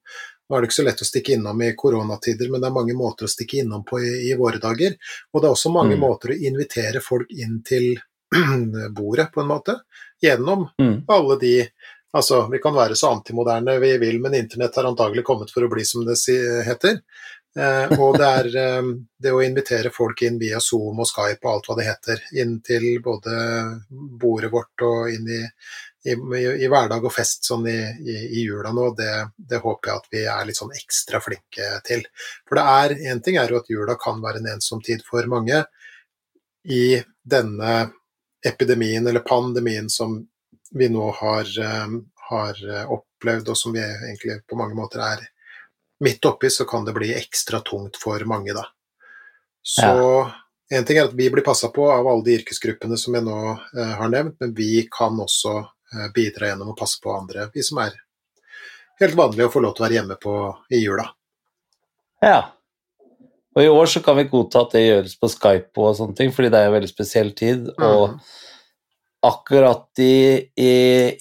Nå 0.48 0.56
er 0.56 0.62
det 0.62 0.70
ikke 0.70 0.76
så 0.78 0.84
lett 0.86 1.02
å 1.02 1.08
stikke 1.08 1.34
innom 1.36 1.60
i 1.62 1.72
koronatider, 1.76 2.48
men 2.50 2.62
det 2.62 2.70
er 2.70 2.74
mange 2.78 2.94
måter 2.96 3.26
å 3.26 3.30
stikke 3.30 3.60
innom 3.60 3.84
på 3.84 3.98
i, 4.00 4.12
i 4.30 4.34
våre 4.38 4.60
dager. 4.62 4.96
Og 5.34 5.42
det 5.42 5.48
er 5.50 5.56
også 5.56 5.72
mange 5.74 5.96
Mm. 5.98 6.04
måter 6.06 6.32
å 6.32 6.38
invitere 6.38 7.02
folk 7.04 7.28
inn 7.34 7.60
til 7.66 7.98
bordet, 8.96 9.30
på 9.34 9.40
en 9.44 9.52
måte. 9.52 9.80
Gjennom 10.22 10.68
Mm. 10.82 11.04
alle 11.08 11.38
de 11.40 11.54
Altså, 12.16 12.46
vi 12.48 12.58
kan 12.62 12.72
være 12.72 12.94
så 12.96 13.10
antimoderne 13.12 13.74
vi 13.82 13.90
vil, 14.00 14.20
men 14.22 14.32
internett 14.34 14.76
har 14.78 14.86
antagelig 14.88 15.24
kommet 15.26 15.50
for 15.52 15.66
å 15.66 15.68
bli, 15.68 15.82
som 15.84 16.04
det 16.06 16.14
heter. 16.64 17.00
Eh, 17.56 17.92
og 17.98 18.16
det 18.16 18.28
er 18.38 18.48
eh, 18.60 18.88
det 19.20 19.32
å 19.32 19.42
invitere 19.44 19.92
folk 19.92 20.22
inn 20.24 20.38
via 20.40 20.60
Zoom 20.60 21.02
og 21.02 21.08
Skype 21.10 21.44
og 21.44 21.50
alt 21.50 21.68
hva 21.68 21.76
det 21.76 21.86
heter, 21.88 22.22
inn 22.40 22.54
til 22.64 22.86
både 23.04 23.34
bordet 23.90 24.50
vårt 24.52 24.84
og 24.86 25.10
inn 25.12 25.28
i, 25.28 25.42
i, 26.08 26.14
i, 26.14 26.42
i 26.64 26.70
hverdag 26.72 27.04
og 27.04 27.12
fest 27.12 27.44
sånn 27.48 27.68
i, 27.68 27.78
i, 28.06 28.46
jula 28.46 28.72
nå, 28.76 28.90
det, 28.96 29.12
det 29.36 29.60
håper 29.64 29.90
jeg 29.90 30.02
at 30.02 30.10
vi 30.12 30.24
er 30.38 30.48
litt 30.48 30.60
sånn 30.60 30.72
ekstra 30.76 31.20
flinke 31.24 31.68
til. 31.84 32.06
For 32.48 32.60
det 32.60 32.66
er, 32.78 32.96
en 33.12 33.22
ting 33.24 33.40
er 33.40 33.52
jo 33.52 33.60
at 33.60 33.72
jula 33.72 33.96
kan 34.00 34.24
være 34.24 34.40
en 34.40 34.52
ensom 34.56 34.80
tid 34.84 35.04
for 35.04 35.28
mange. 35.32 35.64
I 36.64 37.02
denne 37.24 37.76
epidemien 38.46 39.06
eller 39.06 39.26
pandemien 39.26 39.90
som 39.90 40.20
vi 40.70 40.88
nå 40.88 41.10
har, 41.18 41.50
eh, 41.62 41.88
har 42.30 42.62
eh, 42.70 42.86
opplevd, 42.90 43.48
og 43.48 43.58
som 43.58 43.74
vi 43.74 43.82
egentlig 43.82 44.40
på 44.46 44.58
mange 44.58 44.78
måter 44.78 45.02
er 45.04 45.28
midt 46.00 46.24
oppi, 46.24 46.50
så 46.50 46.64
kan 46.64 46.84
det 46.84 46.92
bli 46.96 47.14
ekstra 47.16 47.60
tungt 47.60 47.96
for 47.96 48.24
mange, 48.28 48.54
da. 48.54 48.66
Så 49.62 50.30
en 50.70 50.84
ting 50.84 50.98
er 50.98 51.08
at 51.08 51.14
vi 51.14 51.28
blir 51.30 51.44
passa 51.46 51.68
på 51.68 51.86
av 51.90 52.06
alle 52.08 52.24
de 52.26 52.36
yrkesgruppene 52.40 52.98
som 52.98 53.14
jeg 53.14 53.24
nå 53.26 53.38
eh, 53.52 53.94
har 54.00 54.10
nevnt, 54.10 54.38
men 54.40 54.54
vi 54.54 54.86
kan 54.90 55.18
også 55.22 55.54
eh, 55.60 56.08
bidra 56.14 56.50
gjennom 56.50 56.72
å 56.74 56.78
passe 56.78 57.00
på 57.02 57.14
andre, 57.14 57.48
vi 57.54 57.64
som 57.66 57.80
er 57.84 57.94
helt 59.00 59.18
vanlige 59.18 59.48
og 59.48 59.54
får 59.54 59.64
lov 59.64 59.76
til 59.76 59.84
å 59.84 59.86
være 59.86 59.98
hjemme 60.00 60.18
på, 60.22 60.36
i 60.74 60.82
jula. 60.82 61.06
Ja. 62.24 62.38
Og 63.56 63.62
i 63.64 63.70
år 63.72 63.88
så 63.88 64.02
kan 64.04 64.18
vi 64.18 64.26
godta 64.28 64.66
at 64.66 64.74
det 64.76 64.82
gjøres 64.84 65.14
på 65.16 65.30
Skype 65.32 65.80
og 65.80 65.94
sånne 65.96 66.16
ting, 66.18 66.32
fordi 66.34 66.50
det 66.52 66.58
er 66.60 66.68
en 66.68 66.74
veldig 66.76 66.90
spesiell 66.90 67.30
tid. 67.38 67.70
Og 67.78 68.10
Mhm. 68.10 68.18
akkurat 69.26 69.98
i, 69.98 70.50
i, 70.60 70.72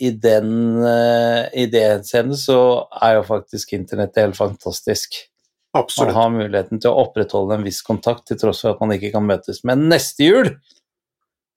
i 0.08 0.10
den 0.12 0.84
eh, 0.84 1.48
i 1.64 1.66
det 1.72 1.84
henseende 1.88 2.36
så 2.38 2.58
er 3.02 3.16
jo 3.18 3.24
faktisk 3.26 3.74
internettet 3.74 4.22
helt 4.26 4.38
fantastisk. 4.38 5.16
Absolutt. 5.76 6.12
Man 6.14 6.16
har 6.16 6.30
muligheten 6.36 6.80
til 6.80 6.92
å 6.92 7.02
opprettholde 7.08 7.56
en 7.58 7.66
viss 7.66 7.82
kontakt 7.84 8.28
til 8.30 8.38
tross 8.40 8.62
for 8.62 8.76
at 8.76 8.84
man 8.84 8.94
ikke 8.96 9.12
kan 9.16 9.26
møtes. 9.28 9.64
Men 9.68 9.88
neste 9.90 10.28
jul, 10.28 10.52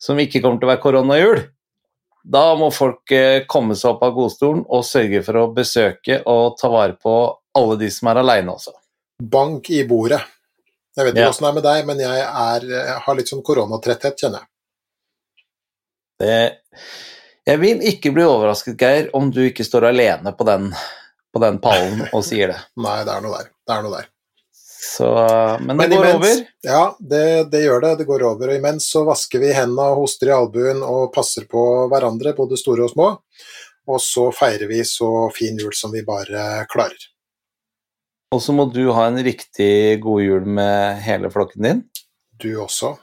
som 0.01 0.19
ikke 0.19 0.41
kommer 0.43 0.59
til 0.63 0.69
å 0.71 0.73
være 0.73 0.83
koronajul, 0.83 1.43
da 2.29 2.47
må 2.59 2.71
folk 2.75 3.13
eh, 3.15 3.45
komme 3.51 3.77
seg 3.79 3.93
opp 3.97 4.03
av 4.09 4.17
godstolen 4.17 4.65
og 4.67 4.87
sørge 4.87 5.23
for 5.27 5.39
å 5.43 5.51
besøke 5.55 6.23
og 6.27 6.57
ta 6.61 6.71
vare 6.73 6.97
på 6.99 7.15
alle 7.59 7.77
de 7.81 7.91
som 7.95 8.11
er 8.11 8.23
aleine 8.23 8.55
også. 8.55 8.75
Bank 9.23 9.71
i 9.75 9.83
bordet. 9.89 10.23
Jeg 10.99 11.07
vet 11.07 11.15
ikke 11.15 11.25
Ja. 11.29 11.31
åssen 11.31 11.47
det 11.47 11.51
er 11.53 11.57
med 11.61 11.67
deg, 11.69 11.87
men 11.87 12.01
jeg, 12.03 12.23
er, 12.27 12.65
jeg 12.75 13.01
har 13.07 13.15
litt 13.19 13.31
sånn 13.31 13.43
koronatretthet, 13.47 14.17
kjenner 14.19 14.43
jeg. 14.43 14.49
Det, 16.19 16.39
jeg 17.47 17.61
vil 17.63 17.83
ikke 17.93 18.11
bli 18.17 18.25
overrasket, 18.27 18.75
Geir, 18.81 19.11
om 19.15 19.29
du 19.31 19.45
ikke 19.47 19.65
står 19.67 19.87
alene 19.93 20.33
på 20.35 20.45
den, 20.49 20.73
på 21.33 21.43
den 21.45 21.61
pallen 21.63 22.03
og 22.11 22.25
sier 22.27 22.51
det. 22.53 22.61
Nei, 22.85 22.97
det 23.07 23.15
er 23.15 23.23
noe 23.25 23.37
der. 23.39 23.51
Det 23.69 23.77
er 23.77 23.85
noe 23.87 24.01
der. 24.01 24.09
Så, 24.79 25.07
men 25.63 25.75
det 25.77 25.77
Men 25.85 25.91
går 25.95 26.05
imens- 26.07 26.17
over. 26.19 26.43
Ja, 26.67 26.83
det, 27.13 27.23
det 27.53 27.61
gjør 27.65 27.81
det. 27.85 27.93
Det 28.01 28.07
går 28.09 28.23
over. 28.33 28.51
Og 28.53 28.59
imens 28.59 28.87
så 28.93 29.05
vasker 29.07 29.43
vi 29.43 29.53
hendene 29.55 29.87
og 29.93 30.03
hoster 30.05 30.31
i 30.31 30.35
albuen 30.35 30.83
og 30.87 31.13
passer 31.15 31.47
på 31.51 31.63
hverandre, 31.93 32.35
både 32.39 32.59
store 32.59 32.87
og 32.87 32.93
små. 32.93 33.09
Og 33.89 34.01
så 34.05 34.29
feirer 34.35 34.69
vi 34.71 34.83
så 34.87 35.09
fin 35.35 35.59
jul 35.59 35.75
som 35.75 35.93
vi 35.95 36.03
bare 36.07 36.65
klarer. 36.71 37.07
Og 38.35 38.43
så 38.45 38.53
må 38.53 38.67
du 38.73 38.83
ha 38.93 39.07
en 39.09 39.19
riktig 39.25 40.01
god 40.05 40.21
jul 40.23 40.49
med 40.59 40.99
hele 41.05 41.31
flokken 41.33 41.65
din. 41.65 41.79
Du 42.39 42.51
også. 42.61 42.97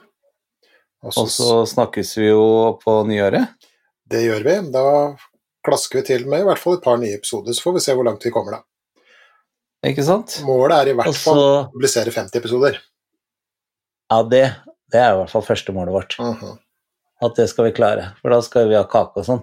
Og 1.02 1.12
så- 1.12 1.20
Og 1.22 1.28
så 1.28 1.66
snakkes 1.74 2.16
vi 2.18 2.28
jo 2.28 2.78
på 2.82 3.04
nyåret. 3.06 3.48
Det 4.08 4.22
gjør 4.22 4.44
vi. 4.44 4.70
Da 4.72 5.16
klasker 5.66 5.98
vi 6.00 6.02
til 6.06 6.26
med 6.26 6.40
i 6.40 6.44
hvert 6.44 6.58
fall 6.58 6.74
et 6.74 6.82
par 6.82 6.96
nye 6.96 7.14
episoder, 7.18 7.52
så 7.52 7.62
får 7.62 7.72
vi 7.74 7.80
se 7.80 7.92
hvor 7.94 8.04
langt 8.04 8.22
vi 8.24 8.30
kommer 8.30 8.52
da. 8.52 8.62
Ikke 9.84 10.04
sant? 10.04 10.40
Målet 10.44 10.76
er 10.86 10.90
i 10.90 10.94
hvert 10.94 11.06
Også, 11.08 11.24
fall 11.24 11.38
å 11.38 11.72
publisere 11.72 12.10
50 12.12 12.36
episoder. 12.38 12.78
Ja, 14.10 14.22
det, 14.22 14.54
det 14.92 15.00
er 15.00 15.12
i 15.12 15.16
hvert 15.18 15.30
fall 15.30 15.42
førstemålet 15.42 15.92
vårt. 15.92 16.16
Mhm. 16.18 16.58
At 17.22 17.34
det 17.34 17.48
skal 17.48 17.64
vi 17.64 17.72
klare. 17.72 18.14
For 18.22 18.30
da 18.30 18.40
skal 18.42 18.68
vi 18.68 18.74
ha 18.74 18.84
kake 18.84 19.16
og 19.16 19.24
sånn. 19.24 19.42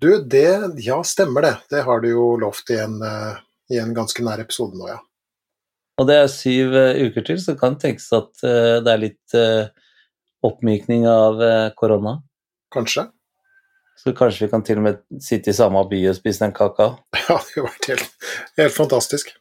Du, 0.00 0.22
det 0.22 0.78
Ja, 0.84 1.02
stemmer 1.02 1.42
det. 1.42 1.58
Det 1.70 1.84
har 1.84 2.00
du 2.00 2.08
jo 2.08 2.36
lovt 2.36 2.70
i 2.70 2.74
en, 2.78 3.00
eh, 3.02 3.36
i 3.72 3.80
en 3.82 3.94
ganske 3.96 4.22
nær 4.24 4.42
episode 4.42 4.78
nå, 4.78 4.88
ja. 4.90 5.00
Og 5.96 6.08
det 6.10 6.16
er 6.20 6.26
syv 6.28 6.74
eh, 6.76 6.98
uker 7.08 7.24
til, 7.24 7.38
så 7.40 7.56
kan 7.56 7.74
det 7.74 7.86
tenkes 7.86 8.10
at 8.16 8.44
eh, 8.44 8.78
det 8.84 8.92
er 8.92 9.00
litt 9.00 9.36
eh, 9.36 9.68
oppmykning 10.44 11.06
av 11.08 11.40
korona. 11.78 12.18
Kanskje? 12.74 13.06
Så 13.96 14.12
kanskje 14.14 14.44
vi 14.44 14.50
kan 14.52 14.62
til 14.66 14.78
og 14.78 14.84
med 14.84 15.00
sitte 15.24 15.50
i 15.50 15.56
samme 15.56 15.80
by 15.88 16.02
og 16.10 16.18
spise 16.18 16.44
den 16.44 16.54
kaka. 16.56 16.86
Ja, 17.26 17.38
det 17.40 17.56
har 17.56 17.64
vært 17.64 17.88
helt, 17.90 18.10
helt 18.60 18.76
fantastisk. 18.76 19.32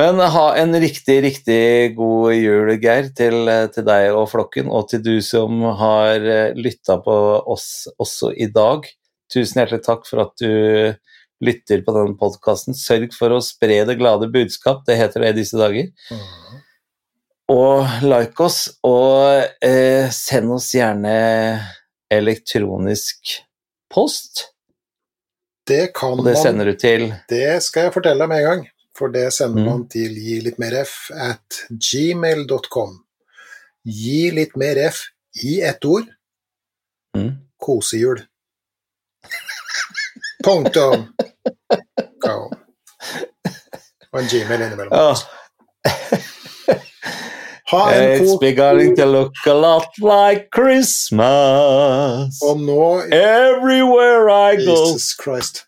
Men 0.00 0.22
ha 0.32 0.46
en 0.56 0.72
riktig, 0.80 1.18
riktig 1.22 1.60
god 1.98 2.32
jul, 2.34 2.72
Geir, 2.80 3.10
til, 3.14 3.50
til 3.74 3.84
deg 3.86 4.14
og 4.16 4.30
flokken, 4.32 4.70
og 4.70 4.88
til 4.90 5.02
du 5.04 5.16
som 5.22 5.60
har 5.76 6.24
lytta 6.56 6.96
på 7.04 7.16
oss 7.52 7.90
også 8.00 8.32
i 8.32 8.48
dag. 8.54 8.86
Tusen 9.32 9.60
hjertelig 9.62 9.84
takk 9.86 10.06
for 10.08 10.24
at 10.24 10.34
du 10.42 10.94
lytter 11.44 11.80
på 11.86 11.94
denne 11.96 12.16
podkasten. 12.20 12.74
Sørg 12.76 13.14
for 13.16 13.32
å 13.32 13.40
spre 13.44 13.80
det 13.88 13.96
glade 14.00 14.28
budskap, 14.32 14.82
det 14.88 14.98
heter 15.00 15.24
det 15.24 15.30
i 15.32 15.38
disse 15.40 15.56
dager. 15.60 15.88
Og 17.50 18.02
like 18.06 18.44
oss, 18.44 18.58
og 18.86 19.42
eh, 19.64 20.10
send 20.14 20.52
oss 20.54 20.68
gjerne 20.76 21.14
elektronisk 22.12 23.38
post. 23.90 24.48
Det 25.66 25.92
kan 25.94 26.18
Og 26.18 26.24
det 26.26 26.34
man 26.34 26.42
sender 26.42 26.70
du 26.70 26.74
til 26.78 27.08
Det 27.30 27.60
skal 27.62 27.88
jeg 27.88 27.94
fortelle 27.94 28.22
deg 28.24 28.30
med 28.32 28.42
en 28.42 28.48
gang, 28.48 28.62
for 28.98 29.12
det 29.14 29.28
sender 29.34 29.62
Mm. 29.62 29.66
man 29.70 29.84
til 29.88 30.14
gi 30.18 30.40
litt 30.42 30.58
mer 30.58 30.74
f 30.82 31.10
at 31.14 31.60
gmail.com. 31.70 32.96
Gi 33.86 34.30
litt 34.34 34.56
mer 34.56 34.78
f 34.90 35.04
i 35.44 35.60
ett 35.62 35.84
ord. 35.84 36.06
mm. 37.16 37.30
Kosejul. 37.60 38.26
Punktum. 40.44 41.06
Go. 42.24 42.50
Og 44.12 44.20
en 44.20 44.28
gmail 44.28 44.62
innimellom. 44.66 45.16
En 47.72 48.02
It's 48.02 48.38
beginning 48.40 48.96
to 48.96 49.06
look 49.06 49.32
a 49.46 49.54
lot 49.54 49.86
like 50.02 50.48
Christmas 50.50 52.40
Og 52.42 52.60
nå 52.60 53.02
everywhere 53.14 54.26
I 54.28 54.56
go. 54.64 54.74
Jesus 54.74 55.14
Christ. 55.22 55.64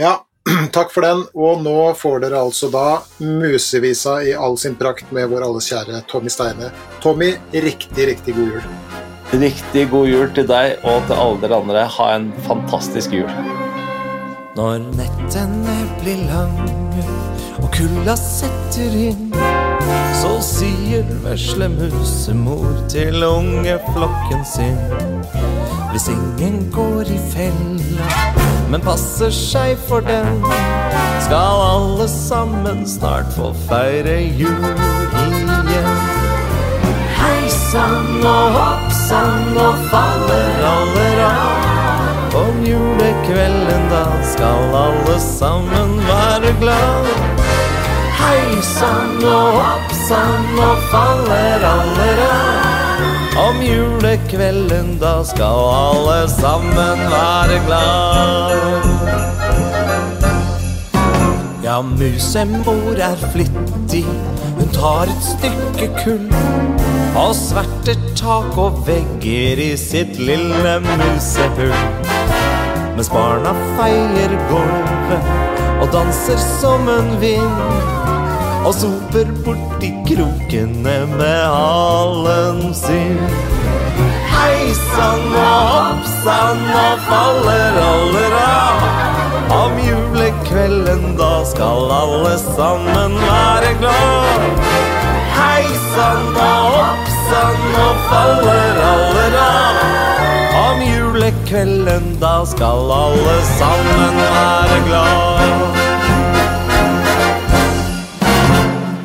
Ja, 0.00 0.24
takk 0.72 0.94
for 0.94 1.04
den. 1.04 1.26
Og 1.34 1.60
nå 1.62 1.92
får 1.98 2.24
dere 2.24 2.40
altså 2.40 2.70
da 2.72 3.02
Musevisa 3.20 4.22
i 4.24 4.32
all 4.32 4.56
sin 4.58 4.78
prakt 4.80 5.12
med 5.12 5.28
vår 5.28 5.44
alles 5.50 5.68
kjære 5.72 6.04
Tommy 6.08 6.32
Steine. 6.32 6.72
Tommy, 7.04 7.34
riktig, 7.52 8.08
riktig 8.14 8.36
god 8.38 8.56
jul. 8.56 8.64
Riktig 9.32 9.90
god 9.92 10.08
jul 10.08 10.32
til 10.36 10.48
deg 10.48 10.80
og 10.88 11.04
til 11.10 11.20
alle 11.20 11.44
dere 11.44 11.60
andre. 11.60 11.84
Ha 11.98 12.08
en 12.16 12.32
fantastisk 12.48 13.12
jul. 13.20 13.28
Når 14.52 14.82
nettene 14.98 15.74
blir 16.02 16.18
lange 16.28 17.04
og 17.62 17.70
kulda 17.72 18.12
setter 18.20 18.92
inn, 19.00 19.30
så 20.20 20.32
sier 20.44 21.08
vesle 21.22 21.70
musemor 21.72 22.74
til 22.92 23.24
ungeflokken 23.24 24.44
sin. 24.44 24.76
Hvis 25.94 26.10
ingen 26.12 26.68
går 26.74 27.14
i 27.14 27.18
fella, 27.32 28.10
men 28.68 28.84
passer 28.84 29.32
seg 29.32 29.72
for 29.88 30.04
den, 30.04 30.44
skal 31.24 31.64
alle 31.70 32.12
sammen 32.12 32.84
snart 32.84 33.32
få 33.32 33.54
feire 33.70 34.20
jul 34.36 34.68
igjen. 35.24 35.92
Hei 37.24 37.42
sann 37.56 38.20
og 38.20 38.56
hopp 38.60 38.88
sann 39.00 39.62
og 39.64 39.86
faller 39.88 40.66
alle 40.76 41.12
av. 41.32 41.71
Om 42.34 42.64
julekvelden 42.64 43.90
da 43.90 44.06
skal 44.24 44.74
alle 44.74 45.20
sammen 45.20 45.98
være 45.98 46.54
glad. 46.60 47.08
Hei 48.16 48.62
sann 48.64 49.18
og 49.20 49.58
hopp 49.58 49.92
sann 50.08 50.60
og 50.64 50.86
faller 50.92 51.66
alle 51.68 52.08
av. 52.28 53.04
Om 53.42 53.60
julekvelden 53.66 54.94
da 55.02 55.12
skal 55.28 55.60
alle 55.74 56.18
sammen 56.32 57.04
være 57.12 57.60
glad. 57.66 58.88
Ja, 61.64 61.80
musen 61.84 62.62
vår 62.64 63.04
er 63.12 63.28
flittig, 63.32 64.06
hun 64.56 64.72
tar 64.72 65.12
et 65.12 65.32
stykke 65.34 65.92
kull. 66.00 66.71
Og 67.12 67.34
sverter 67.36 67.98
tak 68.16 68.54
og 68.56 68.78
vegger 68.86 69.60
i 69.60 69.72
sitt 69.76 70.16
lille 70.16 70.78
musehull. 70.86 71.74
Mens 72.96 73.10
barna 73.12 73.52
feier 73.76 74.32
gulvet 74.48 75.28
og 75.82 75.90
danser 75.92 76.40
som 76.40 76.88
en 76.88 77.10
vind. 77.20 77.60
Og 78.62 78.72
soper 78.78 79.28
borti 79.44 79.90
krokene 80.08 80.96
med 81.12 81.42
halen 81.52 82.72
sin. 82.80 83.20
Hei 84.32 84.72
sann 84.78 85.28
og 85.36 85.60
hopp 85.74 86.10
sann 86.22 86.64
og 86.80 87.06
faller 87.10 87.80
aller 87.90 88.40
av. 88.40 88.88
Om 89.58 89.78
julekvelden 89.84 91.18
da 91.20 91.34
skal 91.52 91.92
alle 92.00 92.36
sammen 92.48 93.20
være 93.20 93.76
glad. 93.84 95.01
Hei 95.52 95.68
sann 95.92 96.36
og 96.40 96.68
hopp 96.72 97.08
sann 97.28 97.74
og 97.76 97.96
faller 98.08 98.78
alle 98.88 99.24
av. 99.40 99.80
Om 100.56 100.78
julekvelden 100.80 102.06
da 102.22 102.30
skal 102.48 102.92
alle 102.96 103.34
sammen 103.50 104.16
være 104.22 104.78
glad. 104.86 105.76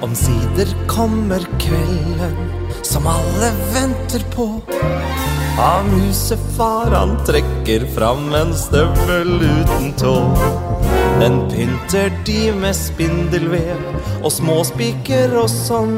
Omsider 0.07 0.71
kommer 0.87 1.43
kvelden 1.59 2.39
som 2.79 3.11
alle 3.11 3.51
venter 3.75 4.23
på. 4.37 4.47
Ja, 5.57 5.83
musefar 5.83 6.91
han 6.91 7.17
trekker 7.25 7.85
fram 7.95 8.33
en 8.33 8.53
støvel 8.53 9.39
uten 9.41 9.93
tå. 9.97 10.13
Den 11.19 11.39
pynter 11.49 12.11
de 12.25 12.51
med 12.53 12.77
spindelvev 12.77 13.81
og 14.21 14.29
småspiker 14.35 15.33
og 15.41 15.49
sånn. 15.49 15.97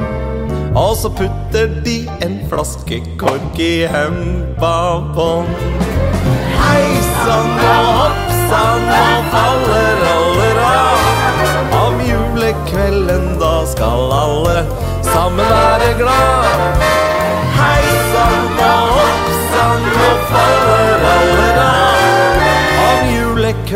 Og 0.79 0.95
så 1.01 1.11
putter 1.11 1.75
de 1.83 1.97
en 2.23 2.39
flaske 2.47 3.01
kork 3.19 3.59
i 3.59 3.83
hempa 3.91 4.73
bånd. 5.11 5.51
Hei 6.63 6.87
sann 7.11 7.53
og 7.59 7.93
hopp 7.99 8.28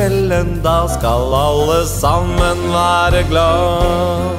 julekvelden 0.03 0.61
da 0.63 0.87
skal 0.87 1.33
alle 1.33 1.87
sammen 1.87 2.57
være 2.73 3.23
glad. 3.29 4.35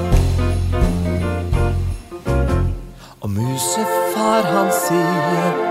Og 3.21 3.31
musefar 3.31 4.45
han 4.45 4.71
sier 4.73 5.63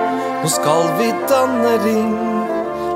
Nå 0.44 0.50
skal 0.50 0.90
vi 0.98 1.12
danne 1.30 1.78
ring 1.86 2.16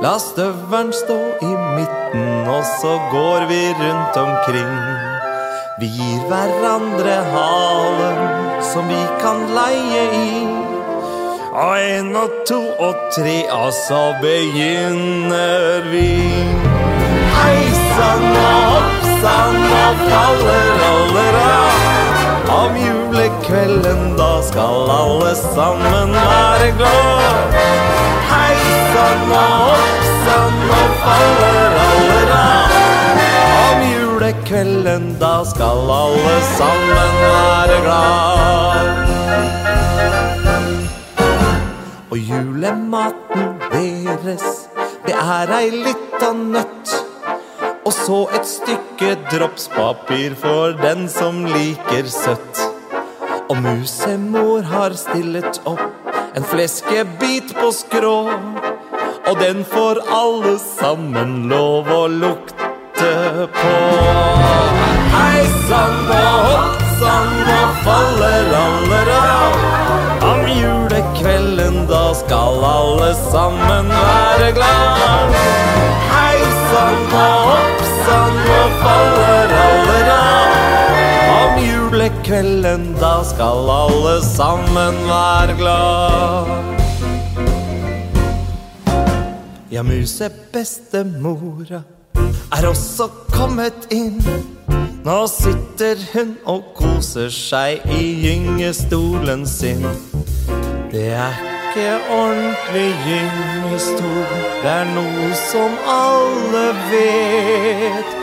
La 0.01 0.17
støvelen 0.19 0.91
stå 0.93 1.17
i 1.41 1.51
midten 1.77 2.49
Og 2.49 2.63
så 2.81 2.97
går 3.11 3.47
vi 3.47 3.61
rundt 3.79 4.17
omkring 4.17 4.73
Vi 5.79 5.87
gir 5.87 6.25
hverandre 6.27 7.21
halen 7.31 8.19
Som 8.73 8.89
vi 8.89 9.01
kan 9.21 9.45
leie 9.55 10.03
i 10.17 10.46
Og 11.57 11.77
en 11.81 12.15
og 12.15 12.29
to 12.47 12.59
og 12.79 12.95
tre 13.15 13.37
Og 13.51 13.71
så 13.73 14.01
begynner 14.21 15.87
vi 15.91 16.09
Hei 17.37 17.63
sann 17.95 18.25
og 18.41 18.59
hopp 18.73 19.07
sann 19.23 19.57
Og 19.77 20.03
fallerallera. 20.03 21.47
om 22.57 22.77
julekvelden 22.77 24.03
da 24.17 24.29
skal 24.49 24.91
alle 24.99 25.33
sammen 25.35 26.13
være 26.13 26.69
glad. 26.77 27.57
Hei 28.29 28.55
sann 28.93 29.33
og 29.39 29.57
hopp 29.65 30.05
sann 30.27 30.61
og 30.77 30.93
fallerallera. 31.03 32.45
Om 33.65 33.83
julekvelden 33.95 35.09
da 35.21 35.35
skal 35.55 35.91
alle 36.01 36.37
sammen 36.57 37.19
være 37.25 37.81
glad. 37.87 39.07
Og 42.07 42.17
julematen 42.17 43.57
deres, 43.71 44.45
det 45.03 45.15
er 45.19 45.51
ei 45.57 45.71
lita 45.73 46.29
nøtt. 46.37 46.93
Og 47.83 47.91
så 47.95 48.19
et 48.37 48.47
stykke 48.47 49.09
dropspapir 49.27 50.35
for 50.39 50.77
den 50.79 51.09
som 51.11 51.43
liker 51.51 52.07
søtt. 52.11 52.63
Og 53.49 53.59
musemor 53.59 54.63
har 54.71 54.95
stillet 54.99 55.59
opp 55.67 56.15
en 56.35 56.47
fleskebit 56.47 57.51
på 57.59 57.71
skrå. 57.75 58.17
Og 59.27 59.39
den 59.43 59.63
får 59.67 59.99
alle 60.07 60.55
sammen 60.63 61.49
lov 61.51 61.91
å 61.91 62.03
lukte 62.07 63.11
på. 63.59 63.77
Hei 65.17 65.43
sann 65.67 66.11
og 66.15 66.43
hopp 66.47 66.83
sann 67.01 67.55
og 67.59 67.79
faller 67.83 68.53
aller 68.63 69.15
av. 69.17 69.65
Om 70.31 70.45
julekvelden 71.17 71.87
da 71.87 72.13
skal 72.13 72.63
alle 72.63 73.13
sammen 73.15 73.89
være 73.89 74.51
glad. 74.53 75.33
Hei 76.11 76.37
sann 76.69 77.13
og 77.13 77.37
hopp 77.47 77.81
sann 78.05 78.37
og 78.57 78.71
faller 78.81 79.53
aller 79.61 80.09
av. 80.13 80.51
Om 81.37 81.57
julekvelden, 81.63 82.95
da 83.01 83.23
skal 83.23 83.69
alle 83.69 84.21
sammen 84.25 84.95
være 85.07 85.57
glad. 85.57 86.45
Ja, 89.71 89.83
musebestemora 89.83 91.81
er 92.57 92.67
også 92.69 93.09
kommet 93.33 93.89
inn. 93.91 94.21
Nå 95.05 95.27
sitter 95.31 95.97
hun 96.13 96.37
og 96.45 96.63
koser 96.77 97.29
seg 97.33 97.81
i 97.89 98.03
gyngestolen 98.21 99.47
sin. 99.47 99.85
Det 100.91 101.07
er 101.13 101.33
ikke 101.53 101.89
ordentlig 102.09 102.95
gyngestol, 103.05 104.27
det 104.63 104.71
er 104.71 104.85
noe 104.95 105.31
som 105.35 105.73
alle 105.83 106.61
vet. 106.91 108.13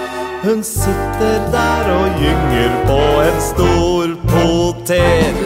Hun 0.45 0.63
sitter 0.65 1.45
der 1.53 1.91
og 1.93 2.17
gynger 2.23 2.73
på 2.89 3.01
en 3.27 3.41
stor 3.51 4.17
potet. 4.33 5.37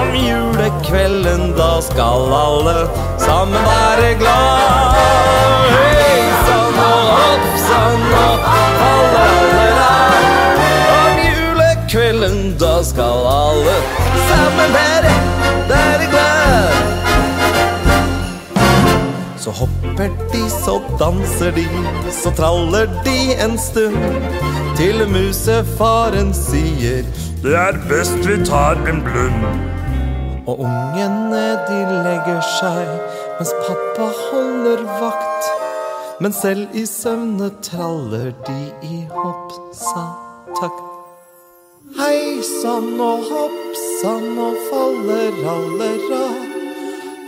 Om 0.00 0.14
julekvelden, 0.28 1.52
da 1.56 1.72
skal 1.80 2.32
alle 2.44 2.78
sammen 3.18 3.70
være 3.72 4.14
glad. 4.20 4.99
Julekvelden, 11.94 12.58
da 12.58 12.82
skal 12.82 13.26
alle 13.26 13.74
sammen 14.28 14.70
være, 14.72 15.12
være 15.68 16.10
glad. 16.10 16.72
Så 19.38 19.50
hopper 19.50 20.08
de, 20.32 20.50
så 20.50 20.80
danser 20.98 21.50
de, 21.50 21.66
så 22.10 22.30
traller 22.30 22.86
de 23.04 23.44
en 23.44 23.58
stund. 23.58 23.96
Til 24.76 25.08
musefaren 25.08 26.34
sier 26.34 27.04
det 27.42 27.54
er 27.56 27.78
best 27.88 28.28
vi 28.28 28.44
tar 28.44 28.76
en 28.88 29.02
blund. 29.02 29.44
Og 30.46 30.60
ungene 30.60 31.46
de 31.68 31.80
legger 32.04 32.40
seg 32.60 32.86
mens 33.38 33.54
pappa 33.66 34.10
holder 34.30 34.84
vakt. 35.00 35.50
Men 36.20 36.32
selv 36.32 36.68
i 36.74 36.86
søvne 36.86 37.50
traller 37.62 38.30
de 38.46 38.60
i 38.82 39.02
hopp 39.10 39.58
sa 39.72 40.06
takt. 40.60 40.89
Hei 41.98 42.38
sann 42.46 43.00
og 43.02 43.24
hopp 43.26 43.78
sann 43.98 44.36
og 44.38 44.58
faller 44.68 45.38
allera. 45.52 46.26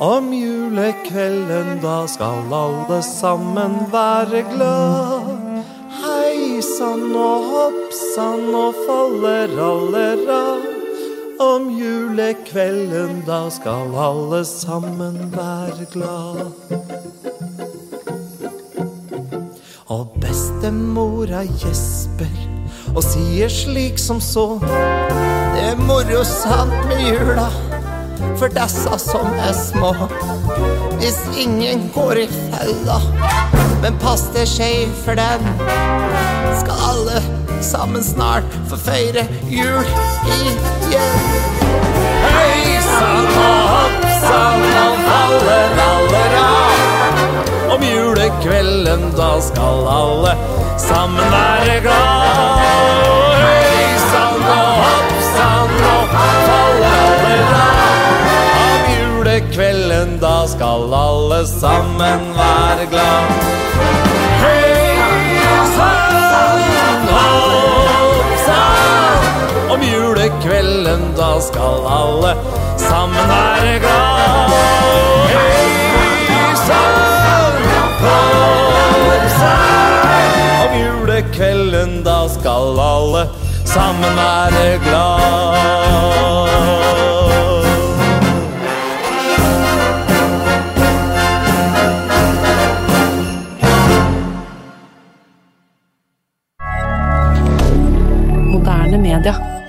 Om 0.02 0.28
julekvelden 0.34 1.80
da 1.82 2.04
skal 2.06 2.46
alle 2.54 3.00
sammen 3.02 3.74
være 3.90 4.44
glad. 4.52 5.64
Hei 6.02 6.60
sann 6.62 7.10
og 7.10 7.48
hopp 7.50 7.96
sann 8.14 8.54
og 8.54 8.78
faller 8.86 9.56
allera. 9.66 10.44
Om 11.42 11.66
julekvelden 11.80 13.24
da 13.26 13.42
skal 13.50 13.98
alle 13.98 14.44
sammen 14.46 15.18
være 15.34 15.90
glad. 15.90 16.46
Og 19.90 20.16
bestemora 20.22 21.42
gjesper 21.50 22.51
og 22.94 23.04
sier 23.04 23.52
slik 23.52 24.00
som 24.00 24.20
så. 24.20 24.46
Det 24.62 25.62
er 25.70 25.80
moro 25.80 26.22
sant 26.28 26.74
med 26.90 27.00
jula 27.06 27.48
for 28.38 28.52
dessa 28.52 28.98
som 29.00 29.28
er 29.40 29.52
små. 29.56 29.92
Hvis 31.00 31.18
ingen 31.38 31.88
går 31.94 32.24
i 32.24 32.26
fella, 32.32 32.98
men 33.82 33.96
pass 34.02 34.28
deg 34.36 34.48
skeiv 34.48 34.92
for 35.04 35.18
den, 35.18 35.46
skal 36.60 36.84
alle 36.90 37.22
sammen 37.62 38.04
snart 38.04 38.46
få 38.70 38.78
feire 38.84 39.24
jul 39.50 39.86
igjen. 40.36 40.58
Hei 42.22 42.78
sann 42.86 43.30
og 43.32 43.62
hopp 43.72 44.08
sann 44.22 44.66
og 44.82 45.04
faller 45.06 45.82
allera. 45.86 46.48
Om 47.74 47.86
julekvelden 47.86 49.08
da 49.16 49.32
skal 49.42 49.86
alle 49.90 50.36
sammen 50.88 51.32
være 51.34 51.80
glad. 51.80 52.62
Hei 53.42 53.98
sann 54.10 54.46
og 54.54 54.70
hopp 54.82 55.12
sann 55.28 55.74
og 55.92 56.14
allera. 56.24 57.66
Om 58.64 58.88
julekvelden 58.98 60.16
da 60.22 60.36
skal 60.54 60.86
alle 61.02 61.40
sammen 61.50 62.30
være 62.38 62.86
glad. 62.94 63.26
Hei 64.44 64.72
sann 65.76 67.10
hopp 67.16 68.32
sann. 68.46 69.28
Om 69.76 69.86
julekvelden 69.92 71.12
da 71.20 71.34
skal 71.50 71.86
alle 72.00 72.34
sammen 72.88 73.30
være 73.36 73.78
glad. 73.86 74.11
Om 81.12 81.32
kvelden, 81.32 82.04
da 82.04 82.28
skal 82.28 82.78
alle 82.80 83.28
sammen 83.64 84.16
være 84.16 84.78
glad. 84.78 85.12
Moderne 98.52 98.98
media. 98.98 99.61